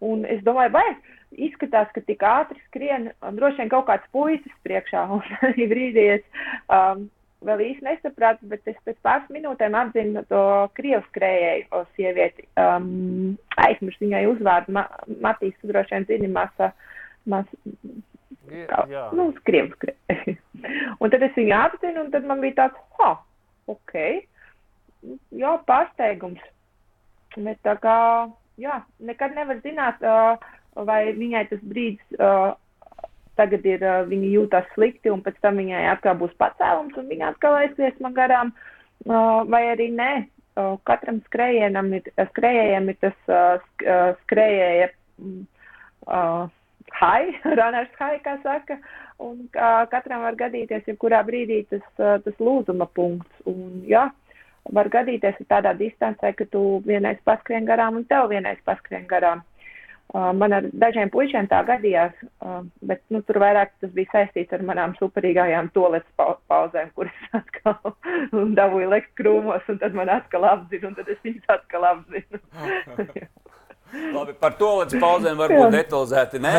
un 0.00 0.24
es 0.24 0.40
domāju, 0.46 0.72
vai 0.72 0.86
izskatās, 1.36 1.90
ka 1.92 2.00
tik 2.06 2.24
ātri 2.24 2.58
skrien, 2.70 3.10
droši 3.36 3.60
vien 3.60 3.74
kaut 3.74 3.86
kāds 3.90 4.08
puisis 4.14 4.56
priekšā, 4.64 5.04
un 5.14 5.68
brīdī 5.74 6.06
es 6.16 6.24
um, 6.72 7.04
vēl 7.44 7.60
īsti 7.68 7.84
nesapratu, 7.90 8.48
bet 8.48 8.64
es 8.72 8.80
pēc 8.88 8.96
pāris 9.04 9.28
minūtēm 9.36 9.76
atzinu 9.82 10.24
to 10.32 10.42
krievu 10.80 11.04
skrējēju 11.10 11.84
sievieti, 11.98 12.48
um, 12.56 13.36
aizmirsu 13.68 14.06
viņai 14.06 14.24
uzvārdu, 14.32 14.74
Ma 14.74 14.88
Matīs, 15.20 15.60
droši 15.60 15.98
vien 15.98 16.08
zini, 16.08 16.32
masa. 16.40 16.72
Uh, 16.72 16.90
Mas, 17.30 17.48
kā, 18.48 18.84
jā. 18.90 19.04
nu, 19.16 19.30
skriem, 19.40 19.70
skriem. 19.76 20.38
un 21.00 21.12
tad 21.12 21.24
es 21.24 21.36
viņu 21.38 21.54
apzinu, 21.56 22.04
un 22.04 22.10
tad 22.12 22.26
man 22.28 22.42
bija 22.44 22.58
tāds, 22.64 22.82
ha, 22.98 23.14
ok, 23.72 23.94
jā, 25.40 25.54
pārsteigums. 25.68 26.42
Bet 27.34 27.58
tā 27.66 27.74
kā, 27.82 27.96
jā, 28.60 28.82
nekad 29.02 29.34
nevar 29.34 29.58
zināt, 29.64 30.04
vai 30.74 31.00
viņai 31.16 31.48
tas 31.50 31.64
brīdis 31.66 32.20
tagad 33.38 33.66
ir, 33.66 33.82
viņa 34.10 34.28
jūtas 34.30 34.68
slikti, 34.74 35.10
un 35.10 35.22
pēc 35.24 35.40
tam 35.42 35.58
viņai 35.58 35.82
atkal 35.90 36.16
būs 36.20 36.34
pacēlums, 36.38 36.94
un 37.00 37.08
viņa 37.10 37.32
atkal 37.32 37.58
aizies 37.58 37.96
man 38.04 38.14
garām, 38.16 38.54
vai 39.06 39.64
arī 39.72 39.90
nē. 39.94 40.12
Katram 40.86 41.18
skrējējam 41.26 41.88
ir, 41.96 42.10
skrējējam 42.30 42.92
ir 42.92 42.98
tas 43.02 43.16
skrējēja. 44.22 44.92
High, 46.94 47.34
runners 47.58 47.94
high, 47.98 48.20
kā 48.24 48.36
saka, 48.42 48.78
un 49.22 49.48
uh, 49.54 49.84
katram 49.90 50.26
var 50.26 50.36
gadīties, 50.38 50.86
jebkurā 50.90 51.24
brīdī 51.26 51.64
tas, 51.70 51.86
uh, 51.98 52.18
tas 52.24 52.36
lūzuma 52.38 52.86
punkts. 52.94 53.42
Un, 53.50 53.82
jā, 53.88 54.08
var 54.72 54.88
gadīties 54.92 55.40
tādā 55.50 55.74
distancē, 55.78 56.32
ka 56.38 56.46
tu 56.52 56.80
vienais 56.86 57.18
paskrien 57.24 57.66
garām 57.68 57.98
un 58.00 58.06
tev 58.08 58.30
vienais 58.32 58.62
paskrien 58.64 59.08
garām. 59.10 59.42
Uh, 60.14 60.30
man 60.36 60.52
ar 60.52 60.66
dažiem 60.78 61.08
puišiem 61.10 61.48
tā 61.50 61.62
gadījās, 61.66 62.12
uh, 62.44 62.60
bet 62.86 63.00
nu, 63.10 63.22
tur 63.26 63.40
vairāk 63.42 63.72
tas 63.82 63.90
bija 63.96 64.12
saistīts 64.12 64.52
ar 64.54 64.62
manām 64.62 64.92
superīgajām 65.00 65.72
toaletes 65.74 66.10
pa 66.20 66.36
pauzēm, 66.52 66.92
kuras 66.94 67.24
atkal 67.40 67.96
dabūju 68.60 68.92
lekt 68.92 69.14
krūmos, 69.18 69.64
un 69.72 69.80
tad 69.80 69.96
man 69.98 70.12
atkal 70.12 70.46
apzina, 70.46 70.92
un 70.92 70.98
tad 71.00 71.08
es 71.10 71.24
viņus 71.24 71.56
atkal 71.56 71.88
apzinu. 71.90 72.42
Labi, 74.14 74.34
par 74.38 74.56
to 74.58 74.70
līdz 74.80 74.96
pauzēm 75.02 75.38
varbūt 75.38 75.74
detalizēti 75.74 76.40
nē, 76.42 76.54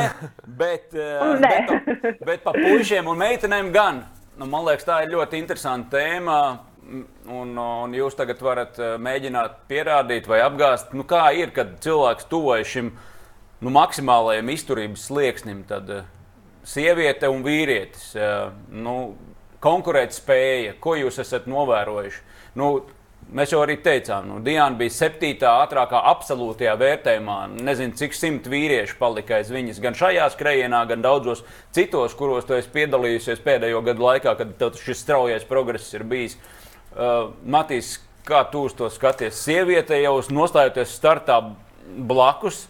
bet, 0.60 0.94
uh, 0.96 1.34
nē. 1.42 1.56
bet, 1.66 2.22
bet 2.24 2.46
par 2.46 2.58
puišiem 2.60 3.08
un 3.12 3.20
meitenēm 3.20 3.72
gan. 3.76 4.06
Nu, 4.40 4.48
man 4.52 4.66
liekas, 4.68 4.88
tā 4.88 5.02
ir 5.04 5.14
ļoti 5.16 5.40
interesanta 5.40 5.98
tēma. 5.98 6.40
Un, 7.34 7.56
un 7.58 7.94
jūs 7.98 8.14
tagad 8.14 8.44
varat 8.46 8.76
eh, 8.78 8.92
mēģināt 9.02 9.56
pierādīt 9.66 10.28
vai 10.30 10.44
apgāzt, 10.46 10.92
nu, 10.94 11.02
kā 11.10 11.24
ir, 11.34 11.50
kad 11.56 11.72
cilvēks 11.82 12.28
tuvojas 12.30 12.70
šim 12.70 12.92
nu, 13.66 13.72
maksimālajam 13.74 14.52
izturības 14.54 15.08
slieksnim. 15.08 15.64
Tad 15.66 15.90
uh, 15.90 16.04
sieviete 16.62 17.30
un 17.32 17.42
vīrietis, 17.46 18.12
nu, 18.70 18.96
konkurētspēja, 19.66 20.76
ko 20.82 20.94
jūs 21.00 21.18
esat 21.24 21.50
novērojuši. 21.50 22.22
Nu, 22.60 22.70
Mēs 23.34 23.50
jau 23.50 23.60
arī 23.64 23.80
teicām, 23.82 24.28
nu, 24.30 24.36
Diana 24.46 24.78
bija 24.78 24.94
septītā 24.94 25.50
ātrākā 25.64 25.98
absolūtajā 26.12 26.76
vērtējumā. 26.78 27.38
Nezinu, 27.66 27.96
cik 27.98 28.14
simt 28.14 28.46
vīriešu 28.52 29.00
palika 29.00 29.40
aiz 29.40 29.50
viņas 29.52 29.82
gan 29.82 29.98
šajā 29.98 30.28
skrējienā, 30.36 30.84
gan 30.92 31.02
daudzos 31.02 31.42
citos, 31.74 32.14
kuros 32.18 32.46
tu 32.46 32.54
esi 32.54 32.70
piedalījusies 32.76 33.42
pēdējo 33.44 33.82
gadu 33.88 34.06
laikā, 34.06 34.36
kad 34.38 34.78
šis 34.78 35.02
straujais 35.02 35.48
progress 35.50 35.90
ir 35.98 36.06
bijis. 36.06 36.38
Uh, 36.94 37.34
Matīs, 37.42 37.96
kā 38.30 38.46
tu 38.54 38.68
uz 38.70 38.78
to 38.78 38.92
skaties? 38.94 39.42
Sieviete 39.42 39.98
jau 40.04 40.20
nostājoties 40.30 40.94
startā 40.94 41.42
blakus, 41.98 42.68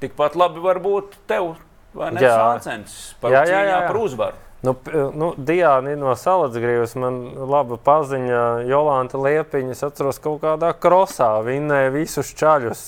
tikpat 0.00 0.40
labi 0.40 0.64
var 0.64 0.80
būt 0.82 1.20
tev, 1.28 1.52
vai 1.92 2.14
ne? 2.16 2.24
Sācens 2.24 2.98
par 3.20 3.36
jā. 3.36 3.44
par 3.90 4.00
uzvaru. 4.00 4.47
Nu, 4.62 4.74
nu, 5.14 5.34
Diana 5.36 5.94
no 5.94 6.12
Salacgrības 6.18 6.96
man 6.98 7.18
laba 7.46 7.76
paziņa. 7.78 8.40
Jolanta 8.66 9.20
Liepiņa, 9.22 9.76
es 9.76 9.84
atceros, 9.86 10.18
kaut 10.22 10.40
kādā 10.42 10.72
krosā 10.74 11.28
vinnēja 11.46 11.92
visus 11.94 12.32
čaļus 12.38 12.82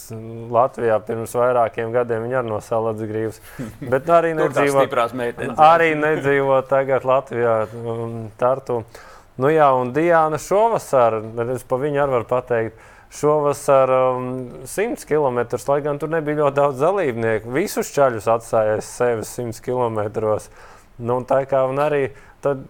Latvijā 0.50 0.98
pirms 1.06 1.36
vairākiem 1.38 1.92
gadiem. 1.94 2.26
Viņa 2.26 2.40
arī 2.40 2.50
no 2.50 2.58
Salacgrības. 2.66 3.38
Bet 3.92 4.10
arī 4.10 4.34
nedzīvo, 4.34 4.82
arī 5.62 5.92
nedzīvo 6.00 6.58
tagad 6.66 7.06
Latvijā, 7.06 7.54
Tartu. 8.40 8.82
Nu 9.40 9.52
jā, 9.54 9.70
un 9.78 9.94
Diana 9.94 10.42
šovasar, 10.42 11.20
es 11.54 11.62
pa 11.64 11.78
viņu 11.80 12.02
arī 12.02 12.16
varu 12.18 12.26
pateikt, 12.28 12.82
šovasar 13.14 13.90
um, 13.94 14.26
100 14.66 15.06
km, 15.06 15.38
lai 15.68 15.78
gan 15.86 16.02
tur 16.02 16.10
nebija 16.10 16.42
ļoti 16.42 16.58
daudz 16.58 16.82
dalībnieku. 16.82 17.54
Visus 17.54 17.94
čaļus 17.94 18.28
atstājās 18.30 18.90
sevis 18.98 19.32
100 19.38 19.62
km. 19.64 20.02
Nu, 21.00 21.22
tā 21.24 21.44
kā 21.48 21.62
arī 21.80 22.10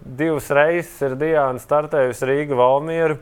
divas 0.03 0.47
reizes 0.55 0.95
ir 1.03 1.17
Diana 1.19 1.59
startējusi 1.59 2.29
Rīga 2.29 2.57
Valmiera. 2.59 3.19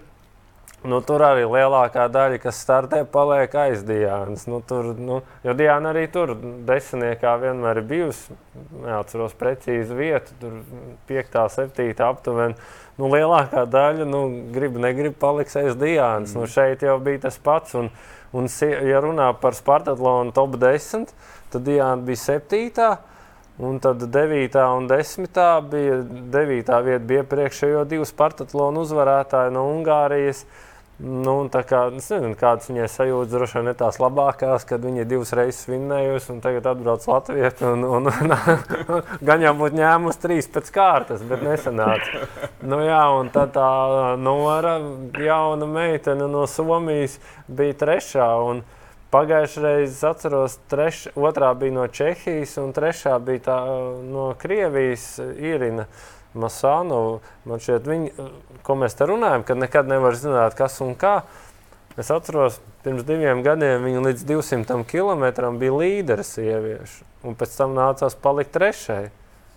Nu, 0.79 1.01
tur 1.03 1.19
arī 1.27 1.43
lielākā 1.43 2.05
daļa, 2.07 2.37
kas 2.39 2.61
startē, 2.63 3.01
paliek 3.11 3.51
aiz 3.59 3.81
Dienas. 3.83 4.45
Nu, 4.47 4.61
tur, 4.63 4.93
nu, 4.95 5.17
jo 5.43 5.55
Diana 5.59 5.91
arī 5.91 6.05
tur 6.11 6.31
desmitniekā 6.67 7.33
vienmēr 7.41 7.81
ir 7.81 7.87
bijusi. 7.89 8.37
Neatceros 8.85 9.35
precīzi 9.39 9.97
vietu, 9.97 10.37
tur 10.39 10.61
5, 11.09 11.35
7 11.57 12.05
aptuveni. 12.07 12.55
Nu, 12.95 13.11
lielākā 13.11 13.65
daļa, 13.67 14.07
nu, 14.07 14.23
grib, 14.55 14.79
negrib, 14.79 15.19
paliks 15.19 15.59
aiz 15.59 15.75
Dienas. 15.75 16.31
Nu, 16.31 16.45
mm. 16.45 16.47
Nu, 16.47 16.53
šeit 16.55 16.87
jau 16.87 16.95
bija 17.03 17.25
tas 17.27 17.41
pats. 17.43 17.75
Un, 17.75 17.91
un, 18.31 18.47
ja 18.63 19.03
runā 19.03 19.33
par 19.41 19.59
Spartatlonu 19.59 20.31
top 20.37 20.55
10, 20.63 21.11
tad 21.51 21.67
Diana 21.67 21.99
bija 22.07 22.23
7. 22.39 22.87
Un 23.59 23.79
tad 23.83 24.01
9. 24.01 24.55
un 24.77 24.87
10. 24.87 25.69
bija 25.69 25.99
9. 26.31 26.83
vieta, 26.83 26.99
bija 27.03 27.25
priekšējo 27.27 27.83
divu 27.91 28.05
Spartatlonu 28.07 28.85
uzvarētāju 28.85 29.51
no 29.51 29.65
Ungārijas. 29.73 30.45
Nu, 30.99 31.33
kā, 31.51 31.81
es 31.95 32.07
nezinu, 32.11 32.37
kādas 32.39 32.67
viņai 32.71 32.87
sajūtas, 32.91 33.31
droši 33.31 33.57
vien 33.57 33.69
ne 33.69 33.73
tās 33.81 33.99
labākās, 33.99 34.65
kad 34.67 34.83
viņa 34.83 35.05
divas 35.07 35.31
reizes 35.35 35.67
vinnējusi 35.71 36.33
un 36.33 36.41
tagad 36.43 36.71
atbrauc 36.71 37.03
Latvijā. 37.07 37.51
Gan 39.27 39.43
jau 39.43 39.53
būtu 39.59 39.79
ņēmusi 39.79 40.23
trīs 40.23 40.51
pēc 40.51 40.73
kārtas, 40.75 41.23
bet 41.27 41.43
nesanāca. 41.43 42.25
Nu, 42.63 42.79
jā, 42.83 43.03
un 43.15 43.31
tad 43.35 43.55
tā 43.55 43.69
Nora, 44.19 44.75
jauna 45.19 45.67
meitene 45.67 46.31
no 46.31 46.47
Somijas, 46.47 47.19
bija 47.47 47.79
trešā. 47.83 48.33
Un, 48.51 48.63
Pagājušajā 49.09 49.65
reizē 49.65 50.11
atceros, 50.11 50.59
treš, 50.69 51.07
otrā 51.17 51.49
bija 51.57 51.73
no 51.73 51.87
Čehijas, 51.89 52.51
un 52.61 52.75
trešā 52.77 53.15
bija 53.25 53.41
tā, 53.47 53.57
no 54.05 54.27
Krievijas 54.37 55.15
Irina 55.33 55.87
Masānova. 56.37 57.17
Man 57.49 57.63
šķiet, 57.63 57.89
viņi, 57.89 58.27
ko 58.61 58.75
mēs 58.77 58.93
te 58.99 59.07
runājam, 59.09 59.47
kad 59.47 59.57
nekad 59.57 59.89
nevar 59.89 60.13
zināt, 60.13 60.53
kas 60.59 60.77
un 60.85 60.93
kā. 60.93 61.23
Es 61.97 62.11
atceros, 62.13 62.59
pirms 62.85 63.01
diviem 63.07 63.41
gadiem 63.43 63.87
viņa 63.87 64.03
līdz 64.05 64.27
200 64.29 64.83
km 64.87 65.25
bija 65.57 65.79
līderis 65.81 66.35
sieviešu, 66.37 67.07
un 67.25 67.39
pēc 67.39 67.57
tam 67.57 67.73
nācās 67.79 68.13
palikt 68.21 68.53
trešai. 68.55 69.07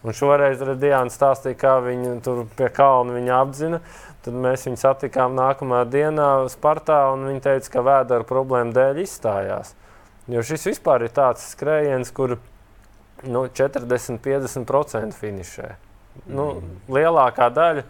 Un 0.03 0.16
šoreiz 0.16 0.59
Diana 0.80 1.12
stāstīja, 1.12 1.55
kā 1.61 1.76
viņa 1.84 2.16
tur 2.24 2.40
pie 2.57 2.66
kalna 2.74 3.14
viņa 3.14 3.36
apzina. 3.38 3.78
Tad 4.23 4.37
mēs 4.39 4.68
viņu 4.68 4.79
satikām 4.79 5.35
nākamā 5.35 5.83
dienā 5.91 6.29
Spartā, 6.53 7.01
un 7.14 7.27
viņa 7.27 7.43
teica, 7.43 7.73
ka 7.75 7.85
vēdera 7.89 8.27
problēma 8.29 8.75
dēļ 8.77 9.03
izstājās. 9.03 9.75
Jo 10.31 10.45
šis 10.47 10.68
vispār 10.70 11.09
ir 11.09 11.14
tāds 11.14 11.49
skrējiens, 11.57 12.12
kur 12.14 12.37
nu, 13.27 13.45
40-50% 13.51 15.18
finišē. 15.18 15.75
Nu, 16.31 16.49
lielākā 16.93 17.51
daļa. 17.51 17.87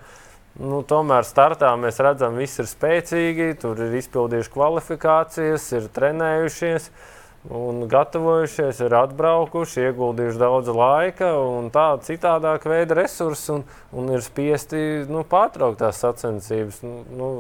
Nu, 0.62 0.82
tomēr 0.84 1.24
startā 1.24 1.70
mēs 1.80 2.00
redzam, 2.04 2.36
ka 2.36 2.44
visi 2.44 2.60
ir 2.60 2.68
spēcīgi, 2.68 3.48
tur 3.60 3.78
ir 3.80 3.94
izpildījuši 4.00 4.52
kvalifikācijas, 4.52 5.68
ir 5.76 5.88
trenējušies. 5.96 6.88
Uh, 6.88 7.21
un 7.50 7.82
gatavojušies, 7.90 8.84
ir 8.86 8.94
atbraukuši, 8.94 9.88
ieguldījuši 9.88 10.38
daudz 10.38 10.70
laika 10.76 11.32
un 11.40 11.72
tādu 11.74 12.06
citādāku 12.06 12.70
veidu 12.70 13.00
resursu, 13.00 13.58
un, 13.58 13.64
un 13.98 14.14
ir 14.14 14.22
spiesti 14.22 15.02
nu, 15.10 15.24
pārtraukt 15.26 15.80
tās 15.82 15.98
sacensības. 16.04 16.82
Nu, 16.86 17.02
nu, 17.18 17.30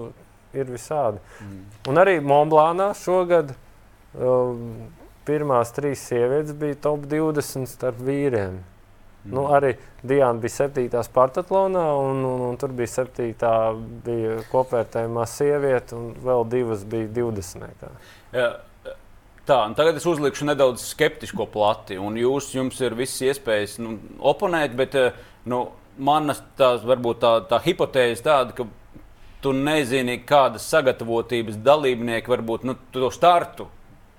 ir 0.52 0.68
visādi. 0.68 1.20
Mm. 1.40 1.60
Un 1.88 2.00
arī 2.00 2.18
Monblānā 2.24 2.90
šogad 2.98 3.54
um, 4.14 4.90
pirmās 5.26 5.72
trīs 5.76 6.02
sievietes 6.08 6.56
bija 6.58 6.78
top 6.88 7.06
20 7.10 7.70
starp 7.70 8.00
vīriem. 8.04 8.58
Mm. 9.22 9.32
Nu, 9.36 9.46
arī 9.54 9.76
Diana 10.02 10.40
bija 10.42 10.66
7. 10.66 10.88
Spartatlonā, 11.06 11.84
un, 12.02 12.24
un, 12.26 12.44
un 12.50 12.58
tur 12.60 12.74
bija 12.76 13.04
7. 13.04 13.30
bija 14.04 14.40
kopvērtējumā 14.50 15.26
sieviete, 15.30 15.96
un 15.96 16.12
vēl 16.26 16.44
divas 16.50 16.84
bija 16.90 17.08
20. 17.22 17.88
Jā. 18.34 18.50
Tā, 19.42 19.56
tagad 19.74 19.96
es 19.98 20.04
uzlikšu 20.06 20.46
nedaudz 20.46 20.84
skeptisko 20.92 21.48
plati, 21.50 21.96
un 21.98 22.14
jūs, 22.14 22.52
jums 22.54 22.76
ir 22.78 22.94
visas 22.94 23.24
iespējas 23.26 23.80
nu, 23.82 23.96
oponēt, 24.22 24.76
bet 24.78 24.94
eh, 24.94 25.16
nu, 25.50 25.64
manas 25.98 26.38
tā, 26.58 26.76
varbūt 26.86 27.18
tā, 27.24 27.32
tā 27.50 27.58
hipotēze 27.64 28.22
tāda, 28.22 28.54
ka 28.54 28.68
tu 29.42 29.50
nezini, 29.56 30.20
kādas 30.22 30.68
sagatavotības 30.70 31.56
dalībnieki 31.58 32.30
varbūt 32.30 32.68
nu, 32.68 32.76
to 32.94 33.10
startu 33.10 33.66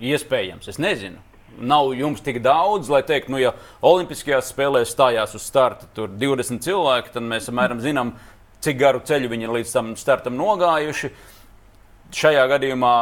iespējams. 0.04 0.68
Es 0.68 0.80
nezinu. 0.82 1.22
Nav 1.54 1.94
jums 1.96 2.20
tik 2.20 2.42
daudz, 2.44 2.90
lai 2.92 3.00
teiktu, 3.06 3.32
nu, 3.32 3.40
ja 3.40 3.54
Olimpiskajās 3.86 4.50
spēlēs 4.52 4.92
stājās 4.92 5.36
uz 5.38 5.46
starta 5.46 5.88
20 6.04 6.60
cilvēki, 6.66 7.14
tad 7.14 7.24
mēs 7.24 7.48
apmēram 7.48 7.80
zinām, 7.80 8.12
cik 8.64 8.76
garu 8.80 9.00
ceļu 9.06 9.30
viņi 9.32 9.48
ir 9.48 9.54
līdz 9.56 9.72
tam 9.72 9.94
startam 9.96 10.36
nogājuši. 10.36 11.12
Šajā 12.14 12.44
gadījumā 12.50 12.94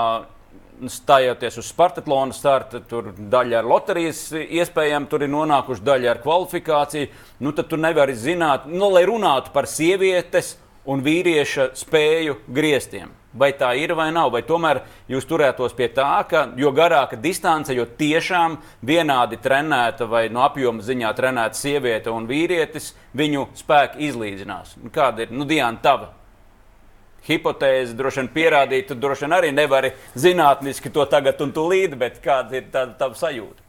stājoties 0.91 1.59
uz 1.61 1.69
Spartaklona 1.71 2.35
starta, 2.35 2.81
tur 2.89 3.13
daļa 3.17 3.61
ar 3.61 3.69
loterijas 3.69 4.25
iespējām, 4.43 5.07
tur 5.11 5.25
ir 5.27 5.33
nonākuši 5.33 5.85
daļa 5.87 6.13
ar 6.13 6.21
kvalifikāciju. 6.25 7.11
Nu, 7.45 7.53
tad 7.57 7.71
tu 7.71 7.79
nevari 7.81 8.17
zināt, 8.19 8.67
nu, 8.71 8.91
lai 8.95 9.05
runātu 9.09 9.53
par 9.55 9.69
sievietes 9.71 10.57
un 10.89 11.03
vīrieša 11.05 11.73
spēju 11.79 12.39
grieztiem. 12.51 13.11
Vai 13.33 13.53
tā 13.57 13.71
ir 13.81 13.95
vai 13.97 14.11
nav, 14.13 14.29
vai 14.35 14.43
tomēr 14.45 14.83
jūs 15.09 15.25
turētos 15.25 15.73
pie 15.77 15.87
tā, 15.95 16.21
ka 16.29 16.45
jo 16.61 16.69
garāka 16.77 17.17
distance, 17.17 17.73
jo 17.73 17.87
tiešām 17.87 18.59
vienādi 18.85 19.39
trenēta 19.41 20.05
vai 20.11 20.27
no 20.29 20.43
apjoma 20.45 20.85
ziņā 20.85 21.13
trenēta 21.17 21.57
sieviete 21.57 22.13
un 22.13 22.29
vīrietis, 22.29 22.93
viņu 23.17 23.47
spēki 23.57 24.11
izlīdzinās. 24.11 24.77
Kāda 24.93 25.25
ir 25.25 25.33
nu, 25.33 25.49
Diana 25.49 25.81
tava 25.81 26.11
hipotēzi 27.29 27.97
droši 27.99 28.23
vien 28.23 28.31
pierādīt, 28.35 28.89
tu 28.89 28.99
droši 28.99 29.27
vien 29.27 29.37
arī 29.39 29.53
nevari 29.55 29.93
zinātniski 30.19 30.93
to 30.95 31.07
tagad 31.11 31.41
un 31.45 31.55
tūlīt, 31.55 31.97
bet 31.99 32.21
kāda 32.25 32.59
ir 32.59 32.69
tā 32.75 32.87
tava 32.99 33.19
sajūta? 33.19 33.61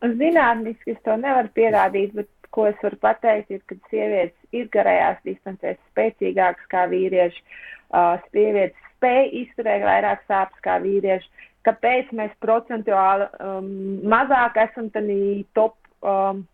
Zinātniski 0.00 0.94
es 0.94 1.00
to 1.04 1.16
nevaru 1.20 1.50
pierādīt, 1.54 2.14
bet 2.16 2.28
ko 2.50 2.66
es 2.70 2.78
varu 2.82 2.98
pateikt, 3.02 3.50
ir, 3.54 3.60
ka 3.68 3.76
sievietes 3.90 4.56
ir 4.56 4.70
garajās 4.74 5.20
distancēs 5.26 5.78
spēcīgākas 5.92 6.70
kā 6.72 6.86
vīrieši. 6.90 7.44
Uh, 7.90 8.16
sievietes 8.30 8.88
spēj 8.96 9.30
izturēt 9.42 9.84
vairāk 9.86 10.24
sāpes 10.28 10.64
kā 10.64 10.78
vīrieši. 10.82 11.46
Kāpēc 11.66 12.12
mēs 12.16 12.32
procentuāli 12.40 13.26
um, 13.44 13.70
mazāk 14.08 14.56
esam 14.62 14.88
tādā 14.94 15.18
top, 15.58 15.76
um, 16.00 16.44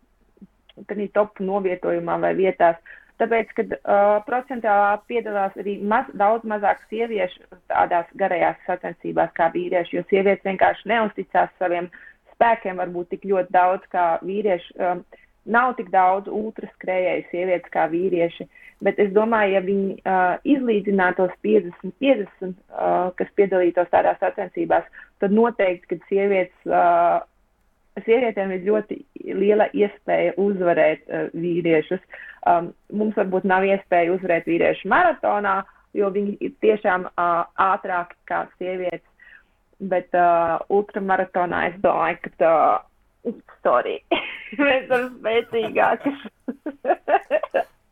top 1.15 1.39
novietojumā 1.39 2.17
vai 2.25 2.33
vietās? 2.35 2.79
Tāpēc, 3.17 3.53
kad 3.57 3.71
uh, 3.73 4.19
procentuālā 4.27 4.97
piedalās 5.09 5.55
arī 5.57 5.77
maz, 5.81 6.09
daudz 6.19 6.45
mazāk 6.45 6.83
sieviešu 6.91 7.47
tādās 7.71 8.09
garajās 8.21 8.59
sacensībās 8.67 9.31
kā 9.37 9.47
vīrieši, 9.55 9.95
jo 9.97 10.03
sievietes 10.11 10.45
vienkārši 10.45 10.91
neusticās 10.91 11.49
saviem 11.57 11.89
spēkiem 12.35 12.77
varbūt 12.77 13.09
tik 13.15 13.25
ļoti 13.25 13.55
daudz 13.55 13.87
kā 13.93 14.05
vīrieši. 14.21 14.75
Um, 14.77 15.01
nav 15.49 15.73
tik 15.79 15.89
daudz 15.89 16.29
ultraskrējēju 16.29 17.25
sievietes 17.31 17.73
kā 17.73 17.87
vīrieši, 17.89 18.45
bet 18.85 18.99
es 19.01 19.09
domāju, 19.15 19.55
ja 19.55 19.63
viņi 19.65 19.95
uh, 19.97 20.35
izlīdzinātos 20.53 21.33
50-50, 21.47 22.53
uh, 22.53 23.09
kas 23.17 23.33
piedalītos 23.39 23.89
tādās 23.93 24.21
sacensībās, 24.21 24.85
tad 25.23 25.33
noteikti, 25.33 25.95
kad 25.95 26.05
sievietes. 26.11 26.69
Uh, 26.69 27.25
sievietēm 28.05 28.51
ir 28.53 28.65
ļoti 28.67 28.99
liela 29.33 29.65
iespēja 29.73 30.35
uzvarēt 30.41 31.07
uh, 31.07 31.29
vīriešus. 31.33 32.03
Um, 32.47 32.71
mums 32.93 33.17
varbūt 33.17 33.47
nav 33.49 33.65
iespēja 33.67 34.13
uzvarēt 34.13 34.47
vīriešu 34.47 34.87
maratonā, 34.91 35.59
jo 35.97 36.09
viņi 36.13 36.37
ir 36.45 36.53
tiešām 36.63 37.07
uh, 37.09 37.43
ātrāki 37.59 38.15
kā 38.29 38.45
sievietes. 38.57 39.05
Bet 39.77 40.13
uh, 40.17 40.57
ultramaratonā 40.73 41.67
es 41.71 41.75
domāju, 41.83 42.21
ka 42.23 42.31
tā, 42.41 42.53
sorry, 43.65 43.99
mēs 44.61 44.87
esam 44.87 45.09
spēcīgāki. 45.19 46.13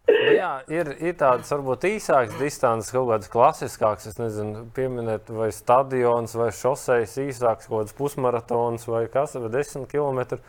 Jā, 0.06 0.52
ir, 0.70 0.90
ir 1.02 1.16
tādas 1.18 1.50
varbūt 1.54 1.88
īsākas 1.90 2.38
distances, 2.38 2.92
kaut 2.94 3.10
kādas 3.10 3.30
klasiskākas, 3.34 4.08
es 4.12 4.20
nezinu, 4.22 4.68
pieminēt, 4.76 5.32
vai 5.34 5.50
stadions, 5.54 6.36
vai 6.38 6.52
šoseis 6.54 7.18
īsāks, 7.22 7.70
kaut 7.70 7.84
kāds 7.84 7.98
pusmaratons 7.98 8.86
vai 8.90 9.06
kas, 9.12 9.34
vai 9.42 9.50
desmit 9.54 9.90
kilometri. 9.92 10.40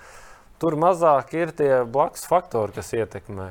Tur 0.61 0.76
mazāk 0.80 1.32
ir 1.36 1.52
tie 1.57 1.70
blakus 1.84 2.28
faktori, 2.28 2.76
kas 2.76 2.92
ietekmē. 2.96 3.50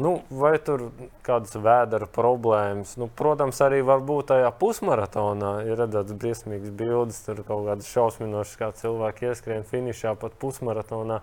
Nu, 0.00 0.12
vai 0.32 0.54
tur 0.64 0.86
kādas 1.26 1.54
vēdera 1.60 2.08
problēmas? 2.10 2.96
Nu, 3.00 3.10
protams, 3.20 3.60
arī 3.64 3.82
var 3.86 4.02
būt 4.06 4.30
tajā 4.32 4.50
pusmaratonā. 4.60 5.52
Ir 5.68 5.78
redzēts 5.80 6.16
briesmīgas 6.16 6.72
bildes, 6.76 7.20
tur 7.26 7.42
kaut 7.44 7.66
kādas 7.68 7.90
šausminošas, 7.92 8.58
kā 8.60 8.70
cilvēki 8.80 9.30
ieskrien 9.30 9.66
finišā 9.68 10.14
pat 10.20 10.36
pusmaratonā. 10.40 11.20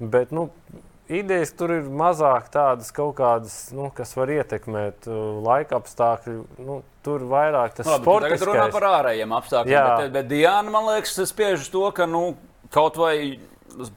Bet, 0.00 0.34
nu, 0.34 0.48
idejas 1.10 1.52
tur 1.58 1.74
ir 1.74 1.88
mazāk 2.02 2.48
tādas 2.54 2.90
kaut 2.94 3.16
kādas, 3.18 3.56
nu, 3.76 3.90
kas 3.94 4.14
var 4.18 4.32
ietekmēt 4.38 5.08
uh, 5.10 5.40
laika 5.44 5.80
apstākļu. 5.80 6.44
Nu, 6.66 6.80
tur 7.06 7.24
vairāk 7.30 7.78
tas 7.78 7.88
ir. 7.88 8.04
Tagad 8.06 8.46
runā 8.48 8.66
par 8.74 8.88
ārējiem 8.94 9.38
apstākļiem. 9.38 9.76
Jā. 9.76 9.86
Bet, 10.02 10.14
bet 10.18 10.30
Diana, 10.30 10.72
man 10.72 10.88
liekas, 10.92 11.18
spiež 11.30 11.66
uz 11.66 11.70
to, 11.72 11.86
ka 11.96 12.08
nu, 12.10 12.34
kaut 12.74 12.98
vai 13.00 13.14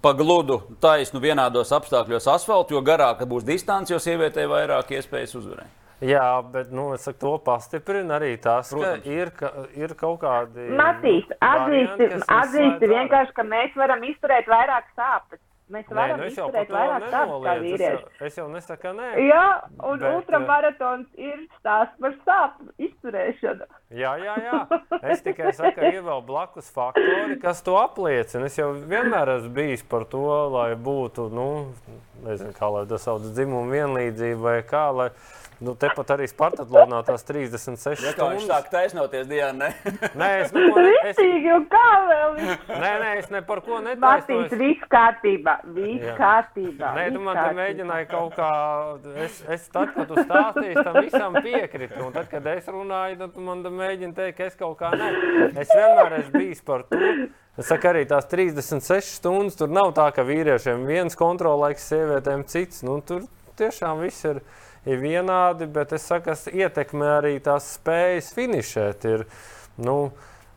pa 0.02 0.14
gludu 0.18 0.62
taisnu 0.84 1.22
vienādos 1.24 1.72
apstākļos 1.76 2.28
asfaltu, 2.36 2.78
jo 2.78 2.82
garāka 2.86 3.28
būs 3.30 3.46
distance, 3.48 3.94
jo 3.94 4.00
sievietei 4.02 4.46
vairāk 4.50 4.94
iespējas 4.98 5.36
uzvarēt. 5.40 5.80
Jā, 6.04 6.42
bet 6.52 6.72
nu, 6.76 6.90
saku, 7.00 7.20
to 7.22 7.32
pastiprina 7.46 8.18
arī 8.18 8.34
tas, 8.42 8.74
Protams. 8.74 9.06
ka 9.06 9.14
ir, 9.14 9.30
ka 9.38 9.52
ir 9.80 9.94
kaut 9.96 10.20
kādi. 10.24 10.66
Matīs, 10.76 11.30
atzīsti, 11.40 12.10
atzīsti 12.28 12.90
vienkārši, 12.92 13.36
ka 13.38 13.46
mēs 13.48 13.78
varam 13.80 14.04
izturēt 14.10 14.50
vairāk 14.52 14.90
sāpes. 14.98 15.40
Mēs 15.72 15.88
varam 15.88 16.20
nē, 16.20 16.26
nu 16.26 16.28
izturēt 16.28 16.72
vairāk 16.74 17.06
tādu 17.08 17.38
kā 17.44 17.54
vīrieši. 17.62 18.08
Es, 18.18 18.24
es 18.28 18.40
jau 18.40 18.48
nesaku, 18.52 18.92
nē. 18.98 19.10
Jā, 19.24 19.44
un 19.80 20.02
bet, 20.02 20.18
ultramaratons 20.20 21.08
ir 21.16 21.46
stāsts 21.60 21.96
par 22.04 22.18
sāpju 22.28 22.74
izturēšanu. 22.90 23.68
Jā, 23.96 24.12
jā, 24.20 24.36
jā. 24.44 24.60
Es 25.14 25.24
tikai 25.24 25.54
saku, 25.56 25.86
ir 25.88 26.02
vēl 26.04 26.24
blakus 26.28 26.68
faktori, 26.74 27.40
kas 27.42 27.64
to 27.64 27.78
apliecina. 27.80 28.50
Es 28.52 28.60
jau 28.60 28.74
vienmēr 28.76 29.38
esmu 29.38 29.54
bijis 29.56 29.86
par 29.88 30.04
to, 30.12 30.26
lai 30.52 30.74
būtu, 30.76 31.30
nu, 31.32 31.48
nezinu, 32.28 32.52
kā 32.60 32.70
lai 32.76 32.84
tas 32.90 33.08
sauc, 33.08 33.24
dzimumu 33.32 33.72
vienlīdzība 33.72 34.44
vai 34.44 34.58
kā. 34.68 34.90
Lai, 35.00 35.10
Nu, 35.64 35.74
Tepat 35.80 36.12
arī 36.18 36.28
Spartatlonā 36.28 37.00
tās 37.08 37.24
36 37.28 38.04
ja, 38.04 38.12
stundas. 38.14 38.42
Viņš 38.42 38.48
sāk 38.50 38.70
taisnoties, 38.74 39.28
Diana, 39.30 39.70
ne? 39.70 39.94
nē, 40.20 40.30
es 40.42 40.54
neko 40.56 40.82
ne... 40.82 40.94
Es... 41.08 41.20
Rītīgi, 41.20 41.52
un 41.56 41.68
kā 41.72 41.84
vēl? 42.10 42.36
nē, 42.84 42.92
nē, 43.04 43.12
es 43.22 43.30
ne 43.32 43.42
par 43.48 43.62
ko 43.64 43.80
netaisnos. 43.84 44.02
Matīs, 44.04 44.58
viss 44.60 44.90
kārtībā, 44.92 45.56
viss 45.76 46.10
kārtībā. 46.20 46.90
Nē, 46.98 47.06
tu 47.16 47.22
man 47.24 47.40
te 47.40 47.46
mēģināji 47.60 48.10
kaut 48.12 48.36
kā, 48.38 48.50
es, 49.24 49.40
es 49.56 49.70
tad, 49.74 49.94
kad 49.96 50.12
tu 50.12 50.20
stāstīji, 50.20 50.76
tam 50.82 51.00
visam 51.00 51.38
piekritu, 51.40 52.02
un 52.04 52.12
tad, 52.16 52.28
kad 52.32 52.50
es 52.56 52.68
runāju, 52.72 53.22
tad 53.24 53.38
tu 53.38 53.46
man 53.46 53.64
mēģini 53.64 54.18
teikt, 54.18 54.38
ka 54.42 54.50
es 54.52 54.60
kaut 54.60 54.76
kā 54.82 54.92
ne. 54.98 55.14
Es 55.54 55.72
vienmēr 55.72 56.20
esmu 56.20 56.44
bijis 56.44 56.64
par 56.68 56.84
to. 56.90 57.00
Es 57.54 57.68
saku, 57.70 57.86
arī 57.92 58.02
tās 58.10 58.26
36 58.32 59.20
stundas 59.20 59.56
tur 59.60 59.70
nav 59.70 59.92
tā, 59.94 60.08
ka 60.16 60.26
vīriešiem 60.26 60.88
viens 60.90 61.16
kontrolēks, 61.16 61.86
sievietēm 61.92 62.48
cits. 62.50 62.82
Nu, 62.82 62.98
tur 63.06 63.28
tiešām 63.60 64.02
viss 64.02 64.26
ir 64.26 64.42
ir 64.86 65.02
vienādi, 65.02 65.70
bet 65.72 65.96
es 65.96 66.06
saku, 66.10 66.32
kas 66.32 66.48
ietekmē 66.52 67.18
arī 67.20 67.38
tās 67.44 67.74
spējas 67.78 68.34
finišēt. 68.36 69.10
Ir, 69.14 69.26
nu, 69.84 69.98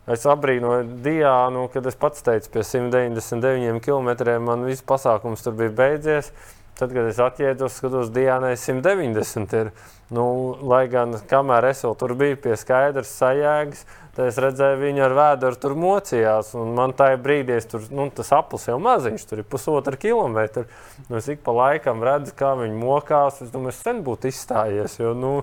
Es 0.07 0.21
abrīnoju 0.23 1.01
Diānu, 1.03 1.65
kad 1.73 1.87
es 1.89 1.97
pats 1.99 2.23
teicu, 2.23 2.47
pie 2.53 2.61
199 2.63 3.81
km 3.83 4.37
man 4.39 4.63
viss 4.63 4.85
pasākums 4.87 5.43
tur 5.43 5.57
bija 5.59 5.73
beidzies. 5.75 6.31
tad, 6.77 6.93
kad 6.93 7.09
es 7.09 7.19
atjēdzu, 7.19 7.67
skatos, 7.73 8.11
Dienai 8.13 8.53
190 8.55 9.55
ir. 9.57 9.71
Nu, 10.13 10.55
lai 10.63 10.85
gan 10.87 11.17
kamēr 11.27 11.71
es 11.71 11.83
vēl 11.83 11.97
tur 11.99 12.13
biju 12.15 12.37
pie 12.39 12.55
skaidras 12.55 13.11
sajēgas, 13.17 13.83
tad 14.17 14.31
es 14.31 14.39
redzēju 14.41 14.79
viņu 14.81 15.03
ar 15.05 15.13
vēduru 15.13 15.59
tur 15.61 15.75
mocījās. 15.77 16.51
Man 16.57 16.95
tajā 16.97 17.19
brīdī 17.21 17.59
tur, 17.69 17.85
nu, 17.93 18.09
tas 18.17 18.33
aplis 18.33 18.65
jau 18.65 18.79
maziņš, 18.81 19.27
tur 19.29 19.43
ir 19.43 19.47
pusotra 19.49 19.99
kilometra. 19.99 20.65
Nu, 21.05 21.19
es 21.21 21.29
ik 21.29 21.43
pa 21.45 21.53
laikam 21.53 22.01
redzu, 22.05 22.33
kā 22.37 22.55
viņi 22.57 22.77
mokās. 22.81 23.43
Es 23.45 23.53
domāju, 23.53 23.75
es 23.75 23.83
sen 23.85 24.01
būtu 24.07 24.31
izstājies, 24.31 24.97
jo 24.97 25.13
nu, 25.17 25.33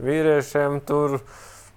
vīriešiem 0.00 0.80
tur, 0.88 1.20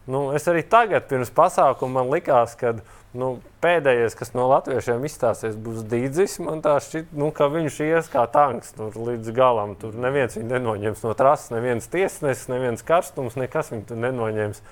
nu, 0.07 0.29
es 0.37 0.47
arī 0.47 0.63
tagad 0.63 1.09
pirms 1.11 1.33
pasākuma 1.35 1.99
man 1.99 2.15
likās, 2.15 2.55
ka 2.55 2.77
nu, 3.15 3.35
pēdējais, 3.63 4.15
kas 4.15 4.33
no 4.35 4.47
latviešiem 4.51 5.03
izstāsies, 5.07 5.59
būs 5.59 5.83
Dīdzis. 5.91 6.39
Man 6.43 6.63
tā 6.63 6.77
šķiet, 6.83 7.11
nu, 7.19 7.31
ka 7.35 7.51
viņš 7.51 7.83
ies 7.89 8.11
kā 8.11 8.25
tanks 8.31 8.75
tur 8.79 8.95
līdz 8.95 9.35
galam. 9.35 9.75
Tur 9.79 9.95
neviens 9.99 10.39
viņu 10.39 10.51
nenoņems 10.55 11.03
no 11.03 11.15
trases, 11.19 11.51
neviens 11.55 11.87
tiesnesis, 11.91 12.49
neviens 12.51 12.85
karstums, 12.85 13.39
nekas 13.39 13.71
viņu 13.75 13.99
nenoņems. 14.07 14.63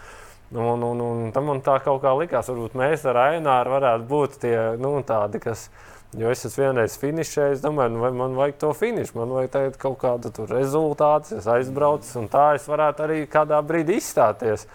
Un, 0.54 0.84
un, 0.84 1.00
un 1.02 1.32
tam 1.34 1.48
man 1.50 1.64
tā 1.66 1.80
kaut 1.82 2.04
kā 2.04 2.12
likās, 2.14 2.52
varbūt 2.52 2.76
mēs 2.78 3.08
ar 3.10 3.18
Aināru 3.24 3.74
varētu 3.74 4.06
būt 4.10 4.38
tie 4.44 4.58
nu, 4.82 5.00
tādi, 5.08 5.42
kas. 5.42 5.70
Jo 6.14 6.30
es 6.30 6.44
esmu 6.46 6.68
vienreiz 6.68 6.94
finišējis, 7.02 7.64
domāju, 7.64 7.96
nu, 7.96 8.10
man 8.14 8.36
vajag 8.38 8.60
to 8.62 8.68
finišu, 8.78 9.16
man 9.18 9.32
vajag 9.34 9.80
kaut 9.82 9.96
kādu 10.04 10.30
rezultātu, 10.46 11.40
es 11.40 11.48
aizbraucu, 11.50 12.06
un 12.22 12.28
tā 12.30 12.52
es 12.54 12.68
varētu 12.70 13.02
arī 13.08 13.16
kādā 13.26 13.58
brīdī 13.66 13.98
izstāties. 13.98 14.68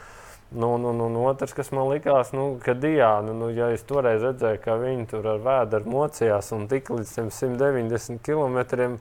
Nu, 0.50 0.72
nu, 0.82 0.90
nu, 0.96 1.06
nu, 1.12 1.22
otrs, 1.30 1.54
kas 1.54 1.70
man 1.76 1.92
likās, 1.92 2.32
nu, 2.34 2.48
ka 2.64 2.74
Diana, 2.74 3.30
nu, 3.36 3.52
ja 3.54 3.68
es 3.70 3.86
toreiz 3.86 4.24
redzēju, 4.24 4.58
ka 4.64 4.80
viņi 4.80 5.06
tur 5.12 5.30
ar 5.36 5.42
vēdru 5.44 5.92
mocījās 5.92 6.50
un 6.56 6.66
tik 6.66 6.90
līdz 6.90 7.14
190 7.30 8.18
km, 8.26 8.96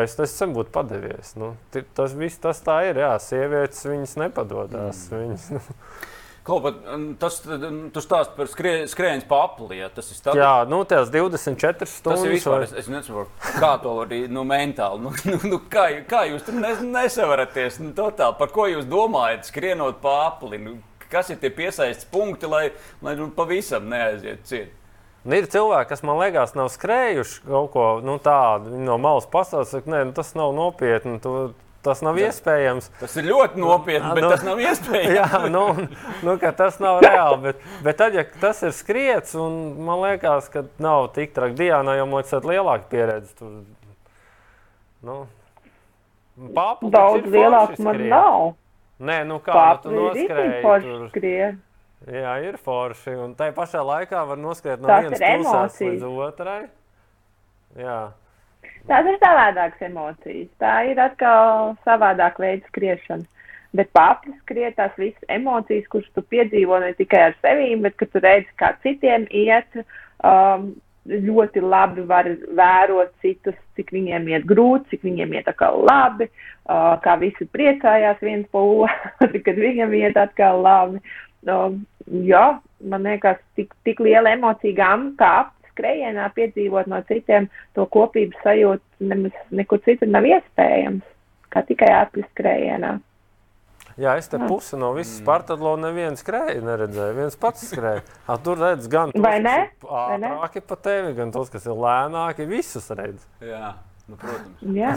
es 0.00 0.16
tas 0.16 0.32
sen 0.32 0.54
būtu 0.56 0.72
padevies. 0.74 1.34
Nu, 1.40 1.52
tas 1.96 2.16
viss 2.16 2.40
tas 2.42 2.62
tā 2.64 2.80
ir, 2.88 3.02
jā, 3.04 3.12
sievietes 3.20 3.84
viņas 3.86 4.18
nepadodas. 4.24 5.06
Mm. 5.10 5.22
Viņas, 5.22 5.46
nu. 5.58 5.62
Kaut 6.42 6.64
pat 6.64 6.78
tas, 7.22 7.36
tu 7.94 8.02
stāst 8.02 8.32
par 8.34 8.48
skrie, 8.50 8.72
skrējienu 8.90 9.28
pa 9.30 9.44
apli. 9.46 9.76
Ja, 9.78 9.86
tas 9.94 10.08
ir 10.10 10.18
tāds. 10.24 10.40
Jā, 10.40 10.64
nu, 10.66 10.80
tās 10.90 11.12
24 11.14 11.86
stundas. 11.86 12.18
Tas 12.18 12.26
ir 12.26 12.34
vispār, 12.34 12.64
vai... 12.64 12.66
es, 12.66 12.72
es 12.82 12.88
nezinu, 12.90 13.26
kā 13.62 13.76
to 13.84 13.92
var 14.00 14.10
arī 14.10 14.24
nu, 14.26 14.42
mentāli. 14.48 15.04
Nu, 15.04 15.12
nu, 15.30 15.38
nu, 15.52 15.60
kā, 15.70 15.86
kā 16.08 16.24
jūs 16.32 16.42
tur 16.48 16.58
nes, 16.58 16.82
nesavaraties? 16.82 17.78
Nu, 17.84 17.92
totāli, 17.94 18.38
par 18.40 18.50
ko 18.54 18.66
jūs 18.72 18.90
domājat, 18.90 19.46
skrienot 19.52 20.02
pa 20.02 20.16
apli? 20.32 20.58
Nu, 20.64 20.80
kas 21.12 21.30
ir 21.30 21.38
tie 21.38 21.52
piesaistes 21.54 22.10
punkti, 22.10 22.50
lai, 22.50 22.64
lai 23.06 23.14
nu, 23.20 23.30
pavisam 23.36 23.86
neaiziet 23.92 24.42
ciet? 24.48 24.78
Nu, 25.22 25.36
ir 25.38 25.46
cilvēki, 25.46 25.88
kas 25.92 26.00
man 26.02 26.18
liekas, 26.18 26.56
nav 26.58 26.70
skrējuši 26.74 27.44
kaut 27.46 27.68
ko 27.74 27.88
nu, 28.02 28.16
tādu 28.22 28.78
no 28.82 28.96
malas 28.98 29.28
pasaules. 29.30 29.70
Nē, 29.86 30.06
nu, 30.08 30.14
tas 30.16 30.34
nav 30.38 30.54
nopietni. 30.56 31.20
Tu, 31.22 31.52
Tas 31.82 31.98
nav 31.98 32.14
Jā. 32.14 32.28
iespējams. 32.30 32.86
Tas 33.00 33.14
ir 33.18 33.24
ļoti 33.26 33.58
nopietni, 33.58 34.12
bet 34.14 34.22
nu, 34.22 34.28
tas 34.30 34.44
nav 34.46 34.60
iespējams. 34.62 35.16
jā, 35.18 35.40
nu, 35.50 35.62
nu, 36.22 36.36
tas 36.38 36.76
nav 36.78 37.00
reāli. 37.02 37.40
Bet, 37.48 37.64
bet 37.82 37.98
tad, 37.98 38.14
ja 38.14 38.22
tas 38.38 38.62
ir 38.62 38.70
skriets, 38.76 39.34
un 39.34 39.56
man 39.82 39.98
liekas, 40.04 40.46
ka 40.52 40.62
nav 40.82 41.08
tik 41.16 41.34
traki 41.34 41.58
Dienā, 41.58 41.96
jo 41.98 42.06
man 42.06 42.22
ir 42.22 42.46
lielāka 42.52 42.86
pieredze. 42.92 43.34
Tur, 43.34 43.56
nu, 45.02 45.18
Papu, 46.54 46.92
Daudz 46.94 47.26
lielāka 47.26 47.82
man 47.82 48.06
nav. 48.14 48.54
Nē, 49.02 49.18
nu 49.26 49.42
kā 49.42 49.58
Papu 49.58 49.90
tu 49.90 49.96
noskrēji? 49.98 50.62
Tur... 50.62 51.58
Jā, 52.10 52.34
ir 52.42 52.58
forši. 52.58 53.14
Un 53.22 53.36
tai 53.38 53.52
pašā 53.54 53.82
laikā 53.86 54.24
var 54.26 54.40
noskriet 54.40 54.82
no 54.82 54.90
vienas 54.90 55.22
puses 55.22 55.78
līdz 55.86 56.08
otrai. 56.10 56.62
Jā. 57.78 58.00
Tās 58.88 59.06
ir 59.06 59.18
savādākas 59.22 59.84
emocijas. 59.86 60.48
Tā 60.58 60.74
ir 60.90 60.98
atkal 61.02 61.76
savādāka 61.86 62.42
veida 62.42 62.66
skriešana. 62.72 63.28
Bet 63.72 63.88
paplis 63.96 64.36
skriet 64.42 64.74
tās 64.76 64.92
visas 65.00 65.28
emocijas, 65.32 65.86
kuras 65.92 66.08
tu 66.12 66.24
piedzīvo 66.28 66.80
ne 66.82 66.90
tikai 66.98 67.22
ar 67.30 67.36
sevi, 67.40 67.70
bet 67.80 67.94
ka 67.96 68.08
tu 68.10 68.20
redzi, 68.20 68.50
kā 68.60 68.74
citiem 68.84 69.24
iet. 69.30 69.78
Um, 70.20 70.74
ļoti 71.08 71.62
labi 71.64 72.04
var 72.06 72.28
vērot 72.54 73.10
citus, 73.24 73.56
cik 73.74 73.90
viņiem 73.94 74.28
iet 74.30 74.44
grūti, 74.46 74.92
cik 74.92 75.06
viņiem 75.08 75.32
iet 75.34 75.48
atkal 75.50 75.80
labi, 75.88 76.28
uh, 76.28 76.92
kā 77.02 77.16
visi 77.18 77.48
priecājās 77.50 78.20
viens 78.22 78.46
par 78.52 78.68
otru, 78.84 79.40
kad 79.46 79.58
viņam 79.58 79.96
iet 79.98 80.20
atkal 80.20 80.62
labi. 80.62 81.02
Uh, 81.42 81.72
jā, 82.06 82.46
man 82.80 83.06
liekas, 83.06 83.40
tik, 83.58 83.74
tik 83.86 84.00
liela 84.02 84.34
emocija 84.36 84.76
gama 84.76 85.12
kā 85.18 85.34
skrējienā 85.72 86.28
piedzīvot 86.36 86.90
no 86.90 87.00
citiem 87.08 87.48
to 87.76 87.86
kopības 87.92 88.42
sajūtu 88.44 89.08
nemaz 89.12 89.36
nekur 89.54 89.80
citur 89.86 90.10
nav 90.10 90.26
iespējams, 90.28 91.06
kā 91.52 91.64
tikai 91.68 91.90
ārpus 92.02 92.28
skrējienā. 92.34 92.98
Jā, 94.00 94.14
es 94.16 94.30
te 94.32 94.38
pusi 94.40 94.78
no 94.80 94.94
visas 94.96 95.18
mm. 95.18 95.24
Spartatlona 95.24 95.90
nevienu 95.90 96.16
skrēju 96.16 96.62
neredzēju. 96.64 97.16
viens 97.18 97.36
pats 97.36 97.66
skrēja. 97.68 98.00
A, 98.24 98.38
tur 98.40 98.60
redz 98.60 98.88
gan 98.88 99.12
tos, 99.12 99.20
kas 99.20 99.36
ir 99.44 100.28
ātrāki 100.32 100.62
pa 100.64 100.78
tevi, 100.88 101.12
gan 101.18 101.32
tos, 101.34 101.50
kas 101.52 101.66
ir 101.68 101.76
lēnāki. 101.76 102.48
Visus 102.48 102.88
redz. 102.96 103.26
Jā. 103.44 103.74
Nu, 104.10 104.16
protams, 104.18 104.62
Jā. 104.74 104.92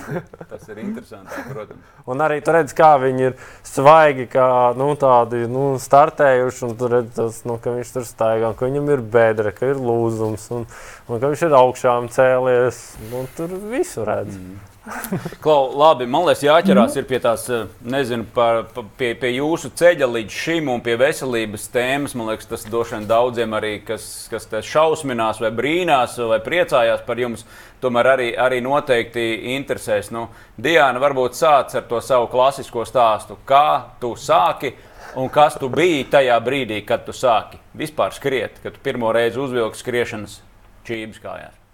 tas 0.50 0.64
ir 0.72 0.80
interesanti. 0.82 1.44
Protams. 1.52 1.94
Un 2.10 2.24
arī 2.26 2.40
tur 2.44 2.58
redz, 2.58 2.74
kā 2.76 2.96
viņi 3.00 3.28
ir 3.30 3.36
svaigi, 3.64 4.26
kā 4.34 4.48
nu, 4.80 4.90
tādi 5.00 5.44
nu, 5.52 5.66
startējuši. 5.82 6.72
Tur 6.80 6.96
redz, 6.98 7.12
tas, 7.16 7.42
nu, 7.48 7.60
ka 7.62 7.76
viņš 7.78 7.96
tur 7.96 8.08
staigā, 8.10 8.52
ka 8.58 8.70
viņam 8.70 8.90
ir 8.96 9.04
bedra, 9.16 9.54
ka 9.56 9.70
ir 9.72 9.82
lūzums 9.82 10.50
un, 10.58 10.66
un 11.06 11.22
ka 11.22 11.30
viņš 11.30 11.46
ir 11.48 11.60
augšām 11.62 12.10
cēlies. 12.18 12.82
Nu, 13.14 13.28
tur 13.38 13.54
visu 13.70 14.08
redz. 14.10 14.40
Mm. 14.42 14.75
Klau, 15.44 15.72
labi, 15.78 16.06
man 16.10 16.28
liekas, 16.28 16.44
jāķerās 16.46 16.96
mm. 17.00 17.08
pie 17.10 17.20
tās, 17.24 17.46
eh, 17.50 17.66
nezinu, 17.90 18.26
par, 18.36 18.66
pie, 19.00 19.14
pie 19.18 19.32
jūsu 19.34 19.72
ceļa 19.78 20.08
līdz 20.12 20.38
šim 20.44 20.70
un 20.72 20.84
pie 20.86 20.98
veselības 21.02 21.68
tēmas. 21.74 22.14
Man 22.18 22.30
liekas, 22.30 22.50
tas 22.52 22.68
droši 22.70 22.98
vien 22.98 23.08
daudziem 23.10 23.56
arī, 23.58 23.74
kas, 23.88 24.06
kas 24.32 24.48
šausminās, 24.70 25.42
vai 25.42 25.52
brīnās, 25.56 26.20
vai 26.30 26.40
priecājās 26.46 27.02
par 27.08 27.22
jums, 27.22 27.46
tomēr 27.82 28.12
arī, 28.14 28.30
arī 28.38 28.62
noteikti 28.66 29.26
interesēs. 29.56 30.12
Nu, 30.14 30.28
Diana, 30.58 31.02
varbūt 31.02 31.38
sāc 31.40 31.76
ar 31.80 31.90
to 31.90 32.02
savu 32.06 32.30
klasisko 32.32 32.86
stāstu. 32.86 33.40
Kā 33.50 33.98
tu 34.02 34.14
sāki 34.20 34.76
un 35.18 35.34
kas 35.34 35.58
tu 35.62 35.72
biji 35.74 36.06
tajā 36.14 36.38
brīdī, 36.46 36.84
kad 36.86 37.08
tu 37.08 37.16
sāki 37.16 37.62
vispār 37.78 38.14
skriet, 38.14 38.62
kad 38.64 38.78
tu 38.78 38.86
pirmo 38.86 39.14
reizi 39.16 39.42
uzvilki 39.42 39.82
skriešanas 39.82 40.42
čības 40.86 41.22
kājās? 41.26 41.65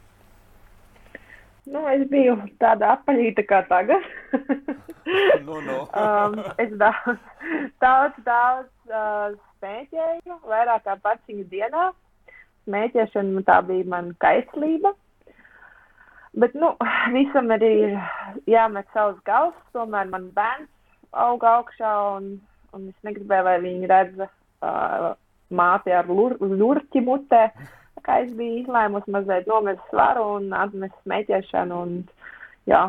Nu, 1.71 1.85
es 1.87 2.03
biju 2.11 2.35
tāda 2.59 2.95
apaļīta 2.97 3.45
kā 3.47 3.61
tagad. 3.69 4.03
nu, 5.47 5.61
nu. 5.63 5.77
um, 6.01 6.35
es 6.59 6.73
daudz, 6.81 7.21
daudz, 7.83 8.17
daudz 8.25 8.91
uh, 8.91 9.37
smēķēju, 9.59 10.39
vairāk 10.51 10.83
kā 10.87 10.97
paciņu 11.05 11.47
dienā. 11.53 11.91
Smēķēšana 12.67 13.45
tā 13.47 13.61
bija 13.69 13.87
mana 13.93 14.11
kaislība. 14.21 14.93
Bet, 16.41 16.53
nu, 16.55 16.73
visam 17.15 17.51
arī 17.55 17.71
ir 17.87 17.97
jāmet 18.51 18.87
savs 18.95 19.19
gals. 19.27 19.55
Tomēr 19.75 20.11
man 20.11 20.29
bērns 20.35 20.69
auga 21.11 21.57
augšā, 21.59 21.91
un, 22.17 22.31
un 22.75 22.87
es 22.91 23.07
negribēju, 23.07 23.47
lai 23.47 23.57
viņi 23.63 23.91
redz 23.91 24.25
uh, 24.27 25.11
māti 25.51 25.95
ar 25.95 26.07
lur, 26.11 26.37
lurķi 26.39 27.03
mutē. 27.07 27.47
Kā 28.05 28.21
es 28.25 28.31
biju 28.37 28.61
izlēmusi 28.61 29.13
mazliet 29.13 29.49
nomest 29.49 29.83
svaru 29.89 30.25
un 30.37 30.51
atmest 30.57 30.95
smēķēšanu 31.03 31.81
un, 31.85 31.97
jā, 32.69 32.85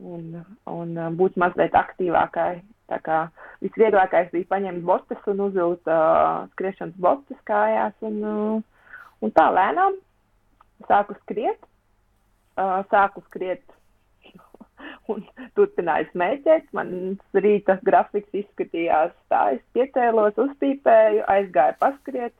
un, 0.00 0.24
un 0.70 0.96
uh, 0.96 1.12
būt 1.20 1.38
mazliet 1.40 1.76
aktīvākai. 1.78 2.54
Tā 2.86 3.00
kā 3.02 3.20
visvieglākais 3.64 4.28
bija 4.30 4.46
paņemt 4.52 4.84
botas 4.86 5.30
un 5.30 5.40
uzvilkt 5.48 5.88
uh, 5.90 6.46
skriešanas 6.54 6.98
botas 7.02 7.38
kājās 7.48 7.96
un, 8.06 8.20
uh, 8.22 8.92
un 9.26 9.32
tā 9.34 9.48
lēnām 9.54 9.96
sāku 10.86 11.16
skriet. 11.22 11.58
Uh, 12.56 12.80
sāku 12.92 13.20
skriet 13.26 13.64
un 15.12 15.26
turpināju 15.58 16.12
smēķēt. 16.12 16.70
Mans 16.78 17.42
rīta 17.46 17.78
grafiks 17.86 18.42
izskatījās 18.44 19.12
tā, 19.32 19.42
es 19.58 19.64
piecēlos, 19.76 20.38
uzpīpēju, 20.46 21.26
aizgāju 21.36 21.80
paskriet 21.82 22.34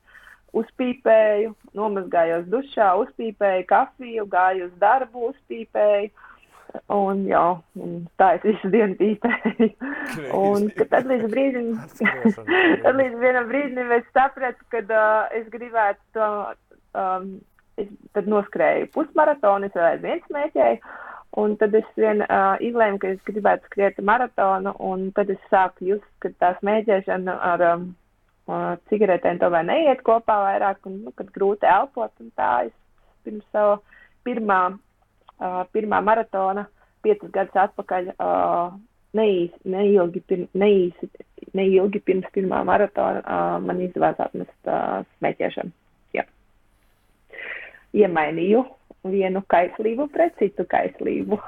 uzpīpēju, 0.60 1.54
nomazgājos 1.76 2.46
dušā, 2.52 2.92
uzpīpēju 3.02 3.66
kafiju, 3.70 4.28
gāju 4.32 4.70
uz 4.70 4.78
darbu, 4.82 5.32
uzpīpēju. 5.32 6.12
Un, 6.92 7.22
jā, 7.30 7.42
un 7.80 7.92
tā 8.20 8.34
es 8.36 8.44
visu 8.44 8.68
dienu 8.72 8.98
pīpēju. 8.98 9.68
un 10.36 10.68
tad 10.90 11.08
līdz 11.08 11.26
brīdim, 11.32 11.70
tad 12.84 12.98
līdz 13.00 13.18
vienam 13.22 13.48
brīdim 13.48 13.92
es 13.96 14.08
sapratu, 14.12 14.66
ka 14.74 14.82
uh, 14.84 15.36
es 15.38 15.46
gribētu 15.52 16.02
to, 16.18 16.30
um, 16.98 17.30
es 17.80 17.88
tad 18.16 18.28
noskrēju 18.28 18.90
pusmaratonu, 18.96 19.70
es 19.70 19.78
vēl 19.78 19.92
aizvien 19.94 20.24
smēķēju. 20.26 20.96
Un 21.36 21.56
tad 21.60 21.74
es 21.76 21.88
vien 22.00 22.22
uh, 22.24 22.54
izlēmu, 22.64 23.00
ka 23.00 23.10
es 23.12 23.24
gribētu 23.26 23.68
skriet 23.68 23.98
maratonu, 24.00 24.72
un 24.80 25.10
tad 25.16 25.32
es 25.32 25.40
sāku 25.52 25.90
just, 25.90 26.06
ka 26.24 26.30
tā 26.40 26.54
smēķēšana 26.60 27.34
ar 27.50 27.64
um, 27.74 27.90
cigaretēm 28.90 29.40
tomēr 29.42 29.66
neiet 29.66 30.02
kopā 30.06 30.36
vairāk, 30.44 30.84
un, 30.86 31.00
nu, 31.06 31.12
kad 31.18 31.30
grūti 31.34 31.66
elpot, 31.66 32.12
un 32.22 32.30
tā 32.38 32.50
es 32.68 32.74
pirms 33.26 33.46
savu 33.54 33.80
pirmā, 34.26 34.60
uh, 35.40 35.62
pirmā 35.74 36.02
maratona 36.04 36.66
piecus 37.02 37.32
gadus 37.34 37.58
atpakaļ, 37.66 38.12
uh, 38.14 38.76
neīsi, 39.16 39.58
neilgi, 39.72 40.22
pirms, 40.30 40.50
neīsi, 40.58 41.10
neilgi 41.58 42.02
pirms 42.06 42.30
pirmā 42.34 42.62
maratona, 42.66 43.22
uh, 43.22 43.58
man 43.62 43.82
izdevās 43.82 44.18
atmest 44.22 44.70
uh, 44.70 45.02
smēķēšanu. 45.18 45.74
Jā. 46.14 46.26
Iemainīju 47.96 48.62
vienu 49.10 49.42
kaislību 49.50 50.08
pret 50.14 50.38
citu 50.40 50.66
kaislību. 50.70 51.40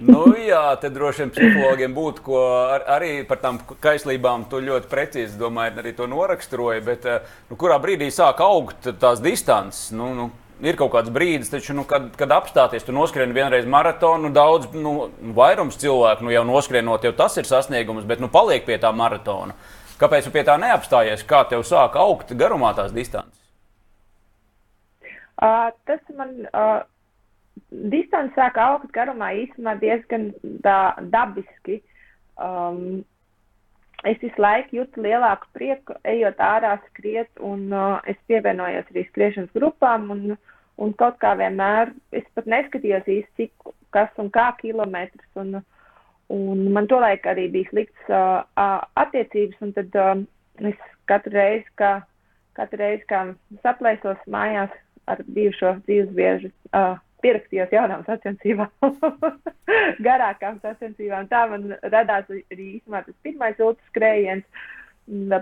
Nu, 0.00 0.22
jā, 0.40 0.62
te 0.80 0.90
droši 0.92 1.24
vien 1.24 1.32
psihologiem 1.34 1.96
būtu 1.96 2.24
ko 2.26 2.42
ar, 2.72 2.86
arī 2.96 3.10
par 3.28 3.42
tām 3.42 3.60
kaislībām. 3.82 4.46
Tu 4.50 4.62
ļoti 4.64 4.90
precīzi 4.90 5.40
domāji, 5.40 5.74
arī 5.82 5.94
to 5.98 6.08
noraksturoji. 6.10 6.84
Bet 6.86 7.08
nu, 7.50 7.58
kurā 7.60 7.76
brīdī 7.82 8.08
sāk 8.14 8.40
augt 8.44 8.88
tās 9.02 9.22
distances? 9.24 9.90
Nu, 9.96 10.12
nu, 10.16 10.30
ir 10.62 10.78
kaut 10.78 10.92
kāds 10.94 11.12
brīdis, 11.12 11.50
taču, 11.52 11.74
nu, 11.76 11.84
kad, 11.88 12.10
kad 12.18 12.32
apstāties, 12.34 12.86
tu 12.86 12.94
noskrien 12.94 13.34
vienreiz 13.34 13.66
maratonu, 13.68 14.30
daudz 14.34 14.70
nu, 14.76 15.10
vairums 15.36 15.78
cilvēku 15.82 16.26
nu, 16.26 16.32
jau 16.34 16.46
noskrienot, 16.48 17.06
jau 17.06 17.14
tas 17.18 17.36
ir 17.40 17.48
sasniegums, 17.48 18.06
bet 18.08 18.22
nu, 18.22 18.30
paliek 18.32 18.66
pie 18.68 18.78
tā 18.82 18.92
maratona. 18.94 19.56
Kāpēc 20.00 20.26
tu 20.26 20.34
pie 20.34 20.42
tā 20.46 20.56
neapstājies? 20.58 21.22
Kā 21.28 21.44
tev 21.50 21.62
sāk 21.66 21.98
augt 22.00 22.32
garumā 22.38 22.72
tās 22.78 22.94
distances? 22.94 23.38
Uh, 25.42 25.70
tas 25.88 26.02
man 26.14 26.34
uh, 26.54 26.82
distance 27.70 28.34
sāk 28.36 28.58
augt 28.60 28.92
garumā 28.94 29.32
īstenībā 29.42 29.76
diezgan 29.80 30.30
da, 30.64 30.94
dabiski. 31.12 31.80
Um, 32.40 33.02
es 34.08 34.18
visu 34.22 34.42
laiku 34.42 34.80
jūtu 34.80 35.04
lielāku 35.04 35.50
prieku, 35.56 35.96
ejot 36.08 36.40
ārā, 36.42 36.76
skriet, 36.88 37.30
un 37.40 37.68
uh, 37.72 38.00
es 38.08 38.18
pievienojos 38.30 38.88
arī 38.92 39.06
skriešanas 39.08 39.52
grupām. 39.56 40.08
Un, 40.14 40.38
un 40.82 40.94
kaut 40.98 41.18
kā 41.22 41.34
vienmēr 41.38 41.92
es 42.16 42.26
pat 42.36 42.48
neskatījos 42.50 43.08
īsti, 43.08 43.48
cik 43.48 43.74
kas 43.94 44.22
un 44.22 44.30
kā 44.32 44.50
kilometrus. 44.60 45.28
Un, 45.38 45.60
un 46.32 46.64
man 46.74 46.88
tolaik 46.90 47.26
arī 47.28 47.48
bija 47.52 47.70
slikts 47.70 48.12
uh, 48.12 48.42
attiecības, 49.00 49.60
un 49.64 49.76
tad 49.76 50.00
uh, 50.00 50.16
es 50.72 50.88
katru 51.10 51.36
reizi, 51.36 51.68
kā, 51.80 51.94
katru 52.58 52.80
reizi, 52.82 53.06
kā 53.10 53.24
saplēsos 53.64 54.20
mājās 54.32 54.74
ar 55.10 55.22
bijušo 55.28 55.76
dzīves 55.86 56.12
biežu. 56.16 56.52
Uh, 56.72 56.96
pierakstījos 57.22 57.72
jaunām 57.74 58.04
sacensībām, 58.06 58.70
garākām 60.06 60.60
sacensībām. 60.62 61.28
Tā 61.30 61.46
man 61.50 61.72
radās 61.82 62.28
arī 62.30 62.68
īstenībā 62.76 63.02
tas 63.06 63.18
pirmais 63.26 63.60
otrs 63.60 63.90
skrējiens. 63.92 64.46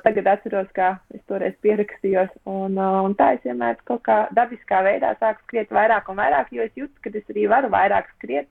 Tagad 0.05 0.29
atceros, 0.31 0.71
kā 0.73 0.95
es 1.13 1.21
toreiz 1.29 1.53
pierakstījos. 1.65 2.31
Un, 2.49 2.79
un 2.81 3.15
tā 3.19 3.35
es 3.37 3.45
vienmēr 3.45 3.77
kaut 3.89 4.03
kā 4.07 4.23
dabiskā 4.37 4.81
veidā 4.87 5.13
sāku 5.21 5.45
skriet 5.45 5.75
vairāk 5.77 6.09
un 6.09 6.17
vairāk, 6.23 6.49
jo 6.57 6.65
es 6.65 6.73
jūtu, 6.79 6.97
ka 7.05 7.13
es 7.13 7.29
arī 7.35 7.45
varu 7.51 7.69
vairāk 7.73 8.09
skriet. 8.17 8.49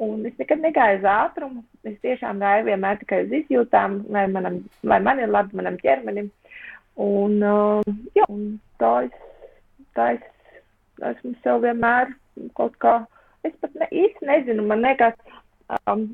Un 0.00 0.24
es 0.26 0.34
nekad 0.40 0.62
negāju 0.64 1.02
uz 1.02 1.06
ātrumu. 1.12 1.62
Es 1.86 1.96
tiešām 2.02 2.40
gāju 2.42 2.66
vienmēr 2.70 2.98
tikai 3.02 3.22
uz 3.26 3.34
izjūtām, 3.42 4.00
lai, 4.14 4.26
manam, 4.32 4.58
lai 4.82 4.98
man 5.04 5.20
ir 5.20 5.30
labi, 5.30 5.58
manam 5.60 5.76
ķermenim. 5.80 6.30
Un, 7.00 7.36
uh, 7.44 7.94
jā, 8.16 8.26
un 8.32 8.58
tā 8.80 8.94
es, 9.06 9.18
tā 9.96 10.10
es 10.16 10.24
esmu 11.12 11.34
sev 11.44 11.62
vienmēr 11.64 12.12
kaut 12.58 12.76
kā, 12.82 12.96
es 13.46 13.54
pat 13.62 13.76
ne, 13.78 13.88
īsti 13.90 14.28
nezinu, 14.28 14.64
man 14.68 14.84
liekas, 14.84 15.16
um, 15.88 16.08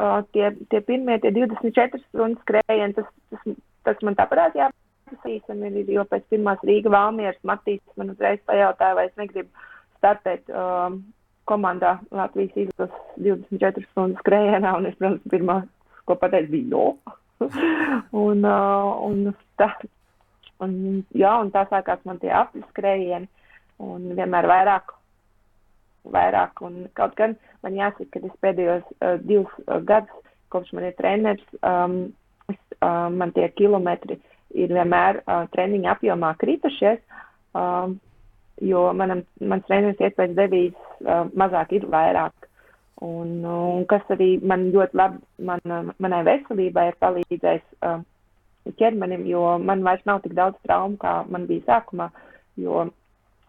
uh, 0.00 0.20
tie, 0.32 0.50
tie 0.72 0.80
pirmie, 0.84 1.18
tie 1.22 1.32
24 1.34 2.00
stundu 2.08 2.40
skrējieni, 2.44 2.96
tas, 2.96 3.08
tas, 3.32 3.58
tas 3.88 4.02
man 4.06 4.16
tāpat 4.18 4.56
jāpasīsam, 4.58 5.64
ir, 5.68 5.92
jo 5.92 6.06
pēc 6.10 6.26
pirmās 6.32 6.62
Rīga 6.66 6.92
Valmieras 6.92 7.40
Matīsas 7.46 8.00
man 8.00 8.14
uzreiz 8.14 8.42
pajautāja, 8.48 8.98
vai 8.98 9.08
es 9.10 9.20
negribu 9.20 9.68
startēt 9.98 10.50
um, 10.52 11.00
komandā 11.46 11.96
Latvijas 12.14 12.56
izlases 12.66 13.12
24 13.22 13.86
stundu 13.92 14.20
skrējienā, 14.22 14.74
un 14.78 14.90
es, 14.90 14.96
protams, 14.98 15.22
pirmā, 15.32 15.60
ko 16.06 16.18
pateicu, 16.20 16.52
bija 16.54 16.72
jo. 16.74 16.86
un, 18.26 18.44
uh, 18.44 18.92
un, 19.06 19.32
tā, 19.60 19.70
un, 20.64 20.76
jā, 21.16 21.32
un 21.42 21.52
tā 21.54 21.66
sākās 21.70 22.02
man 22.08 22.20
tie 22.22 22.32
apskrējieni, 22.34 23.28
un 23.82 24.12
vienmēr 24.16 24.48
vairāk 24.50 24.96
vairāk. 26.12 26.62
Un 26.66 26.86
kaut 26.96 27.16
gan 27.18 27.36
man 27.64 27.76
jāsaka, 27.78 28.08
ka 28.12 28.24
es 28.28 28.38
pēdējos 28.44 28.86
uh, 29.00 29.16
divus 29.22 29.52
uh, 29.66 29.80
gadus, 29.86 30.22
kopš 30.54 30.72
man 30.76 30.88
ir 30.88 30.96
treneris, 31.00 31.44
um, 31.66 31.98
es, 32.52 32.58
uh, 32.80 33.08
man 33.10 33.34
tie 33.36 33.48
kilometri 33.58 34.18
ir 34.56 34.72
vienmēr 34.72 35.22
uh, 35.24 35.44
treniņa 35.52 35.96
apjomā 35.96 36.32
kritušies, 36.40 37.00
um, 37.58 37.98
jo 38.62 38.88
manam, 38.96 39.24
mans 39.40 39.66
treneris 39.68 40.00
iet 40.00 40.16
pēc 40.18 40.36
devīzes 40.38 41.00
uh, 41.04 41.26
mazāk 41.34 41.76
ir 41.76 41.88
vairāk. 41.92 42.34
Un, 43.04 43.42
un 43.44 43.82
kas 43.90 44.06
arī 44.14 44.38
man 44.40 44.70
ļoti 44.72 44.96
labi, 44.96 45.18
man, 45.44 45.60
manai 46.00 46.22
veselībai 46.24 46.86
ir 46.88 46.94
palīdzējis 47.02 47.66
uh, 47.84 47.98
ķermenim, 48.78 49.26
jo 49.28 49.42
man 49.60 49.84
vairs 49.84 50.06
nav 50.08 50.22
tik 50.24 50.32
daudz 50.38 50.56
traumu, 50.64 50.96
kā 51.02 51.18
man 51.28 51.44
bija 51.50 51.66
sākumā. 51.66 52.08
Jo 52.56 52.86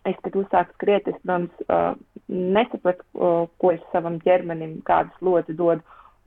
es, 0.10 0.18
kad 0.24 0.36
uzsāku 0.40 0.76
skriet, 0.78 1.08
es, 1.12 1.20
protams, 1.24 1.64
uh, 1.68 1.94
nesapratu, 2.28 3.06
uh, 3.16 3.46
ko 3.62 3.74
es 3.76 3.84
savam 3.94 4.20
ķermenim, 4.24 4.80
kādas 4.88 5.24
lodzi 5.24 5.56
dodu. 5.58 5.84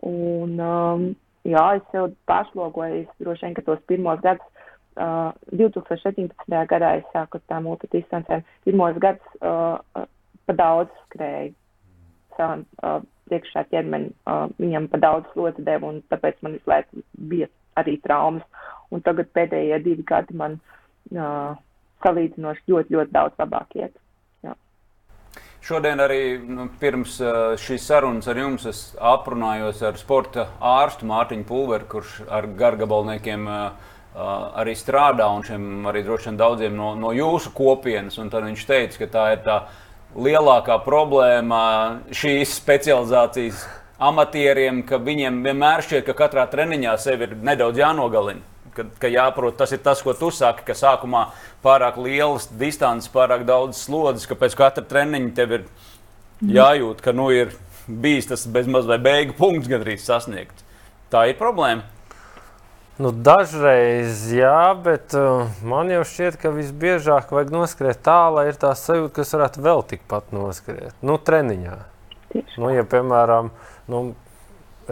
Un, 0.06 0.56
um, 0.64 1.06
jā, 1.48 1.64
es 1.78 1.84
sev 1.92 2.12
pašlogoju, 2.30 3.04
es 3.04 3.22
droši 3.24 3.46
vien, 3.46 3.56
ka 3.58 3.66
tos 3.66 3.82
pirmos 3.90 4.22
gadus, 4.24 4.66
uh, 4.96 5.30
2017. 5.52 6.56
gadā 6.72 6.96
es 7.00 7.08
sāku 7.14 7.40
tā 7.50 7.60
multidistancēm, 7.64 8.44
pirmos 8.66 8.98
gadus 9.02 9.40
uh, 9.40 10.06
pa 10.46 10.56
daudz 10.56 10.92
skrēju 11.06 11.54
savam 12.36 12.64
uh, 12.82 13.00
priekšā 13.30 13.66
ķermeni, 13.70 14.12
uh, 14.26 14.48
viņam 14.60 14.88
pa 14.90 15.00
daudz 15.02 15.38
lodzi 15.38 15.64
devu, 15.66 15.92
un 15.92 16.02
tāpēc 16.12 16.40
man 16.42 16.56
visu 16.56 16.70
laiku 16.70 17.04
bija 17.30 17.50
arī 17.80 17.96
traumas. 18.04 18.46
Un 18.90 19.04
tagad 19.06 19.30
pēdējie 19.36 19.78
divi 19.84 20.04
gadi 20.06 20.34
man 20.36 20.56
uh, 21.14 21.54
salīdzinoši 22.04 22.64
ļoti, 22.72 22.96
ļoti 22.96 23.14
daudz 23.16 23.42
labāk 23.42 23.76
iet. 23.80 23.96
Šodien 25.60 26.00
arī 26.00 26.38
nu, 26.40 26.70
pirms 26.80 27.18
šīs 27.60 27.84
sarunas 27.84 28.28
ar 28.32 28.38
jums 28.40 28.64
es 28.70 28.78
aprunājos 28.96 29.82
ar 29.84 29.98
sporta 30.00 30.46
ārstu 30.64 31.04
Mārtiņu 31.10 31.44
Pulveru, 31.44 31.84
kurš 31.90 32.14
ar 32.32 32.48
gargabalniekiem 32.56 33.44
uh, 33.44 33.58
uh, 34.14 34.30
arī 34.62 34.72
strādā 34.78 35.28
un 35.28 35.44
šiem 35.44 35.84
arī 35.90 36.00
droši 36.06 36.30
vien 36.30 36.40
daudziem 36.40 36.78
no, 36.78 36.94
no 36.96 37.12
jūsu 37.12 37.52
kopienas. 37.52 38.16
Tad 38.16 38.48
viņš 38.48 38.64
teica, 38.70 39.02
ka 39.02 39.10
tā 39.12 39.26
ir 39.34 39.44
tā 39.44 39.58
lielākā 40.16 40.80
problēma 40.86 41.60
šīs 42.08 42.56
specializācijas 42.56 43.66
amatieriem, 44.00 44.80
ka 44.88 44.96
viņiem 44.96 45.42
vienmēr 45.44 45.84
šķiet, 45.84 46.06
ka 46.08 46.16
katrā 46.24 46.48
treniņā 46.48 46.96
sevi 47.04 47.28
ir 47.28 47.36
nedaudz 47.44 47.84
jānogalina 47.84 48.49
ka, 48.74 48.86
ka 49.02 49.10
jāprot, 49.10 49.56
tas 49.58 49.72
ir 49.74 49.82
tas, 49.84 50.02
ko 50.04 50.14
tu 50.16 50.30
saki, 50.34 50.64
ka 50.66 50.76
sākumā 50.78 51.26
pārāk 51.64 51.98
lielas 52.00 52.48
distances, 52.60 53.10
pārāk 53.12 53.46
daudz 53.48 53.80
slodzes, 53.80 54.28
ka 54.30 54.38
pēc 54.38 54.56
katra 54.58 54.84
treniņa 54.86 55.32
tev 55.36 55.56
ir 55.58 55.68
jājūt, 56.40 57.02
ka 57.04 57.14
nu 57.16 57.30
ir 57.34 57.54
bijis 57.90 58.30
tas 58.30 58.46
bezmaz 58.46 58.86
vai 58.88 59.00
beigu 59.02 59.36
punkts 59.38 59.70
gandrīz 59.70 60.04
sasniegts. 60.06 60.66
Tā 61.10 61.26
ir 61.30 61.38
problēma. 61.40 61.86
Nu, 63.00 63.14
dažreiz 63.16 64.26
jā, 64.36 64.74
bet 64.76 65.14
uh, 65.16 65.48
man 65.64 65.88
jau 65.88 66.02
šķiet, 66.04 66.36
ka 66.42 66.50
visbiežāk 66.52 67.30
vajag 67.32 67.52
noskriet 67.54 68.02
tā, 68.04 68.18
lai 68.28 68.50
ir 68.50 68.58
tā 68.60 68.74
sajūta, 68.76 69.14
kas 69.16 69.32
varētu 69.32 69.62
vēl 69.64 69.80
tikpat 69.94 70.34
noskriet. 70.36 70.92
Nu, 71.00 71.16
treniņā. 71.16 71.78
Nu, 72.60 72.68
ja, 72.74 72.84
piemēram, 72.84 73.48
nu, 73.90 74.02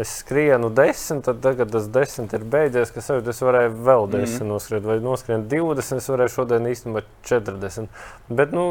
es 0.01 0.13
skrienu 0.21 0.71
desmit, 0.75 1.25
tad 1.27 1.41
tagad 1.45 1.73
tas 1.73 1.89
desmit 1.93 2.35
ir 2.37 2.45
beidzies, 2.53 2.93
kas 2.95 3.11
jau 3.11 3.19
es 3.19 3.43
varēju 3.45 3.73
vēl 3.75 4.07
mhm. 4.07 4.15
desmit 4.15 4.45
mm. 4.45 4.53
noskriet, 4.53 4.87
vai 4.87 4.99
noskriet 5.05 5.49
20, 5.51 6.03
es 6.03 6.09
varēju 6.13 6.35
šodien 6.35 6.71
īstenībā 6.71 7.05
40. 7.29 7.91
Bet, 8.29 8.55
nu, 8.57 8.69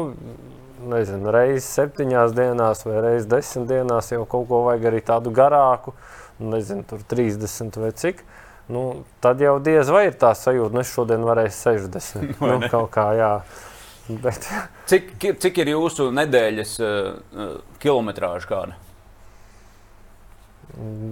nezinu, 0.88 1.32
reizes 1.34 1.68
septiņās 1.78 2.34
dienās 2.36 2.84
vai 2.86 2.98
reizes 3.02 3.28
desmit 3.30 3.68
dienās 3.70 4.12
jau 4.12 4.24
kaut 4.30 4.48
ko 4.50 4.64
vajag 4.68 4.90
arī 4.90 5.04
tādu 5.06 5.32
garāku, 5.34 5.94
nezinu, 6.38 6.86
tur 6.88 7.04
30 7.14 7.80
vai 7.82 7.92
cik. 8.04 8.24
Nu, 8.68 8.82
tad 9.24 9.40
jau 9.40 9.56
diez 9.64 9.88
vai 9.88 10.10
ir 10.10 10.18
tā 10.20 10.34
sajūta, 10.36 10.74
nu 10.76 10.82
es 10.82 10.90
šodien 10.92 11.24
varēju 11.24 11.54
60. 11.56 12.34
nu, 12.44 12.58
kaut 12.68 12.92
kā, 12.94 13.08
jā. 13.16 13.32
Bet... 14.08 14.44
Cik, 14.88 15.16
cik 15.40 15.64
ir 15.64 15.72
jūsu 15.74 16.10
nedēļas 16.16 16.76
uh, 16.80 17.56
kilometrāža 17.80 18.48
kāda? 18.48 18.76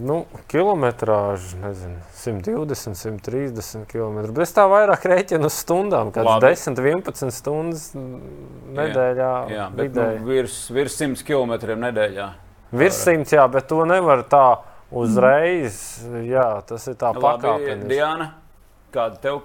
Nu, 0.07 0.27
kilometrāžu, 0.53 1.57
nezinu, 1.63 1.97
120, 2.13 2.95
130 2.95 3.87
km. 3.89 4.19
Bet 4.37 4.45
es 4.45 4.53
tā 4.55 4.67
vairāk 4.71 5.07
rēķinu 5.09 5.49
uz 5.49 5.57
stundām, 5.57 6.13
kad 6.15 6.29
10, 6.45 6.77
11 6.77 7.33
stundas 7.35 7.89
nedēļā. 7.97 9.31
Jā, 9.49 9.57
jā 9.57 9.67
bet 9.75 9.97
nu, 9.97 10.07
virs, 10.29 10.59
virs 10.77 10.99
100 11.01 11.25
km 11.27 11.57
nedēļā. 11.87 12.29
Virs 12.77 13.01
100, 13.09 13.33
jā, 13.39 13.47
bet 13.51 13.69
to 13.71 13.81
nevar 13.89 14.27
tā 14.29 14.45
uzreiz. 14.93 15.81
Jā, 16.27 16.49
tas 16.69 16.87
ir 16.93 16.99
tā 17.01 17.15
pakāpeniski. 17.17 17.91
Diana, 17.91 18.31
kāda 18.95 19.23
tev? 19.25 19.43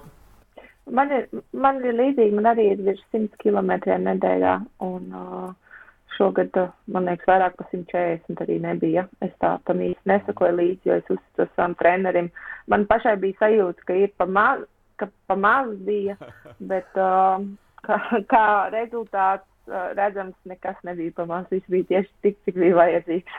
Man 0.92 1.12
ir, 1.14 1.28
man 1.56 1.80
ir 1.80 1.96
līdzīgi, 1.96 2.34
man 2.36 2.52
arī 2.52 2.72
ir 2.74 2.84
virs 2.84 3.02
100 3.14 3.40
km 3.40 3.74
nedēļā. 4.06 4.54
Un, 4.84 5.08
uh, 5.16 5.71
šogad, 6.16 6.56
man 6.92 7.06
liekas, 7.08 7.28
vairāk 7.28 7.56
par 7.58 7.68
140 7.72 8.42
arī 8.44 8.58
nebija. 8.62 9.06
Es 9.24 9.32
tā 9.42 9.54
tam 9.68 9.82
īsti 9.84 10.10
nesakoju 10.10 10.58
līdzi, 10.58 10.90
jo 10.90 10.98
es 11.00 11.10
uzticos 11.10 11.50
savam 11.56 11.76
trenerim. 11.80 12.30
Man 12.70 12.86
pašai 12.90 13.16
bija 13.22 13.40
sajūta, 13.40 13.86
ka 13.88 13.96
ir 13.98 14.12
pa 14.18 14.26
maz, 14.26 14.64
ka 15.00 15.08
pa 15.30 15.36
maz 15.38 15.72
bija, 15.86 16.16
bet 16.72 17.00
uh, 17.00 17.42
kā, 17.86 17.98
kā 18.30 18.46
rezultāts 18.74 19.48
uh, 19.70 19.90
redzams, 19.98 20.36
nekas 20.48 20.78
nebija 20.86 21.16
pa 21.16 21.28
maz. 21.28 21.46
Viss 21.50 21.68
bija 21.72 21.90
tieši 21.90 22.12
tik, 22.26 22.40
cik 22.46 22.58
bija 22.62 22.78
vajadzīgs. 22.80 23.38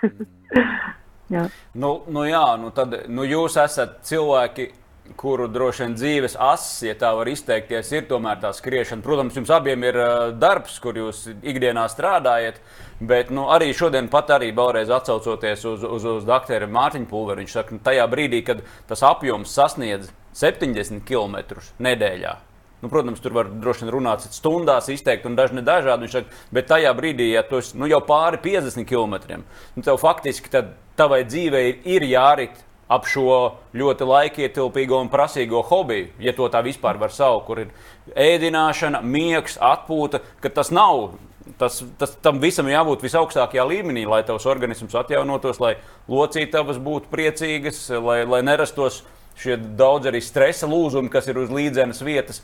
jā. 1.36 1.47
Nu, 1.74 1.95
nu 2.11 2.28
jā, 2.30 2.45
nu 2.61 2.74
tad 2.76 3.03
nu 3.09 3.28
jūs 3.28 3.59
esat 3.63 4.01
cilvēki 4.07 4.71
kuru 5.20 5.47
droši 5.51 5.84
vien 5.84 5.95
dzīves 5.97 6.38
asis, 6.39 6.86
ja 6.88 6.93
tā 6.99 7.10
var 7.18 7.28
izteikties, 7.28 7.91
ir 7.91 8.06
tomēr 8.08 8.39
tā 8.41 8.54
skriešana. 8.56 9.04
Protams, 9.04 9.36
jums 9.36 9.51
abiem 9.51 9.84
ir 9.84 9.99
darbs, 10.39 10.78
kur 10.84 10.97
jūs 10.97 11.26
ikdienā 11.43 11.84
strādājat, 11.91 12.62
bet 13.04 13.34
nu, 13.36 13.49
arī 13.51 13.74
šodien 13.76 14.08
pat 14.12 14.32
arī 14.38 14.54
vēlreiz 14.56 14.91
atcaucoties 14.93 15.68
uz, 15.68 15.84
uz, 15.84 16.08
uz 16.20 16.26
doktoru 16.28 16.72
Mārtiņu 16.72 17.10
Pulveru, 17.12 17.43
viņš 17.43 17.60
saka, 17.60 17.76
ka 17.76 17.89
tajā 17.91 18.08
brīdī, 18.12 18.41
kad 18.47 18.64
tas 18.89 19.04
apjoms 19.04 19.51
sasniedz 19.51 20.10
70 20.39 21.04
km 21.08 21.60
nedēļā. 21.84 22.36
Nu, 22.84 22.89
protams, 22.91 23.22
tur 23.24 23.32
var 23.32 23.47
droši 23.47 23.86
vien 23.86 23.93
runāt 23.95 24.26
stundās, 24.28 24.89
izteikt 24.91 25.28
un 25.28 25.38
dažni 25.39 25.62
dažādi. 25.64 26.04
Viņš 26.04 26.16
saka, 26.18 26.41
bet 26.51 26.68
tajā 26.68 26.91
brīdī, 26.97 27.30
ja 27.32 27.43
tu 27.47 27.62
esi 27.64 27.78
nu, 27.80 27.88
jau 27.88 28.01
pāri 28.04 28.41
50 28.43 28.88
km, 28.88 29.43
nu, 29.76 29.84
tev 29.84 29.99
faktiski 30.01 30.51
tavai 30.99 31.22
dzīvei 31.24 31.68
ir 31.93 32.04
jārit 32.10 32.60
ap 32.92 33.08
šo 33.08 33.60
ļoti 33.76 34.08
laikietilpīgo 34.08 35.00
un 35.02 35.12
prasīgo 35.12 35.64
hobiju, 35.70 36.10
ja 36.22 36.34
to 36.36 36.50
tā 36.52 36.64
vispār 36.66 37.00
var 37.02 37.14
saukt, 37.16 37.46
kur 37.48 37.64
ir 37.64 37.72
ēdināšana, 38.20 39.02
miegs, 39.02 39.58
atpūta, 39.62 40.24
ka 40.44 40.52
tas 40.54 40.74
nav. 40.74 41.14
Tas, 41.60 41.82
tas, 42.00 42.14
tam 42.24 42.38
visam 42.40 42.70
jābūt 42.72 43.02
visaugstākajā 43.04 43.66
līmenī, 43.68 44.06
lai 44.08 44.22
tavs 44.24 44.46
organisms 44.48 44.96
atjaunotos, 44.96 45.60
lai 45.60 45.74
locītavas 46.08 46.80
būtu 46.80 47.12
priecīgas, 47.12 47.82
lai, 48.00 48.22
lai 48.24 48.40
nerastos 48.48 49.02
šie 49.40 49.58
daudz 49.58 50.08
arī 50.08 50.22
stresa 50.24 50.70
lūzumi, 50.72 51.12
kas 51.12 51.28
ir 51.28 51.42
uz 51.42 51.52
līdzenas 51.52 52.00
vietas. 52.06 52.40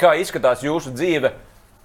Kā 0.00 0.12
izskatās 0.20 0.64
jūsu 0.66 0.92
dzīve? 0.92 1.32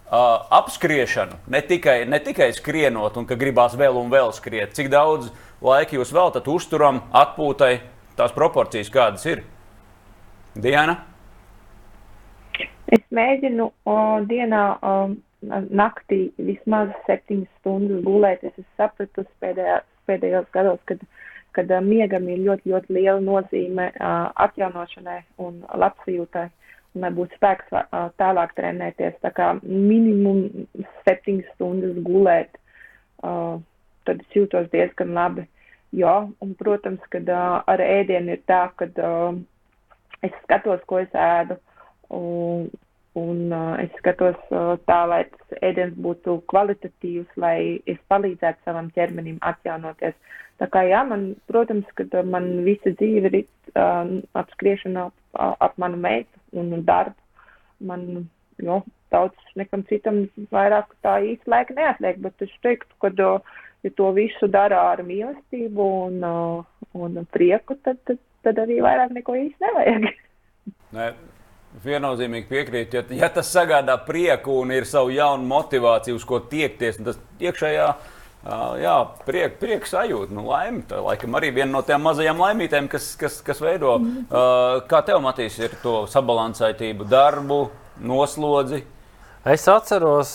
Uh, 0.07 0.37
apskriešanu, 0.55 1.35
ne 1.51 1.59
tikai, 1.67 2.05
ne 2.07 2.21
tikai 2.23 2.53
skrienot, 2.55 3.17
un 3.19 3.25
ka 3.27 3.35
gribās 3.35 3.73
vēl 3.75 3.97
un 3.99 4.07
vēl 4.07 4.31
skriet. 4.31 4.71
Cik 4.75 4.87
daudz 4.93 5.33
laika 5.59 5.97
jūs 5.97 6.13
veltat 6.15 6.47
uzturam, 6.47 7.01
atpūtai, 7.11 7.73
tās 8.17 8.33
proporcijas 8.35 8.89
kādas 8.93 9.25
ir? 9.29 9.43
Diana? 10.57 10.97
Es 12.87 13.03
mēģinu 13.13 13.67
o, 13.67 13.95
dienā, 14.27 14.63
o, 14.81 14.93
naktī 15.69 16.31
vismaz 16.37 16.93
septiņas 17.05 17.49
stundas 17.59 18.03
gulēt. 18.05 18.43
Es 18.43 18.53
esmu 18.55 18.67
sapratusi 18.79 19.33
pēdējā, 19.43 19.81
pēdējos 20.09 20.47
gados, 20.55 20.79
kad, 20.89 21.03
kad 21.57 21.73
miegam 21.85 22.29
ir 22.31 22.45
ļoti, 22.45 22.71
ļoti 22.71 22.95
liela 22.97 23.19
nozīme 23.23 23.89
uh, 23.91 24.29
atjaunošanai 24.47 25.19
un 25.43 25.59
labsajūtai. 25.83 26.47
Un 26.95 27.03
lai 27.03 27.11
būtu 27.13 27.37
spēks 27.37 27.75
uh, 27.75 28.07
tālāk 28.17 28.55
trenēties, 28.57 29.19
tā 29.21 29.29
kā 29.35 29.51
minimum 29.61 30.47
septiņas 31.05 31.51
stundas 31.53 31.99
gulēt, 32.07 32.57
uh, 33.21 33.59
tad 34.07 34.23
es 34.23 34.39
jūtos 34.39 34.71
diezgan 34.73 35.13
labi. 35.13 35.45
Jā, 35.95 36.15
un, 36.43 36.51
protams, 36.59 37.03
ka 37.11 37.21
uh, 37.23 37.61
ar 37.71 37.81
ēdienu 37.83 38.35
ir 38.35 38.41
tā, 38.49 38.65
ka 38.75 38.89
uh, 38.99 39.37
es 40.25 40.33
skatos, 40.43 40.81
ko 40.89 40.99
es 40.99 41.13
ēdu, 41.15 41.55
un, 42.11 42.67
un 43.15 43.53
uh, 43.55 43.75
es 43.79 43.93
skatos 44.01 44.39
uh, 44.51 44.75
tā, 44.89 44.99
lai 45.07 45.21
tas 45.31 45.61
ēdiens 45.63 45.95
būtu 45.95 46.41
kvalitatīvs, 46.51 47.29
lai 47.39 47.79
es 47.87 48.01
palīdzētu 48.11 48.67
savam 48.67 48.91
ķermenim 48.97 49.39
atjaunoties. 49.47 50.17
Tā 50.59 50.67
kā 50.73 50.83
jā, 50.89 51.05
man, 51.07 51.29
protams, 51.47 51.87
ka 51.95 52.07
uh, 52.09 52.25
man 52.35 52.49
visa 52.67 52.91
dzīve 52.91 53.31
ir 53.31 53.39
uh, 53.39 54.11
apskriešana 54.41 55.07
ap, 55.07 55.55
ap 55.69 55.79
manu 55.79 56.01
meitu 56.03 56.59
un 56.59 56.83
darbu. 56.83 57.15
Man, 57.87 58.27
jo, 58.59 58.81
daudz 59.13 59.55
nekam 59.55 59.85
citam 59.87 60.25
vairāk 60.51 60.91
tā 61.05 61.19
īsti 61.31 61.53
laika 61.53 61.75
neatliek, 61.77 62.19
bet 62.25 62.43
es 62.43 62.53
teiktu, 62.65 62.91
ka 62.99 63.13
uh, 63.23 63.55
ja 63.83 63.93
to 63.95 64.11
visu 64.15 64.49
dara 64.51 64.81
ar 64.91 65.03
mīlestību 65.05 65.87
un, 66.07 66.19
uh, 66.25 66.97
un 66.97 67.21
prieku, 67.31 67.77
tad, 67.83 67.99
tad, 68.07 68.19
tad 68.45 68.61
arī 68.63 68.81
vairāk 68.85 69.13
neko 69.17 69.37
īsti 69.45 69.67
nevajag. 69.69 70.07
Ne. 70.95 71.11
Viennozīmīgi 71.83 72.47
piekrīt, 72.47 72.93
ja, 72.95 73.01
ja 73.11 73.27
tas 73.31 73.49
sagādā 73.53 73.97
prieku 74.07 74.55
un 74.63 74.71
ir 74.73 74.85
savu 74.87 75.11
jaunu 75.13 75.43
motivāciju, 75.47 76.15
uz 76.17 76.23
ko 76.25 76.39
tiekties, 76.49 76.97
tas 77.03 77.19
iekšējā 77.43 77.87
uh, 77.91 78.71
jā, 78.81 78.95
priek, 79.27 79.57
prieks 79.61 79.91
sajūta, 79.93 80.33
nu, 80.33 80.47
laime. 80.47 80.81
Tā 80.89 81.01
laikam 81.03 81.35
arī 81.37 81.51
viena 81.59 81.69
no 81.75 81.83
tām 81.85 82.07
mazajām 82.07 82.39
laimītēm, 82.41 82.87
kas, 82.91 83.11
kas, 83.19 83.41
kas 83.45 83.61
veido. 83.61 83.97
Uh, 83.99 84.79
kā 84.89 85.03
tev, 85.05 85.19
Matīs, 85.23 85.59
ir 85.59 85.75
to 85.83 85.99
sabalansētību, 86.11 87.07
darbu, 87.11 87.59
noslodzi? 88.07 88.81
Es 89.47 89.63
atceros, 89.71 90.31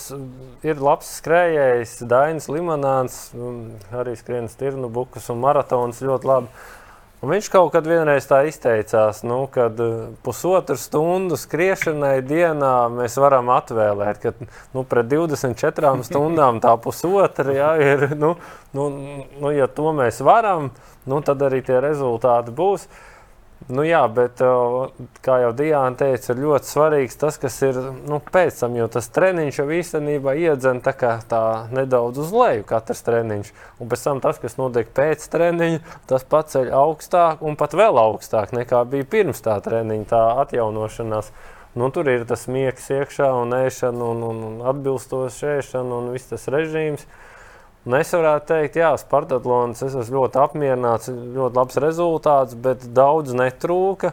ir 0.64 0.78
labs 0.80 1.10
skrejējs, 1.18 1.98
Dainis 2.08 2.46
Limonāns, 2.48 3.16
arī 3.92 4.14
skrienas 4.16 4.54
tirnu 4.56 4.88
bukus 4.88 5.26
un 5.32 5.42
maratons 5.42 6.00
ļoti 6.00 6.30
labi. 6.30 6.48
Un 7.22 7.30
viņš 7.34 7.50
kaut 7.52 7.74
kad 7.74 7.86
vienreiz 7.86 8.24
tā 8.30 8.40
izteicās, 8.48 9.20
nu, 9.28 9.42
ka 9.52 9.68
uh, 9.68 9.92
pusotru 10.24 10.78
stundu 10.80 11.36
skriešanai 11.38 12.16
dienā 12.24 12.72
mēs 12.94 13.18
varam 13.20 13.52
atvēlēt, 13.52 14.24
ka 14.24 14.32
nu, 14.72 14.86
pret 14.88 15.12
24 15.12 15.92
stundām 16.08 16.62
tā 16.64 16.72
pusotra 16.80 17.52
ja, 17.54 17.70
ir. 17.78 18.08
Nu, 18.16 18.34
nu, 18.72 18.90
nu, 19.36 19.52
ja 19.52 19.68
to 19.68 19.92
mēs 19.98 20.24
varam, 20.24 20.72
nu, 21.04 21.20
tad 21.20 21.44
arī 21.50 21.60
tie 21.68 21.84
rezultāti 21.84 22.54
būs. 22.56 22.88
Uh, 22.88 23.11
Nu, 23.70 23.84
jā, 23.86 24.00
bet 24.10 24.40
kā 25.22 25.36
jau 25.42 25.50
Diana 25.54 25.94
teica, 25.98 26.32
ir 26.32 26.40
ļoti 26.42 26.68
svarīgs 26.70 27.18
tas, 27.20 27.36
kas 27.38 27.58
ir 27.62 27.78
nu, 28.08 28.18
pēc 28.32 28.58
tam, 28.62 28.74
jo 28.78 28.88
tas 28.90 29.06
treniņš 29.14 29.60
jau 29.60 29.66
īstenībā 29.76 30.34
iedzen 30.40 30.80
tā, 30.82 30.94
tā 31.28 31.42
nedaudz 31.70 32.22
uz 32.24 32.32
leju, 32.34 32.64
katrs 32.66 33.04
treniņš. 33.06 33.52
Un 33.78 33.90
pēc 33.92 34.04
tam 34.08 34.22
tas, 34.24 34.40
kas 34.42 34.58
notiek 34.58 34.90
pēc 34.96 35.26
treniņa, 35.32 35.82
tas 36.10 36.26
paceļ 36.26 36.72
augstāk 36.80 37.44
un 37.46 37.58
pat 37.60 37.76
vēl 37.78 38.00
augstāk 38.02 38.54
nekā 38.56 38.82
bija 38.90 39.08
pirms 39.14 39.44
tā 39.44 39.58
treniņa, 39.62 40.08
tā 40.10 40.22
atjaunošanās. 40.46 41.30
Nu, 41.78 41.88
tur 41.94 42.10
ir 42.12 42.26
tas 42.28 42.48
miegs 42.52 42.90
iekšā 42.92 43.30
un 43.42 43.54
ēšana 43.62 44.08
un, 44.12 44.24
un, 44.28 44.40
un 44.48 44.64
atbilstoša 44.72 45.58
ēšana 45.60 46.00
un 46.02 46.10
viss 46.16 46.32
tas 46.34 46.50
režīms. 46.52 47.06
Uh, 47.06 47.32
Un 47.83 47.97
es 47.99 48.12
varētu 48.14 48.47
teikt, 48.53 48.76
ka 48.78 48.93
Spartaklons 49.01 49.83
es 49.83 49.97
esmu 49.99 50.20
ļoti 50.20 50.39
apmierināts, 50.39 51.11
ļoti 51.11 51.59
labs 51.59 51.80
rezultāts, 51.83 52.55
bet 52.55 52.85
daudz 52.95 53.35
netrūka, 53.35 54.12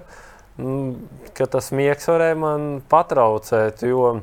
ka 1.38 1.48
tas 1.54 1.70
miegs 1.78 2.10
varēja 2.10 2.40
man 2.42 2.68
patraucēt. 2.90 3.86
Jo 3.86 4.18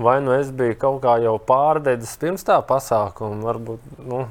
vai 0.00 0.20
nu 0.22 0.32
es 0.32 0.50
biju 0.56 0.76
kaut 0.80 1.02
kā 1.04 1.16
jau 1.20 1.34
pārdedzis 1.44 2.14
pirms 2.20 2.46
tā 2.46 2.56
pasākuma, 2.64 3.42
varbūt 3.50 3.98
nu, 4.08 4.22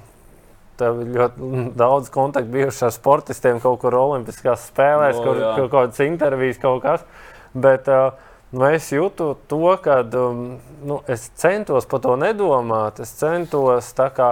tev 0.79 1.03
ļoti 1.03 1.65
daudz 1.77 2.09
kontaktu 2.13 2.53
bijuši 2.55 2.87
ar 2.87 2.95
sportistiem 2.95 3.59
kaut 3.63 3.81
kur 3.83 3.97
Olimpiskās 3.99 4.69
spēlēs, 4.71 5.19
no, 5.19 5.25
kur 5.27 5.43
kaut 5.59 5.71
kādas 5.75 6.01
intervijas, 6.05 6.61
kaut 6.61 6.81
kas. 6.85 7.05
Bet, 7.53 7.89
uh, 7.91 8.15
Nu, 8.49 8.65
es 8.65 8.87
jūtu 8.89 9.35
to, 9.49 9.59
ka 9.83 9.99
um, 10.17 10.39
nu, 10.81 10.95
es 11.05 11.27
centos 11.37 11.85
par 11.89 12.01
to 12.01 12.15
nedomāt. 12.17 12.97
Es 13.03 13.11
centos 13.19 13.91
kā, 13.93 14.29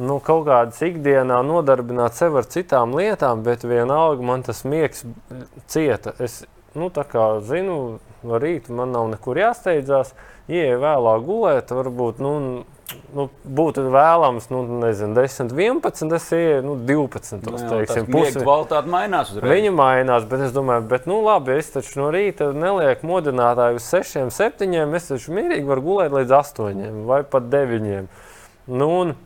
nu, 0.00 0.16
kaut 0.24 0.46
kādā 0.46 0.88
ikdienā 0.88 1.42
nodarbināt 1.44 2.16
sevi 2.16 2.40
ar 2.40 2.48
citām 2.48 2.96
lietām, 2.96 3.44
bet 3.44 3.66
vienalga 3.68 4.24
man 4.24 4.46
tas 4.46 4.64
miegs 4.64 5.04
cieta. 5.68 6.14
Es 6.18 6.42
nu, 6.72 6.88
zinu, 7.44 7.78
no 8.24 8.40
rīta 8.40 8.72
man 8.72 8.94
nav 8.96 9.10
nekur 9.12 9.42
jāsteidzās, 9.42 10.14
ieeju 10.48 10.80
vēlāk 10.80 11.26
gulēt, 11.26 11.76
varbūt 11.76 12.24
nu, 12.24 12.32
nu, 13.16 13.26
būtu 13.58 13.84
vēlams, 13.92 14.48
nu, 14.52 14.62
nezinu, 14.82 15.14
10, 15.16 15.52
11, 15.56 16.14
es 16.16 16.26
ieju 16.36 16.62
nu, 16.66 16.76
12. 16.88 17.40
Nu, 17.44 17.58
jā, 17.60 17.68
teiksim, 17.70 18.08
pusi. 18.10 18.40
kvalitāte 18.40 18.90
mainās 18.92 19.32
uzreiz. 19.32 19.52
Viņa 19.52 19.72
mainās, 19.76 20.26
bet 20.30 20.44
es 20.46 20.54
domāju, 20.54 20.84
bet, 20.90 21.08
nu, 21.10 21.20
labi, 21.26 21.56
es 21.60 21.72
taču 21.74 22.00
no 22.00 22.10
rīta 22.14 22.50
nelieku 22.56 23.08
modinātāju 23.10 23.80
uz 23.80 23.88
6, 23.92 24.18
7, 24.34 24.76
es 24.98 25.10
taču 25.10 25.36
mierīgi 25.36 25.68
varu 25.68 25.86
gulēt 25.86 26.16
līdz 26.16 26.36
8 26.38 27.00
vai 27.08 27.22
pat 27.28 27.48
9. 27.52 28.04
Nu, 28.72 28.90
un, 29.02 29.16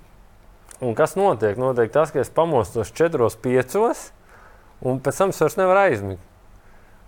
un 0.81 0.97
kas 0.99 1.17
notiek? 1.19 1.59
Notiek 1.61 1.93
tas, 1.95 2.15
ka 2.15 2.23
es 2.23 2.33
pamostos 2.33 2.95
4, 2.97 3.31
5, 3.43 3.77
un 4.87 5.03
pēc 5.05 5.23
tam 5.23 5.35
es 5.35 5.43
vairs 5.45 5.61
nevaru 5.61 5.85
aizmigt. 5.87 6.25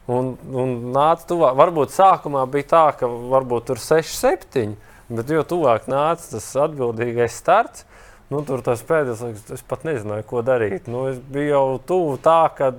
Un, 0.09 0.37
un 0.57 0.71
nāca 0.95 1.27
tuvāk. 1.29 1.57
Varbūt 1.59 1.93
sākumā 1.93 2.47
bija 2.49 2.71
tā, 2.71 2.85
ka 2.97 3.09
varbūt 3.09 3.67
tur 3.69 3.81
6, 3.83 4.15
7. 4.17 4.79
Bet 5.09 5.31
jo 5.33 5.45
tuvāk 5.49 5.87
nāca 5.89 6.35
tas 6.35 6.47
atbildīgais 6.67 7.37
starts, 7.41 7.87
nu, 8.29 8.43
tur 8.45 8.61
tas 8.65 8.83
pēdējais 8.85 9.23
laiks, 9.25 9.47
es 9.57 9.63
pat 9.65 9.87
nezināju, 9.89 10.27
ko 10.29 10.43
darīt. 10.45 10.91
Nu, 10.91 11.07
es 11.09 11.17
biju 11.33 11.55
jau 11.55 11.63
tuvu 11.89 12.19
tā, 12.25 12.43
ka 12.59 12.75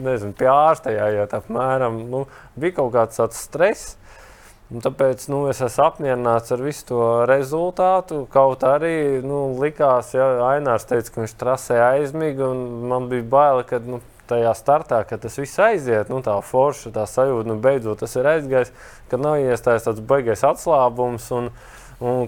nezinu, 0.00 0.32
pie 0.38 0.48
ārsta 0.48 0.94
jāiet 0.94 1.36
apmēram. 1.36 2.00
Nu, 2.08 2.24
bija 2.56 2.78
kaut 2.80 2.94
kāds 2.96 3.20
tāds 3.20 3.42
stress. 3.44 3.98
Un 4.72 4.80
tāpēc 4.80 5.26
nu, 5.28 5.42
es 5.52 5.60
esmu 5.62 5.84
apmierināts 5.84 6.54
ar 6.54 6.62
visu 6.64 6.86
to 6.88 7.02
rezultātu. 7.28 8.22
Kaut 8.32 8.64
arī 8.64 9.20
nu, 9.22 9.42
likās, 9.60 10.14
ja 10.16 10.24
Ainārs 10.48 10.88
teica, 10.88 11.12
ka 11.12 11.20
viņš 11.20 11.34
trasē 11.38 11.82
aizmiga, 11.92 12.48
un 12.48 12.88
man 12.88 13.10
bija 13.12 13.28
bail, 13.36 13.60
ka 13.68 13.82
nu, 13.84 14.00
tajā 14.30 14.52
startā, 14.58 15.02
kad 15.08 15.22
tas 15.24 15.38
viss 15.40 15.60
aiziet, 15.62 16.10
nu, 16.12 16.20
tā 16.24 16.34
forša, 16.44 16.92
tā 16.94 17.06
sajūta, 17.10 17.48
nu, 17.50 17.56
beidzot 17.62 18.02
tas 18.02 18.16
ir 18.18 18.28
aizgājis, 18.34 18.74
kad 19.10 19.22
nav 19.22 19.38
iestājies 19.42 19.88
tāds 19.88 20.04
baigais 20.04 20.46
atslābums. 20.46 21.30
Un, 21.36 21.50
Un 22.02 22.26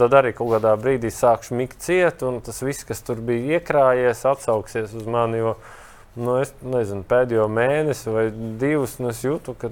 tad 0.00 0.14
arī 0.16 0.30
kaut 0.34 0.48
kādā 0.54 0.72
brīdī 0.80 1.10
sākšu 1.12 1.54
mikt 1.54 1.82
ciet, 1.84 2.22
un 2.24 2.40
tas 2.42 2.62
viss, 2.64 2.82
kas 2.88 3.04
tur 3.04 3.20
bija 3.22 3.58
iekrājies, 3.58 4.24
atsauksies 4.26 4.94
uz 4.96 5.04
mani. 5.04 5.42
Jo, 5.42 5.52
nu, 6.16 6.38
es 6.40 6.54
nezinu, 6.64 7.04
pēdējo 7.08 7.44
mēnesi 7.52 8.08
vai 8.10 8.24
divus 8.32 8.96
nu, 9.04 9.12
jūtu, 9.12 9.54
ka 9.60 9.68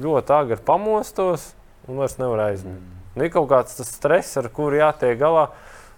ļoti 0.00 0.34
agri 0.36 0.60
pamostos 0.70 1.50
un 1.88 1.98
vairs 1.98 2.16
nevaru 2.22 2.46
aizmigt. 2.46 2.78
Mm. 2.78 2.96
Nu, 3.16 3.26
ir 3.26 3.34
kaut 3.34 3.50
kāds 3.50 3.80
stress, 3.86 4.38
ar 4.38 4.48
kuru 4.54 4.78
jātiek 4.78 5.18
galā. 5.18 5.48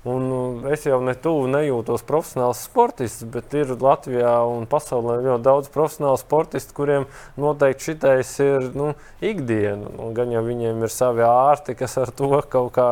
Un 0.02 0.24
nu, 0.26 0.38
es 0.74 0.82
jau 0.82 0.96
ne 0.98 1.12
tuvu 1.14 1.44
nejūtos 1.46 2.02
profesionāls 2.08 2.64
sportists, 2.66 3.22
bet 3.22 3.54
ir 3.54 3.70
Latvijā 3.78 4.32
un 4.50 4.64
pasaulē 4.66 5.20
ļoti 5.22 5.46
daudz 5.46 5.70
profesionālu 5.70 6.18
sportistu, 6.18 6.74
kuriem 6.74 7.06
noteikti 7.38 7.92
šitais 7.92 8.32
ir 8.42 8.66
nu, 8.74 8.88
ikdiena. 9.22 9.94
Un 10.02 10.10
gan 10.16 10.34
jau 10.34 10.42
viņiem 10.48 10.82
ir 10.82 10.90
savi 10.90 11.22
ārti, 11.22 11.78
kas 11.78 11.94
ar 12.02 12.10
to 12.18 12.34
kaut 12.50 12.74
kā. 12.74 12.90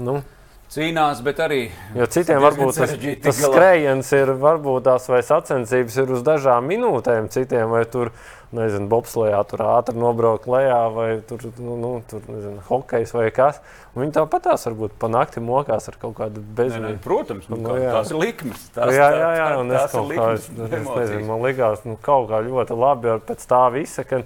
Nu, 0.00 0.22
Cīnās, 0.68 1.22
bet 1.24 1.38
arī. 1.40 1.62
Jo 1.96 2.04
citiem 2.12 2.42
varbūt 2.44 2.76
tas, 2.76 2.90
tas 3.24 3.38
skrējiens 3.40 4.10
ir, 4.12 4.34
varbūt 4.36 4.84
tās 4.84 5.06
vai 5.08 5.22
sacensības 5.24 5.96
ir 6.02 6.12
uz 6.12 6.20
dažām 6.26 6.68
minūtēm, 6.68 7.30
citiem 7.32 7.72
vai 7.72 7.86
tur 7.88 8.10
ir 8.10 8.26
nezinu, 8.56 8.88
bobslēgā 8.88 9.40
tur 9.50 9.62
ātri 9.66 9.98
nobraukt 9.98 10.48
lejā, 10.48 10.78
vai 10.94 11.08
tur, 11.28 11.42
nu, 11.60 11.74
nu, 11.80 11.90
tur 12.08 12.22
nezinu, 12.30 12.62
hokejs 12.68 13.12
vai 13.16 13.26
kas. 13.34 13.58
Un 13.92 14.04
viņi 14.04 14.14
tāpat 14.16 14.46
tās 14.46 14.64
varbūt 14.68 14.94
pa 15.00 15.10
nakti 15.12 15.42
mokās 15.44 15.90
ar 15.90 15.98
kaut 16.00 16.14
kādu 16.20 16.40
bezmēģinājumu. 16.56 17.02
Protams, 17.04 17.48
nu, 17.52 17.58
nu, 17.64 17.74
jā. 17.80 17.90
tās 17.98 18.12
ir 18.14 18.20
likmes. 18.22 18.68
Tās, 18.76 18.92
jā, 18.96 19.08
jā, 19.18 19.30
jā, 19.36 19.48
un 19.60 19.74
es 19.74 19.92
kaut 19.92 20.14
kā, 20.14 20.28
es, 20.38 20.46
es 20.48 20.88
nezinu, 20.88 21.24
man 21.28 21.44
likās, 21.44 21.84
nu, 21.88 21.98
kaut 22.08 22.30
kā 22.30 22.40
ļoti 22.46 22.78
labi 22.78 23.12
ar 23.16 23.20
pēc 23.28 23.44
tā 23.50 23.60
visa, 23.74 24.06
ka, 24.08 24.22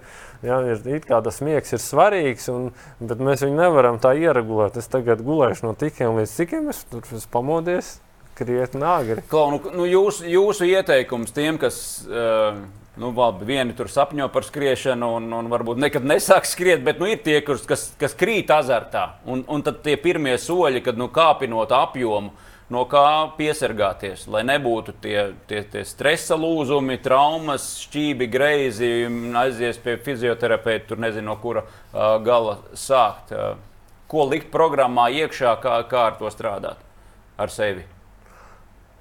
jā, 0.46 0.60
ir, 0.70 0.86
it 0.98 1.08
kā 1.08 1.18
tas 1.24 1.42
miegs 1.42 1.74
ir 1.74 1.82
svarīgs, 1.82 2.46
un, 2.52 2.70
bet 3.02 3.22
mēs 3.22 3.42
viņu 3.46 3.58
nevaram 3.58 3.98
tā 4.02 4.14
ieregulēt. 4.20 4.78
Es 4.78 4.90
tagad 4.92 5.24
gulēšu 5.26 5.66
no 5.66 5.74
tikiem 5.78 6.20
līdz 6.20 6.38
cikiem, 6.38 6.70
es 6.70 6.84
tur 6.92 7.02
esmu 7.02 7.26
pamodies 7.34 7.96
krietni 8.38 8.86
agri. 8.86 9.24
Klau, 9.28 9.50
nu, 9.52 9.60
nu, 9.74 9.88
jūs, 9.88 10.22
jūsu 10.26 10.68
ieteikums 10.70 11.34
tiem, 11.36 11.58
kas 11.60 11.76
uh, 12.08 12.62
Nu, 12.96 13.08
labi, 13.16 13.46
vieni 13.48 13.72
tur 13.72 13.88
sapņo 13.88 14.26
par 14.28 14.44
skriešanu, 14.44 15.06
un, 15.16 15.30
un 15.32 15.46
varbūt 15.48 15.78
nekad 15.80 16.04
nesāks 16.04 16.50
skriet, 16.52 16.82
bet 16.84 16.98
nu, 17.00 17.06
ir 17.08 17.22
tie, 17.24 17.38
kas, 17.44 17.64
kas, 17.64 17.86
kas 17.96 18.12
krīt 18.20 18.52
azartā. 18.52 19.14
Un, 19.24 19.46
un 19.48 19.64
tad 19.64 19.80
tie 19.86 19.94
pirmie 19.96 20.34
soļi, 20.36 20.82
kad 20.84 21.00
nu, 21.00 21.08
kāpinot 21.12 21.72
apjomu, 21.72 22.34
no 22.72 22.82
kā 22.88 23.32
piesargāties, 23.38 24.26
lai 24.32 24.42
nebūtu 24.48 24.94
tie, 25.00 25.16
tie, 25.48 25.62
tie 25.72 25.86
stresa 25.88 26.36
lūzumi, 26.36 26.98
traumas, 27.04 27.70
šķībi, 27.86 28.28
greizi, 28.32 28.92
aizies 29.40 29.80
pie 29.80 29.96
fizioterapeita, 30.04 30.90
tur 30.92 31.00
nezinu, 31.00 31.30
no 31.30 31.38
kura 31.40 31.64
uh, 31.64 32.18
gala 32.24 32.58
sākt. 32.76 33.32
Uh, 33.32 33.56
ko 34.12 34.28
likt 34.28 34.52
programmā 34.52 35.08
iekšā, 35.16 35.56
kā, 35.64 35.80
kā 35.88 36.06
ar 36.10 36.20
to 36.20 36.32
strādāt 36.32 36.84
ar 37.40 37.52
sevi? 37.52 37.88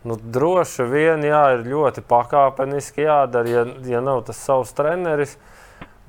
Nu, 0.04 0.18
droši 0.18 0.88
vien 0.90 1.22
jā, 1.22 1.42
ir 1.56 1.68
ļoti 1.70 2.02
pakāpeniski 2.10 3.06
jādara, 3.06 3.50
ja, 3.50 3.66
ja 3.86 4.00
nav 4.02 4.24
tas 4.26 4.40
savs 4.42 4.74
treneris. 4.74 5.36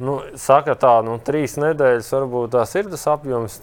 Nu, 0.02 0.16
saka 0.40 0.72
tā, 0.80 0.94
nu, 1.04 1.18
trīs 1.20 1.58
nedēļas 1.60 2.08
varbūt 2.14 2.54
tās 2.54 2.72
ir 2.80 2.88
tas 2.90 3.04
apjoms, 3.12 3.58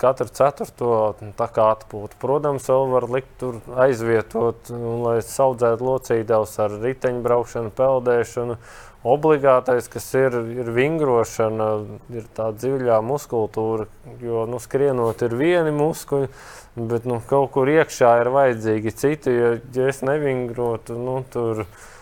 katru 0.00 0.32
ceturto 0.32 0.88
tā 1.36 1.48
kā 1.52 1.68
atpūta. 1.74 2.16
Protams, 2.22 2.64
vēl 2.72 2.88
var 2.94 3.06
likt 3.12 3.36
tur 3.42 3.60
aizvietot, 3.84 4.72
un, 4.72 5.04
lai 5.04 5.18
audzētu 5.20 5.86
locītājus 5.90 6.56
ar 6.64 6.80
riteņbraukšanu, 6.82 7.72
peldēšanu. 7.76 8.58
Obligātais, 9.04 9.90
kas 9.92 10.06
ir, 10.16 10.38
ir 10.56 10.70
vingrošana, 10.72 11.68
ir 12.16 12.24
tā 12.32 12.48
dziļā 12.56 13.02
muskultūra, 13.04 13.84
jo 14.24 14.46
nu, 14.48 14.60
skrienot 14.64 15.20
ir 15.26 15.36
vieni 15.36 15.74
muskuļi, 15.76 16.30
Bet 16.74 17.04
nu, 17.06 17.20
kaut 17.22 17.52
kur 17.54 17.68
iekšā 17.70 18.08
ir 18.24 18.28
vajadzīgi 18.34 18.92
citi. 18.98 19.30
Ja, 19.30 19.50
ja 19.76 19.84
es 19.92 20.00
nevingrotu, 20.02 20.96
nu, 20.98 21.20
tur, 21.30 21.60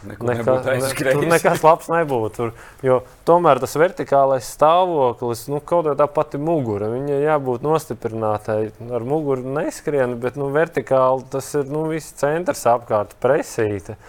nekā, 0.08 0.54
ne, 0.64 0.78
tur 0.96 1.26
nekas 1.28 1.60
labs 1.60 1.90
nebūtu. 1.92 2.32
Tur, 2.38 2.54
jo 2.80 2.96
tomēr 3.28 3.60
tas 3.60 3.76
vertikālais 3.76 4.48
stāvoklis, 4.48 5.44
nu, 5.52 5.60
kaut 5.60 5.90
kā 5.90 5.94
tā 6.00 6.08
pati 6.08 6.40
mugura, 6.40 6.88
viņai 6.94 7.20
jābūt 7.20 7.68
nostiprinātai. 7.68 8.58
Ar 8.96 9.04
muguru 9.04 9.44
neskrien, 9.60 10.16
bet 10.24 10.40
nu, 10.40 10.48
vertikāli 10.56 11.28
tas 11.36 11.52
ir 11.52 11.68
nu, 11.68 11.84
viss 11.92 12.16
centrs 12.16 12.64
apkārt, 12.72 13.12
presīte. 13.20 14.00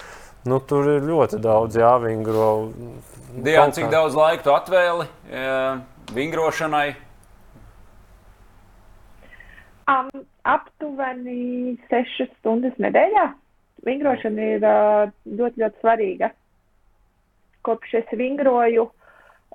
Nu, 0.48 0.64
tur 0.64 0.88
ir 0.96 1.04
ļoti 1.04 1.44
daudz 1.44 1.76
jāvingro. 1.76 2.52
Diana, 3.36 3.68
cik 3.76 3.92
daudz 3.92 4.16
laika 4.16 4.48
tu 4.48 4.56
atvēli 4.56 5.12
jā, 5.28 5.64
vingrošanai? 6.16 6.94
Um, 9.92 10.08
aptuveni 10.44 11.78
6 11.92 12.28
stundas 12.40 12.76
nedēļā. 12.82 13.28
Vingrošana 13.84 14.50
ir 14.56 14.66
uh, 14.68 15.12
ļoti, 15.28 15.64
ļoti 15.64 15.82
svarīga. 15.82 16.30
Kopš 17.64 17.96
es 18.00 18.12
vingroju, 18.20 18.86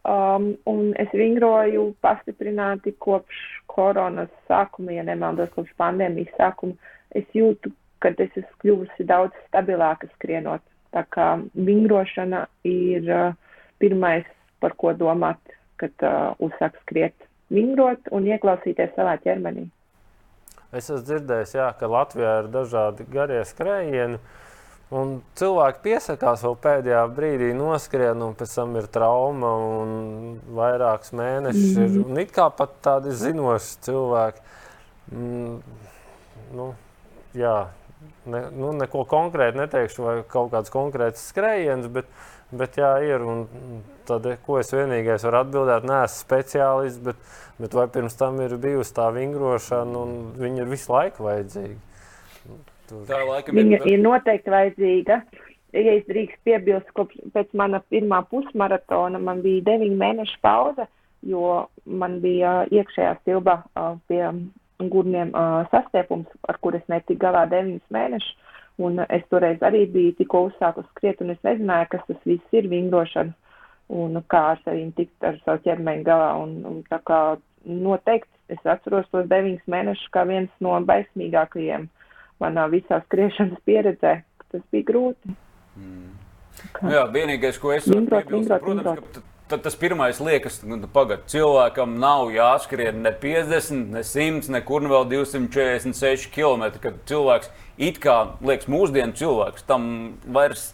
um, 0.09 0.51
un 0.69 0.93
es 1.01 1.13
vingroju 1.17 1.91
pastiprināti 2.05 2.95
kopš 3.05 3.41
koronas 3.69 4.33
sākuma, 4.49 4.95
ja 4.97 5.05
nemaldos, 5.05 5.53
kopš 5.57 5.75
pandēmijas 5.81 6.33
sākuma, 6.41 6.77
es 7.17 7.29
jūtu, 7.37 7.73
ka 8.01 8.13
es 8.17 8.37
esmu 8.37 8.61
kļuvusi 8.65 9.09
daudz 9.09 9.37
stabilāka 9.49 10.09
skrienot. 10.15 10.65
Tā 10.97 11.05
kā 11.13 11.31
vingrošana 11.53 12.47
ir 12.69 13.09
uh, 13.13 13.33
pirmais, 13.81 14.29
par 14.61 14.75
ko 14.81 14.93
domāt, 14.97 15.41
kad 15.81 15.93
uh, 16.05 16.33
uzsāk 16.43 16.77
skriet. 16.83 17.17
Vingrot 17.53 18.09
un 18.13 18.29
ieklausīties 18.29 18.97
savā 18.97 19.17
ķermenī. 19.25 19.69
Es 20.69 20.85
esmu 20.91 21.01
dzirdējis, 21.01 21.55
jā, 21.57 21.71
ka 21.81 21.89
Latvijā 21.89 22.35
ir 22.43 22.51
dažādi 22.53 23.07
garie 23.09 23.41
skrējieni. 23.49 24.19
Un 24.89 25.19
cilvēki 25.37 25.83
piesakās 25.85 26.43
vēl 26.45 26.55
pēdējā 26.65 27.01
brīdī, 27.13 27.49
noskrien, 27.57 28.21
un 28.25 28.37
pēc 28.37 28.55
tam 28.57 28.77
ir 28.81 28.89
trauma 28.93 29.51
un 29.77 29.91
vairākus 30.57 31.13
mēnešus. 31.17 31.73
Mm 31.73 31.81
-hmm. 31.81 31.97
ir, 32.01 32.07
un 32.13 32.21
it 32.21 32.33
kā 32.37 32.49
pat 32.57 32.73
tādi 32.85 33.13
zinoši 33.13 33.81
cilvēki. 33.85 34.41
Mm, 35.13 35.59
nu, 36.57 36.75
jā, 37.37 37.69
ne, 38.25 38.43
nu, 38.53 38.73
neko 38.73 39.05
konkrēti 39.09 39.61
neteikšu, 39.61 40.05
vai 40.05 40.17
kaut 40.29 40.53
kāds 40.53 40.73
konkrēts 40.73 41.29
skrējiens, 41.33 41.89
bet, 41.93 42.09
bet 42.53 42.79
jā, 42.81 42.95
ir. 43.05 43.25
Un 43.25 43.83
tad, 44.09 44.27
ko 44.47 44.61
es 44.63 44.73
vienīgais 44.73 45.27
varu 45.29 45.43
atbildēt, 45.43 45.87
neesmu 45.89 46.23
speciālists. 46.23 47.05
Bet, 47.05 47.21
Bet 47.59 47.75
vai 47.75 47.89
pirms 47.91 48.15
tam 48.15 48.39
ir 48.41 48.55
bijusi 48.63 48.95
tā 48.95 49.09
vingrošana, 49.15 49.99
un 49.99 50.11
viņa 50.39 50.63
ir 50.63 50.69
visu 50.71 50.93
laiku 50.95 51.25
vajadzīga? 51.27 51.79
Tur. 52.89 53.01
Tā 53.09 53.19
viņa 53.51 53.81
ir, 53.81 53.87
ir 53.95 54.03
noteikti 54.05 54.53
vajadzīga. 54.55 55.17
Ja 55.75 55.97
es 55.97 56.07
drīkst 56.09 56.39
piebilst, 56.47 56.93
kopš 56.97 57.19
pēc 57.35 57.51
mana 57.59 57.83
pirmā 57.93 58.23
pusmaratona 58.31 59.19
man 59.21 59.43
bija 59.45 59.67
deviņu 59.67 59.99
mēnešu 60.01 60.39
pauze, 60.41 60.87
jo 61.29 61.67
man 61.85 62.21
bija 62.23 62.63
iekšējā 62.71 63.19
stilba 63.19 63.59
pie 64.09 64.23
gurniem 64.79 65.35
sastiepums, 65.75 66.31
ar 66.49 66.63
kur 66.63 66.79
es 66.79 66.87
netiku 66.89 67.21
galā 67.27 67.43
deviņus 67.51 67.85
mēnešus. 67.93 68.48
Un 68.79 69.03
es 69.09 69.25
toreiz 69.33 69.63
arī 69.67 69.87
biju 69.91 70.15
tikko 70.21 70.45
uzsākus 70.49 70.87
skriet, 70.93 71.21
un 71.25 71.35
es 71.35 71.41
nezināju, 71.47 71.89
kas 71.95 72.05
tas 72.07 72.21
viss 72.29 72.55
ir 72.55 72.69
vingrošana 72.71 73.35
un 73.89 74.21
kā 74.31 74.43
ar 74.53 74.61
sevi 74.65 74.85
tikt 74.97 75.25
ar 75.25 75.39
savu 75.45 75.63
ķermeni 75.65 76.05
galā. 76.07 76.31
Un, 76.43 76.59
un 76.69 76.83
tā 76.91 77.01
kā 77.09 77.21
noteikti 77.65 78.55
es 78.55 78.61
atceros 78.65 79.09
tos 79.13 79.27
deviņus 79.31 79.67
mēnešus 79.67 80.13
kā 80.15 80.25
viens 80.29 80.53
no 80.65 80.77
baismīgākajiem 80.89 81.89
manā 82.43 82.69
visā 82.73 83.01
skriešanas 83.07 83.65
pieredzē. 83.67 84.21
Tas 84.49 84.63
bija 84.73 84.87
grūti. 84.93 85.35
Mm. 85.77 86.13
Kā? 86.75 86.93
Jā, 86.93 87.03
vienīgais, 87.15 87.59
ko 87.61 87.75
es 87.75 87.87
varu 87.87 88.07
piebilst, 88.09 88.55
protams, 88.63 89.11
ka 89.15 89.38
tad 89.51 89.65
tas 89.65 89.77
pirmais 89.79 90.21
liekas, 90.23 90.61
ka 90.63 90.69
nu, 90.71 90.79
pagad, 90.93 91.25
cilvēkam 91.31 91.97
nav 92.01 92.33
jāskrien 92.35 93.03
ne 93.05 93.13
50, 93.13 93.93
ne 93.95 94.05
100, 94.07 94.51
nekur 94.55 94.87
vēl 94.91 95.09
246 95.11 96.31
km. 96.35 96.69
Kad 96.83 97.01
cilvēks 97.11 97.53
it 97.79 98.01
kā 98.03 98.19
liekas 98.45 98.71
mūsdienu 98.71 99.17
cilvēks, 99.19 99.69
tam 99.69 99.89
vairs 100.27 100.73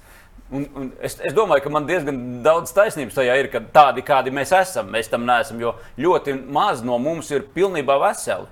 Un, 0.52 0.66
un 0.76 0.90
es, 1.02 1.16
es 1.24 1.32
domāju, 1.34 1.64
ka 1.64 1.70
man 1.72 1.86
diezgan 1.88 2.18
daudz 2.44 2.70
taisnības 2.76 3.16
tajā 3.16 3.32
ir, 3.40 3.46
ka 3.50 3.62
tādi, 3.74 4.04
kādi 4.06 4.30
mēs 4.34 4.52
esam, 4.54 4.90
mēs 4.92 5.08
tam 5.10 5.24
neesam. 5.26 5.58
Jo 5.58 5.72
ļoti 5.98 6.36
maz 6.52 6.82
no 6.84 6.98
mums 7.00 7.30
ir 7.32 7.46
pilnībā 7.56 7.96
veseli. 8.02 8.46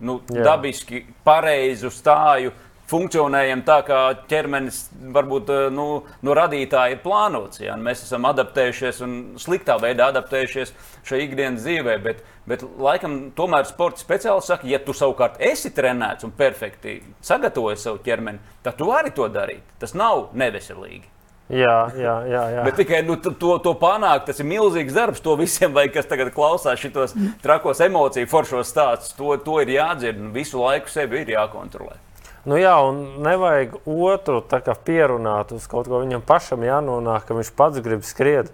Nu, 0.00 0.18
Jā. 0.32 0.42
dabiski, 0.48 1.04
pareizu 1.24 1.90
stāju, 1.92 2.54
funkcionējam 2.90 3.62
tā, 3.66 3.80
kā 3.86 4.00
ķermenis 4.30 4.80
varbūt 5.14 5.52
eh, 5.54 5.66
nu, 5.74 5.86
no 6.26 6.36
radītāja 6.36 6.96
ir 6.96 7.04
plānots. 7.04 7.62
Ja? 7.62 7.76
Mēs 7.80 8.04
esam 8.06 8.26
adaptējušies 8.30 9.00
un 9.06 9.14
sliktā 9.40 9.78
veidā 9.82 10.10
adaptējušies 10.10 10.74
šai 11.06 11.22
ikdienas 11.26 11.64
dzīvē. 11.64 11.96
Bet, 12.04 12.24
bet 12.50 12.64
laikam 12.66 13.20
tomēr 13.36 13.68
sporta 13.68 14.02
speciālists 14.02 14.52
saka, 14.52 14.68
ja 14.70 14.82
tu 14.82 14.96
savukārt 14.96 15.40
esi 15.50 15.72
trenēts 15.76 16.26
un 16.26 16.34
perfekti 16.36 17.00
sagatavojies 17.26 17.86
savu 17.86 18.02
ķermeni, 18.04 18.42
tad 18.66 18.78
tu 18.80 18.90
vari 18.90 19.14
to 19.14 19.30
darīt. 19.32 19.64
Tas 19.82 19.96
nav 19.98 20.28
neveselīgi. 20.38 21.06
Jā, 21.50 21.90
jā, 21.98 22.12
jā. 22.30 22.42
jā. 22.54 22.64
Bet 22.66 22.76
tikai 22.78 23.00
nu, 23.02 23.16
to, 23.18 23.56
to 23.62 23.72
panākt, 23.78 24.28
tas 24.28 24.38
ir 24.38 24.46
milzīgs 24.46 24.94
darbs. 24.94 25.22
To 25.24 25.34
visiem, 25.38 25.72
vai, 25.74 25.88
kas 25.90 26.06
tagad 26.06 26.30
klausās 26.34 26.78
šos 26.78 27.16
trakos 27.42 27.82
emociju, 27.82 28.30
foršos 28.30 28.70
stāstus, 28.70 29.16
to, 29.18 29.34
to 29.42 29.58
ir 29.64 29.74
jādzird 29.74 30.22
un 30.22 30.30
visu 30.36 30.62
laiku 30.62 30.92
sevi 30.92 31.24
ir 31.24 31.34
jākontrolē. 31.34 31.98
Nu 32.48 32.56
jā, 32.56 32.72
un 32.88 33.20
nevajag 33.20 33.74
otru 33.84 34.40
pierunāt 34.84 35.50
uz 35.52 35.66
kaut 35.68 35.90
ko. 35.90 36.00
Viņam 36.00 36.22
pašam 36.24 36.62
jānonāk, 36.64 37.26
ka 37.28 37.36
viņš 37.36 37.50
pats 37.56 37.82
grib 37.84 38.06
skriet 38.08 38.48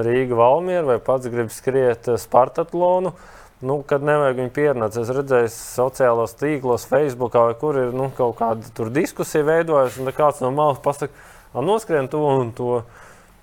Rīgā, 0.00 0.34
Valmiera 0.34 0.86
vai 0.88 0.98
pats 0.98 1.30
grib 1.30 1.52
skriet 1.54 2.08
eh, 2.08 2.18
Spartatlonu. 2.18 3.12
Nu, 3.60 3.82
kad 3.84 4.02
nevajag 4.02 4.38
viņu 4.40 4.52
pierunāt, 4.56 4.96
es 4.96 5.12
redzēju, 5.12 5.50
sociālajos 5.52 6.32
tīklos, 6.40 6.86
Facebook, 6.88 7.36
vai 7.36 7.54
kur 7.60 7.76
ir 7.76 7.90
nu, 7.92 8.08
kaut 8.16 8.38
kāda 8.38 8.88
diskusija 8.88 9.44
veidojusies, 9.44 10.00
un 10.00 10.14
kāds 10.16 10.40
no 10.40 10.48
malas 10.56 10.80
pasakā, 10.80 11.12
noskrien 11.54 12.08
to 12.08 12.22
un 12.24 12.54
to. 12.56 12.80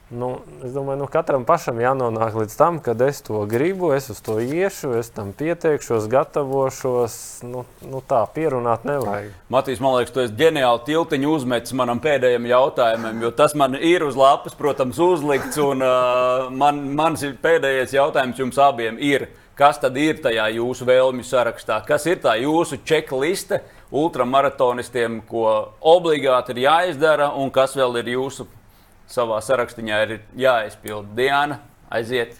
Nu, 0.09 0.37
es 0.63 0.71
domāju, 0.71 1.01
nu, 1.01 1.05
katram 1.11 1.43
pašam 1.43 1.81
jānonāk 1.83 2.35
līdz 2.39 2.53
tam, 2.55 2.77
kad 2.79 3.01
es 3.03 3.17
to 3.25 3.41
gribu, 3.49 3.89
es 3.91 4.05
uz 4.13 4.21
to 4.23 4.37
iešu, 4.39 4.93
es 4.95 5.09
tam 5.11 5.33
pieteikšos, 5.35 6.05
gatavošos. 6.07 7.17
Nu, 7.43 7.65
nu 7.83 7.99
tā, 8.07 8.21
pierunāt 8.31 8.85
nevajag. 8.87 9.33
Matīs, 9.51 9.81
man 9.83 9.97
liekas, 9.97 10.13
tu 10.15 10.23
esi 10.23 10.37
ģeniāli 10.39 10.85
tiltiņu 10.87 11.33
uzmetis 11.35 11.75
manam 11.75 11.99
pēdējam 11.99 12.47
jautājumam, 12.47 13.19
jo 13.25 13.33
tas 13.35 13.51
man 13.59 13.75
ir 13.75 14.07
uz 14.07 14.15
lapas, 14.15 14.55
protams, 14.55 14.95
uzlikts. 15.03 15.59
Un 15.59 15.83
uh, 15.83 16.47
man, 16.55 16.85
mans 16.95 17.27
pēdējais 17.43 17.97
jautājums 17.99 18.39
jums 18.39 18.63
abiem 18.63 19.01
ir, 19.03 19.27
kas 19.59 19.83
tad 19.83 19.99
ir 19.99 20.23
tajā 20.23 20.47
jūsu 20.55 20.87
vēlmju 20.87 21.27
sarakstā? 21.27 21.81
Kas 21.87 22.07
ir 22.07 22.23
tā 22.23 22.39
jūsu 22.39 22.79
čekliste? 22.87 23.65
ultramaratonistiem, 23.87 25.21
ko 25.29 25.47
obligāti 25.79 26.51
ir 26.51 26.65
jāizdara, 26.65 27.29
un 27.39 27.47
kas 27.55 27.75
vēl 27.77 28.01
ir 28.01 28.09
jūsu 28.17 28.43
savā 29.11 29.39
sarakstā, 29.43 29.83
ir 30.05 30.19
jāizpild. 30.37 31.09
Diana, 31.17 31.59
aiziet! 31.91 32.37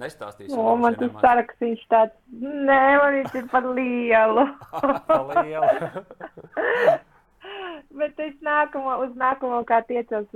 Nestāstīsim. 0.00 0.56
O, 0.56 0.76
man 0.80 0.94
tas 0.96 1.12
saraksts 1.20 1.82
tāds, 1.90 2.14
nē, 2.40 2.80
man 3.02 3.16
viņš 3.18 3.34
ir 3.40 3.46
par 3.50 3.66
lielu. 3.76 4.44
Bet 8.00 8.22
es 8.22 8.36
nākamo, 8.46 8.94
uz 9.04 9.12
nākamo 9.18 9.58
kā 9.68 9.82
tiecos 9.88 10.28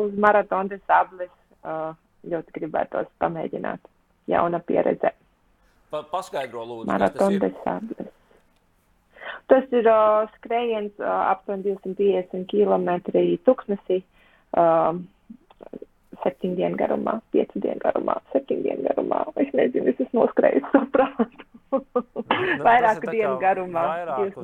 uz 0.00 0.16
maratonu 0.18 0.72
desablis, 0.72 1.30
ļoti 2.24 2.56
gribētos 2.56 3.08
pamēģināt 3.22 3.82
jauna 4.32 4.58
pieredze. 4.64 5.12
Pa, 5.92 5.98
paskaidro, 6.10 6.64
lūdzu, 6.66 6.88
maratonu 6.90 7.38
desablis. 7.44 8.10
Tas 9.52 9.64
ir 9.76 9.84
uh, 9.84 10.24
skrējiens 10.38 10.94
uh, 11.02 11.28
aptuveni 11.28 11.76
250 11.76 12.48
km 12.48 12.88
tuksnesī, 13.44 14.00
uh, 14.00 14.13
septiņu 16.24 16.56
dienu 16.58 16.78
garumā, 16.78 17.18
piecu 17.34 17.60
dienu 17.60 17.80
garumā, 17.82 18.16
septiņu 18.32 18.62
dienu 18.68 18.88
garumā. 18.88 19.20
Es 19.42 19.52
nezinu, 19.56 19.92
es 19.92 20.00
esmu 20.06 20.24
noskrējis 20.24 20.70
savu 20.72 20.90
prātu. 20.94 21.50
Vairāku 22.64 23.10
dienu 23.10 23.36
garumā, 23.42 23.84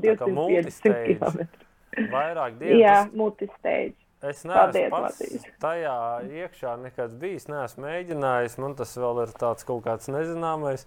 250 0.03 1.03
km. 1.07 1.49
Vairāk 2.11 2.59
dienu. 2.61 2.81
Jā, 2.83 2.97
multistage. 3.15 3.95
Es 4.21 4.43
neesmu 4.45 4.91
pats 4.93 5.47
tajā 5.63 5.95
iekšā 6.29 6.75
nekad 6.83 7.15
bijis, 7.23 7.47
neesmu 7.49 7.87
mēģinājis. 7.87 8.59
Man 8.61 8.75
tas 8.77 8.93
vēl 9.01 9.23
ir 9.25 9.33
tāds 9.41 9.65
kaut 9.65 9.87
kāds 9.87 10.11
nezināmais. 10.13 10.85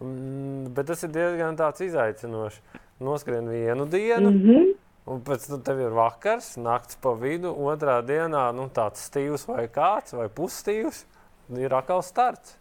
Mm, 0.00 0.70
bet 0.72 0.88
tas 0.88 1.04
ir 1.04 1.12
diezgan 1.12 1.58
izaicinoši 1.60 2.80
noskrien 3.04 3.50
vienu 3.50 3.84
dienu. 3.84 4.30
Mm 4.30 4.40
-hmm. 4.40 4.72
Un 5.10 5.22
pēc 5.26 5.48
tam 5.50 5.62
tev 5.66 5.80
ir 5.82 5.94
vakars, 5.96 6.52
naktis 6.62 6.98
pa 7.02 7.10
vidu, 7.18 7.50
otrā 7.50 7.98
dienā 8.06 8.44
nu, 8.54 8.68
tāds 8.70 9.02
stīvs 9.08 9.48
vai 9.48 9.66
kāds 9.72 10.14
vai 10.14 10.28
pusstīvs. 10.30 11.04
Ir 11.58 11.74
atkal 11.74 12.04
starts. 12.06 12.54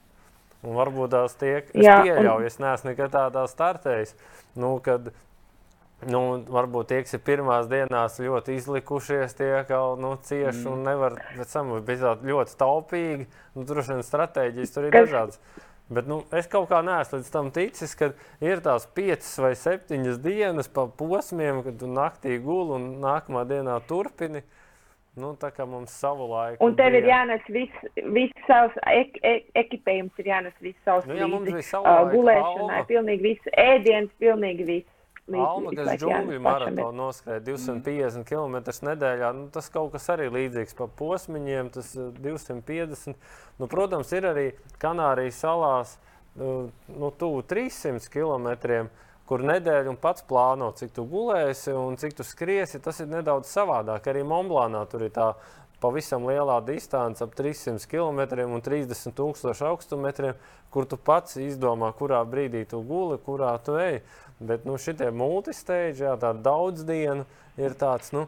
Un 0.66 0.78
varbūt 0.78 1.14
tās 1.14 1.36
tiek, 1.38 1.70
es 1.74 1.86
Jā, 1.86 2.00
pieļauju, 2.06 2.42
un... 2.42 2.48
es 2.50 2.58
neesmu 2.62 2.92
nekad 2.92 3.14
tādā 3.14 3.46
startējis. 3.50 4.14
Nu, 4.62 4.76
kad, 4.86 5.10
nu, 6.06 6.22
varbūt 6.50 6.92
tie, 6.92 7.00
kas 7.06 7.18
ir 7.18 7.24
pirmās 7.26 7.70
dienās 7.70 8.20
ļoti 8.22 8.58
izlikušies, 8.60 9.38
tie 9.38 9.50
jau 9.56 9.96
nu, 10.02 10.14
cieši 10.22 10.66
mm. 10.66 10.70
un 10.74 10.86
nevar 10.86 11.18
pēc 11.38 11.56
tam 11.56 11.74
būt 11.74 12.26
ļoti 12.30 12.58
taupīgi. 12.62 13.30
Nu, 13.56 13.66
tur 13.70 13.82
vien 13.86 14.06
stratēģijas 14.06 14.76
tur 14.76 14.90
ir 14.90 14.98
kas... 14.98 15.10
dažādas. 15.10 15.42
Bet 15.92 16.08
nu, 16.08 16.22
es 16.32 16.48
kaut 16.48 16.70
kā 16.72 16.80
neesmu 16.88 17.20
līdz 17.20 17.30
tam 17.34 17.50
ticis, 17.52 17.94
ka 18.00 18.14
ir 18.40 18.62
tās 18.64 18.86
piecas 18.96 19.32
vai 19.44 19.52
septiņas 19.60 20.22
dienas 20.24 20.72
pa 20.72 20.86
posmiem, 20.88 21.60
kad 21.66 21.82
tu 21.82 21.90
naktī 21.92 22.38
guli 22.40 22.78
un 22.78 22.86
nākamā 23.04 23.44
dienā 23.50 23.76
turpini. 23.90 24.46
Nu, 25.20 25.34
tā 25.36 25.50
kā 25.52 25.66
mums 25.68 25.92
savu 25.92 26.30
laiku. 26.30 26.64
Un 26.64 26.78
tev 26.80 26.94
bija. 26.94 27.02
ir 27.02 27.10
jānes 27.10 27.50
viss, 27.52 27.82
viss 28.16 28.46
savs 28.48 28.78
ek, 28.88 29.18
ek, 29.28 29.50
ekipējums, 29.66 30.16
ir 30.24 30.30
jānes 30.32 30.56
viss 30.64 30.80
savs 30.88 31.10
nu, 31.10 31.18
jā, 31.20 31.28
līdzi. 31.28 31.66
Uh, 31.82 32.06
gulēšanai, 32.14 32.80
pilnīgi 32.88 33.26
viss, 33.26 33.52
ēdiens, 33.60 34.14
pilnīgi 34.24 34.70
viss. 34.70 34.88
Alma, 35.30 35.72
kas 35.78 36.00
džungļu 36.02 36.40
maratonu 36.44 36.92
noskrēja 36.98 37.44
250 37.46 38.26
km 38.28 38.58
nedēļā, 38.88 39.30
nu, 39.38 39.46
tas 39.54 39.70
kaut 39.72 39.94
kas 39.94 40.10
arī 40.12 40.28
līdzīgs 40.34 40.76
pa 40.76 40.88
posmiņiem, 41.00 41.70
tas 41.76 41.94
250. 41.96 43.14
Eh, 43.14 43.38
nu, 43.62 43.70
protams, 43.72 44.12
ir 44.18 44.28
arī 44.32 44.48
Kanārijas 44.82 45.40
salās 45.46 45.96
nu, 46.40 46.72
nu 46.90 47.14
tuvu 47.22 47.46
300 47.48 48.12
km, 48.12 48.90
kur 49.30 49.46
nedēļu 49.48 49.94
un 49.94 50.00
pats 50.02 50.26
plāno, 50.28 50.74
cik 50.76 50.92
tu 50.98 51.06
gulēsi 51.08 51.72
un 51.78 51.96
cik 52.02 52.18
tu 52.18 52.26
skriesi. 52.28 52.82
Tas 52.84 53.00
ir 53.00 53.12
nedaudz 53.12 53.52
savādāk. 53.54 54.10
Arī 54.12 54.26
Monblānā 54.28 54.84
tur 54.92 55.06
ir 55.08 55.14
tā 55.16 55.32
pavisam 55.82 56.28
lielā 56.30 56.60
distance, 56.66 57.24
ap 57.24 57.34
300 57.38 57.88
km 57.90 58.22
un 58.48 58.62
30 58.62 59.16
000 59.18 59.70
augstumetriem, 59.70 60.38
kur 60.72 60.86
tu 60.86 60.98
pats 60.98 61.40
izdomā, 61.42 61.92
kurā 61.98 62.22
brīdī 62.28 62.64
tu 62.70 62.84
guli, 62.86 63.18
kurā 63.22 63.56
tu 63.66 63.80
ej. 63.82 64.02
Bet 64.42 64.66
nu, 64.66 64.78
šitie 64.82 65.12
multistage, 65.14 66.02
jā, 66.02 66.16
tāda 66.18 66.40
daudz 66.42 66.86
dienu 66.88 67.28
ir 67.58 67.76
tāds. 67.78 68.14
Nu, 68.16 68.28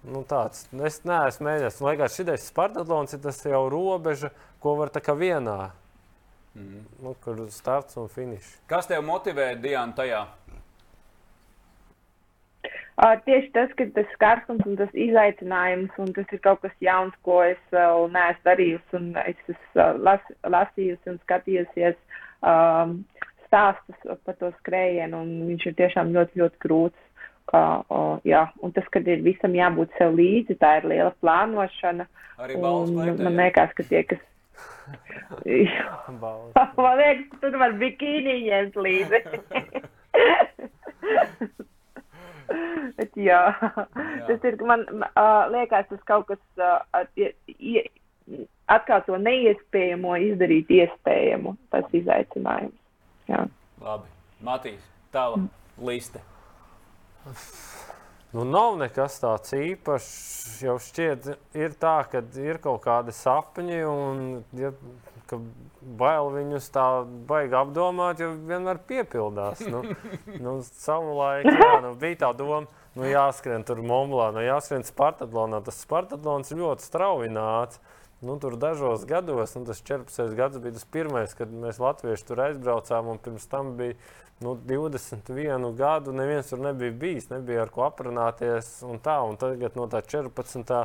Nu, 0.00 0.22
tāds. 0.24 0.62
Es 0.72 1.02
neesmu 1.04 1.44
mēģinājis. 1.44 1.80
Man 1.84 1.92
liekas, 1.92 2.14
šis 2.16 2.46
Spartatlons 2.48 3.12
ir 3.12 3.20
tas 3.20 3.42
jau 3.44 3.66
robeža, 3.68 4.30
ko 4.62 4.72
var 4.78 4.88
tā 4.94 5.02
kā 5.04 5.12
vienā. 5.12 5.74
Mm. 6.56 6.86
Nu, 7.04 7.12
kur 7.22 7.42
starts 7.52 7.98
un 8.00 8.08
finišs. 8.10 8.54
Kas 8.70 8.88
tev 8.88 9.04
motivē 9.06 9.52
Diana 9.60 9.92
tajā? 9.96 10.22
Uh, 13.00 13.14
tieši 13.24 13.48
tas, 13.54 13.70
ka 13.78 13.86
tas 13.96 14.08
skarstums 14.12 14.66
un 14.68 14.74
tas 14.76 14.90
izaicinājums, 14.92 15.94
un 16.02 16.10
tas 16.12 16.32
ir 16.36 16.40
kaut 16.44 16.60
kas 16.60 16.74
jauns, 16.84 17.14
ko 17.24 17.38
es 17.46 17.60
vēl 17.72 18.10
neesmu 18.12 18.44
darījusi, 18.44 18.90
un 18.98 19.06
es 19.22 19.38
esmu 19.46 19.56
uh, 19.80 19.94
las, 20.04 20.26
lasījusi 20.44 21.14
un 21.14 21.16
skatījusies. 21.22 21.96
Um, 22.44 22.98
stāstus 23.50 24.18
par 24.24 24.36
to 24.38 24.50
skrējienu, 24.60 25.22
un 25.24 25.30
viņš 25.48 25.64
ir 25.70 25.78
tiešām 25.80 26.12
ļoti, 26.14 26.42
ļoti 26.42 26.60
grūts. 26.62 27.06
Kā, 27.50 27.62
o, 27.90 28.00
jā, 28.28 28.44
un 28.62 28.74
tas, 28.76 28.86
kad 28.94 29.08
ir 29.10 29.24
visam 29.24 29.56
jābūt 29.56 29.96
sev 29.98 30.14
līdzi, 30.14 30.54
tā 30.60 30.76
ir 30.78 30.86
liela 30.92 31.10
plānošana. 31.24 32.06
Arī 32.38 32.60
balvas 32.62 32.92
plētē. 32.94 33.24
Man 33.26 33.40
liekas, 33.40 33.72
ka 33.74 33.86
tie, 33.88 34.04
kas. 34.12 34.22
man 36.84 37.00
liekas, 37.00 37.26
ka 37.32 37.40
tur 37.42 37.58
var 37.64 37.74
bikīni 37.80 38.36
ņemt 38.44 38.78
līdzi. 38.86 39.24
Bet, 42.98 43.16
jā. 43.16 43.40
jā, 43.54 44.26
tas 44.28 44.46
ir 44.48 44.58
man 44.66 44.84
uh, 44.90 45.46
liekas, 45.52 45.88
tas 45.90 46.02
kaut 46.08 46.28
kas 46.30 46.40
uh, 46.60 47.06
ie, 47.16 47.84
atkal 48.70 49.02
to 49.06 49.18
neiespējamo 49.20 50.16
izdarīt 50.30 50.70
iespējamu, 50.80 51.56
tas 51.74 51.86
izaicinājums. 51.96 52.76
Jā. 53.30 53.44
Labi, 53.82 54.10
Matīs, 54.44 54.82
tālāk, 55.14 55.46
liste. 55.86 56.22
Nu, 58.30 58.44
nav 58.46 58.76
nekas 58.78 59.16
tāds 59.22 59.54
īpašs. 59.56 60.10
Jau 60.62 60.76
šķiet, 60.82 61.26
ir 61.58 61.72
tā, 61.80 61.96
ka 62.10 62.22
ir 62.38 62.60
kaut 62.62 62.82
kādi 62.84 63.14
sapņi, 63.16 63.80
un 63.90 64.20
ja, 64.58 64.70
bail 66.00 66.30
viņus 66.34 66.68
tā 66.74 66.86
baigi 67.28 67.56
apdomāt, 67.56 68.20
jo 68.22 68.32
vienmēr 68.34 68.80
piepildās. 68.88 69.62
Nu, 69.70 69.82
nu, 70.44 70.56
savu 70.66 71.14
laiku 71.18 71.54
jā, 71.54 71.70
nu, 71.84 71.94
bija 72.00 72.22
tā 72.24 72.32
doma, 72.36 72.64
nu, 72.98 73.06
jāskrien 73.08 73.64
tur 73.66 73.82
Monblā, 73.86 74.30
nu, 74.36 74.44
jāskrien 74.44 74.86
Spartatlonā. 74.86 75.62
Tas 75.66 75.80
Spartatlons 75.84 76.54
ļoti 76.56 76.88
strauji 76.88 77.32
nāca. 77.34 77.82
Nu, 78.20 78.34
tur 78.36 78.58
dažos 78.60 79.06
gados, 79.08 79.54
nu, 79.56 79.64
tas 79.64 79.78
14. 79.80 80.34
gads 80.36 80.60
bija 80.60 80.76
tas 80.76 80.84
pirmais, 80.92 81.32
kad 81.38 81.48
mēs 81.48 81.78
latvieši 81.80 82.26
tur 82.28 82.42
aizbraucām, 82.44 83.14
un 83.14 83.22
pirms 83.24 83.48
tam 83.48 83.72
bija 83.78 83.96
nu, 84.44 84.58
21 84.68 85.70
gadu. 85.76 86.12
Neviens 86.12 86.52
tur 86.52 86.60
nebija 86.60 86.92
bijis, 86.92 87.30
nebija 87.30 87.64
ar 87.64 87.72
ko 87.72 87.86
aprunāties. 87.88 88.68
Un 88.84 89.00
tā, 89.00 89.16
un 89.24 89.40
tagad 89.40 89.76
no 89.76 89.88
tā 89.88 90.02
14. 90.04 90.84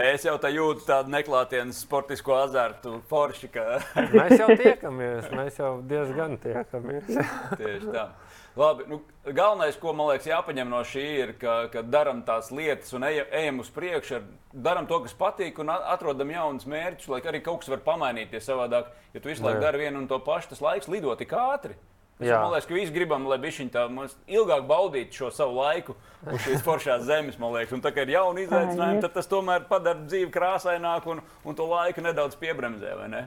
es 0.03 0.27
jau 0.27 0.35
tā 0.41 0.51
jūtu 0.53 0.85
tādu 0.85 1.13
neklātienes 1.15 1.81
sportisko 1.85 2.37
azartu, 2.43 2.99
forši. 3.09 3.49
Ka... 3.55 3.65
mēs 4.13 4.37
jau 4.37 4.51
tiekamies, 4.53 5.31
mēs 5.33 5.59
jau 5.61 5.73
diezgan 5.89 6.37
tiekamies. 6.43 7.09
Tieši 7.57 7.89
tā. 7.89 8.09
Labi, 8.55 8.85
nu, 8.87 9.01
galvenais, 9.25 9.75
ko 9.75 9.91
man 9.91 10.13
liekas, 10.13 10.29
jāpaņem 10.29 10.69
no 10.71 10.79
šī, 10.87 11.05
ir, 11.25 11.33
ka, 11.39 11.55
ka 11.73 11.81
darām 11.83 12.21
tās 12.27 12.53
lietas 12.55 12.93
un 12.95 13.03
ejam, 13.03 13.27
ejam 13.35 13.59
uz 13.59 13.71
priekšu, 13.75 14.21
darām 14.53 14.87
to, 14.87 15.01
kas 15.03 15.17
patīk, 15.19 15.59
un 15.59 15.73
atrodam 15.75 16.31
jaunus 16.31 16.67
mērķus, 16.71 17.09
lai 17.11 17.19
arī 17.27 17.43
kaut 17.43 17.65
kas 17.65 17.73
var 17.73 17.83
pamainīties 17.83 18.47
savādāk. 18.47 18.93
Ja 19.11 19.19
tu 19.19 19.31
visu 19.33 19.43
laiku 19.43 19.59
dari 19.65 19.83
vienu 19.83 19.99
un 19.99 20.07
to 20.07 20.21
pašu, 20.23 20.53
tas 20.53 20.63
laiks 20.63 20.87
lido 20.91 21.11
tik 21.19 21.35
ātri. 21.35 21.75
Es, 22.15 22.29
man 22.31 22.53
liekas, 22.53 22.69
ka 22.69 22.77
visi 22.77 22.95
gribam, 22.95 23.25
lai 23.27 23.41
viņi 23.43 23.71
tā 23.73 23.89
ilgāk 24.31 24.63
baudītu 24.69 25.19
šo 25.19 25.31
savu 25.35 25.59
laiku 25.59 25.97
uz 26.23 26.39
šīs 26.45 26.63
foršās 26.67 27.03
zemes. 27.03 27.35
Un 27.35 27.83
tā 27.83 27.91
kā 27.91 28.05
ir 28.07 28.15
jauni 28.15 28.45
izaicinājumi, 28.47 29.01
tad 29.03 29.17
tas 29.17 29.27
tomēr 29.27 29.67
padara 29.67 29.99
dzīvi 30.07 30.31
krāsaināku 30.31 31.11
un, 31.11 31.25
un 31.43 31.59
to 31.59 31.67
laiku 31.67 32.05
nedaudz 32.05 32.39
piebremzē. 32.39 32.95
Ne? 33.11 33.25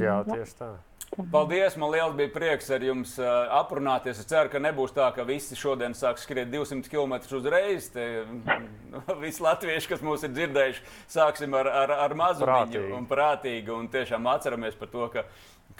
Jā, 0.00 0.22
tieši 0.24 0.56
tā. 0.56 0.76
Paldies! 1.10 1.74
Man 1.76 1.90
liels 1.90 2.14
bija 2.14 2.30
prieks 2.30 2.68
ar 2.70 2.84
jums 2.86 3.16
uh, 3.18 3.26
aprunāties. 3.58 4.20
Es 4.22 4.28
ceru, 4.30 4.46
ka 4.52 4.60
nebūs 4.62 4.92
tā, 4.94 5.08
ka 5.14 5.24
visi 5.26 5.56
šodien 5.58 5.94
sāks 5.98 6.22
skriet 6.22 6.52
200 6.52 6.86
km 6.86 7.16
uzreiz. 7.36 7.88
Te, 7.90 8.04
visi 9.24 9.42
latvieši, 9.42 9.90
kas 9.90 10.04
mūs 10.06 10.22
ir 10.26 10.30
dzirdējuši, 10.36 10.84
sāksim 11.10 11.56
ar, 11.58 11.70
ar, 11.82 11.94
ar 12.06 12.14
mazu 12.18 12.46
un 12.94 13.10
prātīgu. 13.10 13.74
Un 13.74 13.90
tiešām 13.90 14.30
atceramies 14.30 14.78
par 14.78 14.92
to, 14.94 15.08
ka, 15.10 15.26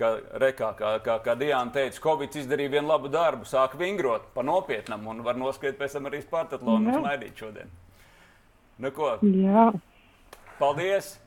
ka 0.00 0.12
rekā, 0.42 0.72
kā, 0.82 0.92
kā, 1.06 1.20
kā 1.22 1.38
Diana 1.38 1.70
teica, 1.78 2.02
Covid 2.10 2.42
izdarīja 2.42 2.74
vienu 2.74 2.90
labu 2.90 3.12
darbu, 3.12 3.46
sāk 3.46 3.78
vingrot 3.78 4.32
pa 4.34 4.42
nopietnam 4.46 5.06
un 5.14 5.22
var 5.26 5.38
noskriet 5.38 5.78
pēc 5.78 5.94
tam 5.94 6.10
arī 6.10 6.24
Spartatlonu 6.26 6.90
un 6.90 7.04
smaidīt 7.04 7.38
šodien. 7.38 7.70
Nu 8.82 8.90
ko? 8.96 9.14
Jā. 9.22 9.70
Paldies! 10.58 11.20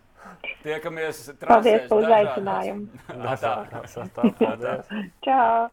Tiekamies 0.63 1.21
trasēs. 1.27 1.47
Paldies 1.47 1.87
par 1.89 2.03
uzaicinājumu. 2.03 3.05
Tā, 3.07 3.37
tā, 3.41 3.53
tā, 3.71 4.57
tā, 4.63 4.75
Čau! 5.25 5.69